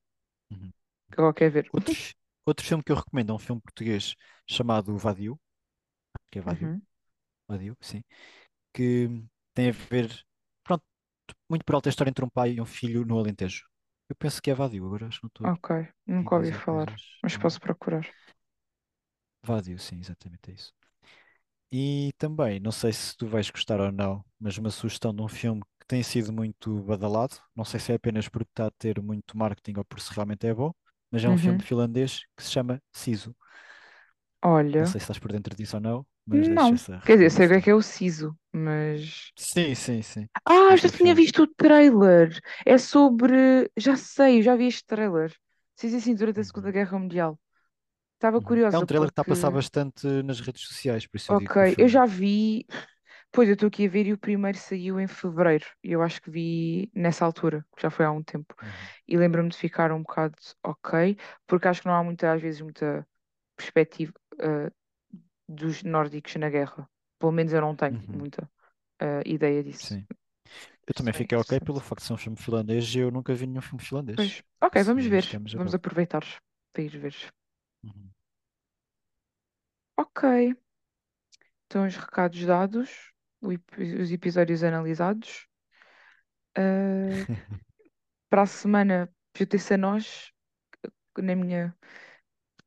uhum. 0.53 0.73
agora 1.17 1.35
quero 1.35 1.53
ver. 1.53 1.73
Outro, 1.73 1.95
fi- 1.95 2.15
outro 2.47 2.65
filme 2.67 2.83
que 2.85 2.93
eu 2.93 2.97
recomendo 2.97 3.33
é 3.33 3.35
um 3.35 3.39
filme 3.39 3.61
português 3.61 4.15
chamado 4.49 4.97
Vadio, 4.97 5.39
que 6.31 6.39
é 6.41 6.43
Vadio, 6.43 6.71
Uhum. 6.71 6.83
Vadio, 7.53 7.77
sim, 7.81 8.03
que 8.75 9.09
tem 9.55 9.71
a 9.71 9.73
ver, 9.73 10.11
pronto, 10.65 10.85
muito 11.51 11.65
por 11.65 11.77
alta 11.77 11.89
história 11.91 12.11
entre 12.11 12.25
um 12.25 12.31
pai 12.31 12.55
e 12.55 12.61
um 12.63 12.67
filho 12.67 13.05
no 13.07 13.19
Alentejo. 13.19 13.67
Eu 14.09 14.17
penso 14.17 14.43
que 14.43 14.51
é 14.51 14.55
Vadio, 14.55 14.87
agora 14.87 15.09
acho 15.09 15.21
que 15.21 15.25
não 15.25 15.29
estou 15.29 15.53
Ok, 15.53 15.69
nunca 16.07 16.35
ouvi 16.37 16.51
falar, 16.53 16.89
coisas. 16.89 17.23
mas 17.23 17.37
erradas. 17.37 17.37
posso 17.37 17.61
procurar. 17.61 18.13
Vadio, 19.45 19.79
sim, 19.79 19.99
exatamente 20.01 20.51
é 20.51 20.55
isso. 20.55 20.73
E 21.73 22.13
também, 22.19 22.61
não 22.61 22.71
sei 22.73 22.93
se 22.93 23.17
tu 23.17 23.27
vais 23.27 23.51
gostar 23.51 23.81
ou 23.81 23.91
não, 23.93 24.25
mas 24.39 24.59
uma 24.59 24.71
sugestão 24.71 25.15
de 25.15 25.23
um 25.23 25.29
filme 25.29 25.63
que 25.81 25.87
tem 25.89 26.03
sido 26.03 26.33
muito 26.33 26.83
badalado, 26.83 27.37
não 27.57 27.65
sei 27.65 27.81
se 27.81 27.93
é 27.93 27.95
apenas 27.97 28.29
porque 28.29 28.51
está 28.51 28.67
a 28.67 28.71
ter 28.73 29.01
muito 29.03 29.37
marketing 29.39 29.79
ou 29.79 29.85
por 29.85 30.01
se 30.01 30.13
realmente 30.15 30.47
é 30.47 30.55
bom, 30.55 30.73
mas 31.11 31.25
é 31.25 31.31
um 31.31 31.37
filme 31.37 31.59
Uhum. 31.59 31.65
finlandês 31.65 32.23
que 32.37 32.45
se 32.45 32.51
chama 32.53 32.81
Sisu. 32.93 33.35
Não 34.79 34.85
Olha, 34.85 34.87
sei 34.87 35.01
se 35.01 35.05
estás 35.05 35.19
por 35.19 35.33
dentro 35.33 35.55
disso 35.57 35.77
ou 35.77 35.81
não, 35.83 36.07
mas 36.27 36.49
não. 36.49 36.81
essa 36.81 37.01
Quer 37.05 37.15
dizer, 37.19 37.31
sei 37.31 37.47
o 37.47 37.49
que 37.51 37.55
é 37.57 37.61
que 37.63 37.71
é 37.71 37.75
o 37.75 37.83
siso, 37.83 38.37
mas. 38.53 39.33
Sim, 39.37 39.75
sim, 39.75 40.03
sim. 40.03 40.29
Ah, 40.45 40.77
já 40.77 40.89
tinha 40.89 41.15
filme. 41.15 41.17
visto 41.17 41.43
o 41.43 41.47
trailer. 41.47 42.41
É 42.65 42.79
sobre. 42.79 43.71
Já 43.77 43.97
sei, 43.97 44.39
eu 44.39 44.43
já 44.43 44.57
vi 44.57 44.67
este 44.67 44.85
trailer. 44.87 45.35
Sim, 45.77 45.91
sim, 45.91 46.01
sim, 46.01 46.15
durante 46.15 46.41
a 46.41 46.45
Segunda 46.45 46.71
Uhum, 46.71 46.73
Guerra 46.73 46.99
Mundial. 46.99 47.39
Estava 48.17 48.41
uhum. 48.41 48.61
É 48.71 48.79
um 48.79 48.85
curiosa 48.85 48.87
trailer 48.87 49.09
que 49.09 49.13
está 49.13 49.23
a 49.23 49.25
passar 49.25 49.51
porque. 49.51 49.51
bastante 49.51 50.07
nas 50.23 50.41
redes 50.41 50.63
sociais, 50.67 51.07
por 51.07 51.17
isso 51.17 51.33
eu 51.33 51.37
digo 51.37 51.51
Ok, 51.51 51.57
que 51.57 51.63
o 51.63 51.67
eu 51.79 51.89
filme. 51.89 51.89
já 51.89 52.05
vi. 52.07 52.67
Pois 53.33 53.49
eu 53.49 53.55
estou 53.55 53.69
aqui 53.69 53.87
a 53.87 53.91
ver 53.91 54.07
e 54.07 54.13
o 54.13 54.19
primeiro 54.19 54.59
saiu 54.59 55.01
em 55.01 55.07
fevereiro. 55.09 55.67
E 55.83 55.93
eu 55.93 56.03
acho 56.03 56.21
que 56.23 56.31
vi 56.31 56.91
nessa 56.95 57.25
altura, 57.25 57.67
que 57.77 57.83
já 57.83 57.91
foi 57.91 58.05
há 58.07 58.13
um 58.13 58.23
tempo. 58.23 58.55
Uhum, 58.63 58.91
E 59.09 59.17
lembro-me 59.17 59.49
de 59.51 59.57
ficar 59.57 59.93
um 59.93 60.03
bocado 60.03 60.37
ok, 60.63 61.17
porque 61.47 61.69
acho 61.69 61.83
que 61.83 61.89
não 61.89 61.95
há 61.95 62.05
muita, 62.05 62.33
às 62.33 62.43
vezes, 62.43 62.61
muita 62.61 63.07
perspectiva 63.57 64.13
eh, 64.41 64.71
dos 65.53 65.83
nórdicos 65.83 66.37
na 66.37 66.51
guerra. 66.51 66.89
Pelo 67.19 67.33
menos 67.33 67.53
eu 67.53 67.61
não 67.61 67.77
tenho 67.77 67.99
uhum, 67.99 68.13
muita 68.13 68.51
eh, 69.01 69.23
ideia 69.27 69.63
disso. 69.65 69.97
sim. 69.97 70.07
Eu 70.87 70.95
também 70.95 71.15
é 71.15 71.15
fiquei 71.15 71.37
ok 71.39 71.61
pelo 71.61 71.81
facto 71.81 72.03
de 72.03 72.07
ser 72.09 72.15
um 72.15 72.17
filme 72.19 72.39
finlandês 72.39 72.95
e 72.95 73.01
eu 73.01 73.11
nunca 73.13 73.35
vi 73.35 73.47
nenhum 73.47 73.63
filme 73.63 73.85
Pois, 74.17 74.31
finlandês. 74.31 74.43
Por 74.69 74.69
ok, 74.69 74.75
vamos 74.89 75.07
ver. 75.15 75.27
é 75.33 75.37
Vamos 75.59 75.75
agradável. 75.75 75.79
aproveitar 75.79 76.25
para 76.73 76.83
ir 76.87 76.95
ver. 77.05 77.15
Uhum. 77.85 78.13
Ok, 79.97 80.23
então 81.67 81.87
os 81.87 81.97
recados 81.97 82.45
dados, 82.45 83.13
os 83.43 84.13
episódios 84.13 84.63
analisados. 84.63 85.47
Eh, 86.55 87.27
para 88.29 88.43
a 88.43 88.47
semana, 88.47 89.13
a 89.75 89.77
nós, 89.79 90.33
na 91.19 91.37
minha 91.37 91.77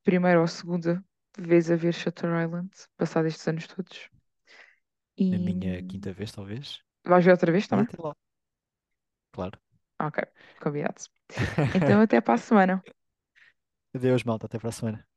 primeira 0.04 0.42
ou 0.42 0.48
segunda 0.48 1.04
vez 1.38 1.72
a 1.72 1.76
ver 1.78 1.94
Shutter 1.94 2.30
Island, 2.44 2.72
passado 2.98 3.28
estes 3.28 3.48
anos 3.48 3.68
todos. 3.68 4.10
E 5.18 5.38
minha 5.38 5.84
quinta 5.84 6.12
vez, 6.14 6.32
talvez. 6.32 6.82
vais 7.10 7.24
ver 7.26 7.32
outra 7.32 7.52
vez 7.56 7.68
também? 7.68 7.88
lá, 8.04 8.16
claro. 9.32 9.60
Ok, 10.00 10.18
combinado. 10.60 11.02
Então 11.74 12.02
até 12.02 12.22
para 12.22 12.36
a 12.36 12.38
semana. 12.38 12.86
Adeus, 13.96 14.24
malta. 14.24 14.46
Até 14.46 14.60
para 14.60 14.70
a 14.70 14.72
semana. 14.72 15.08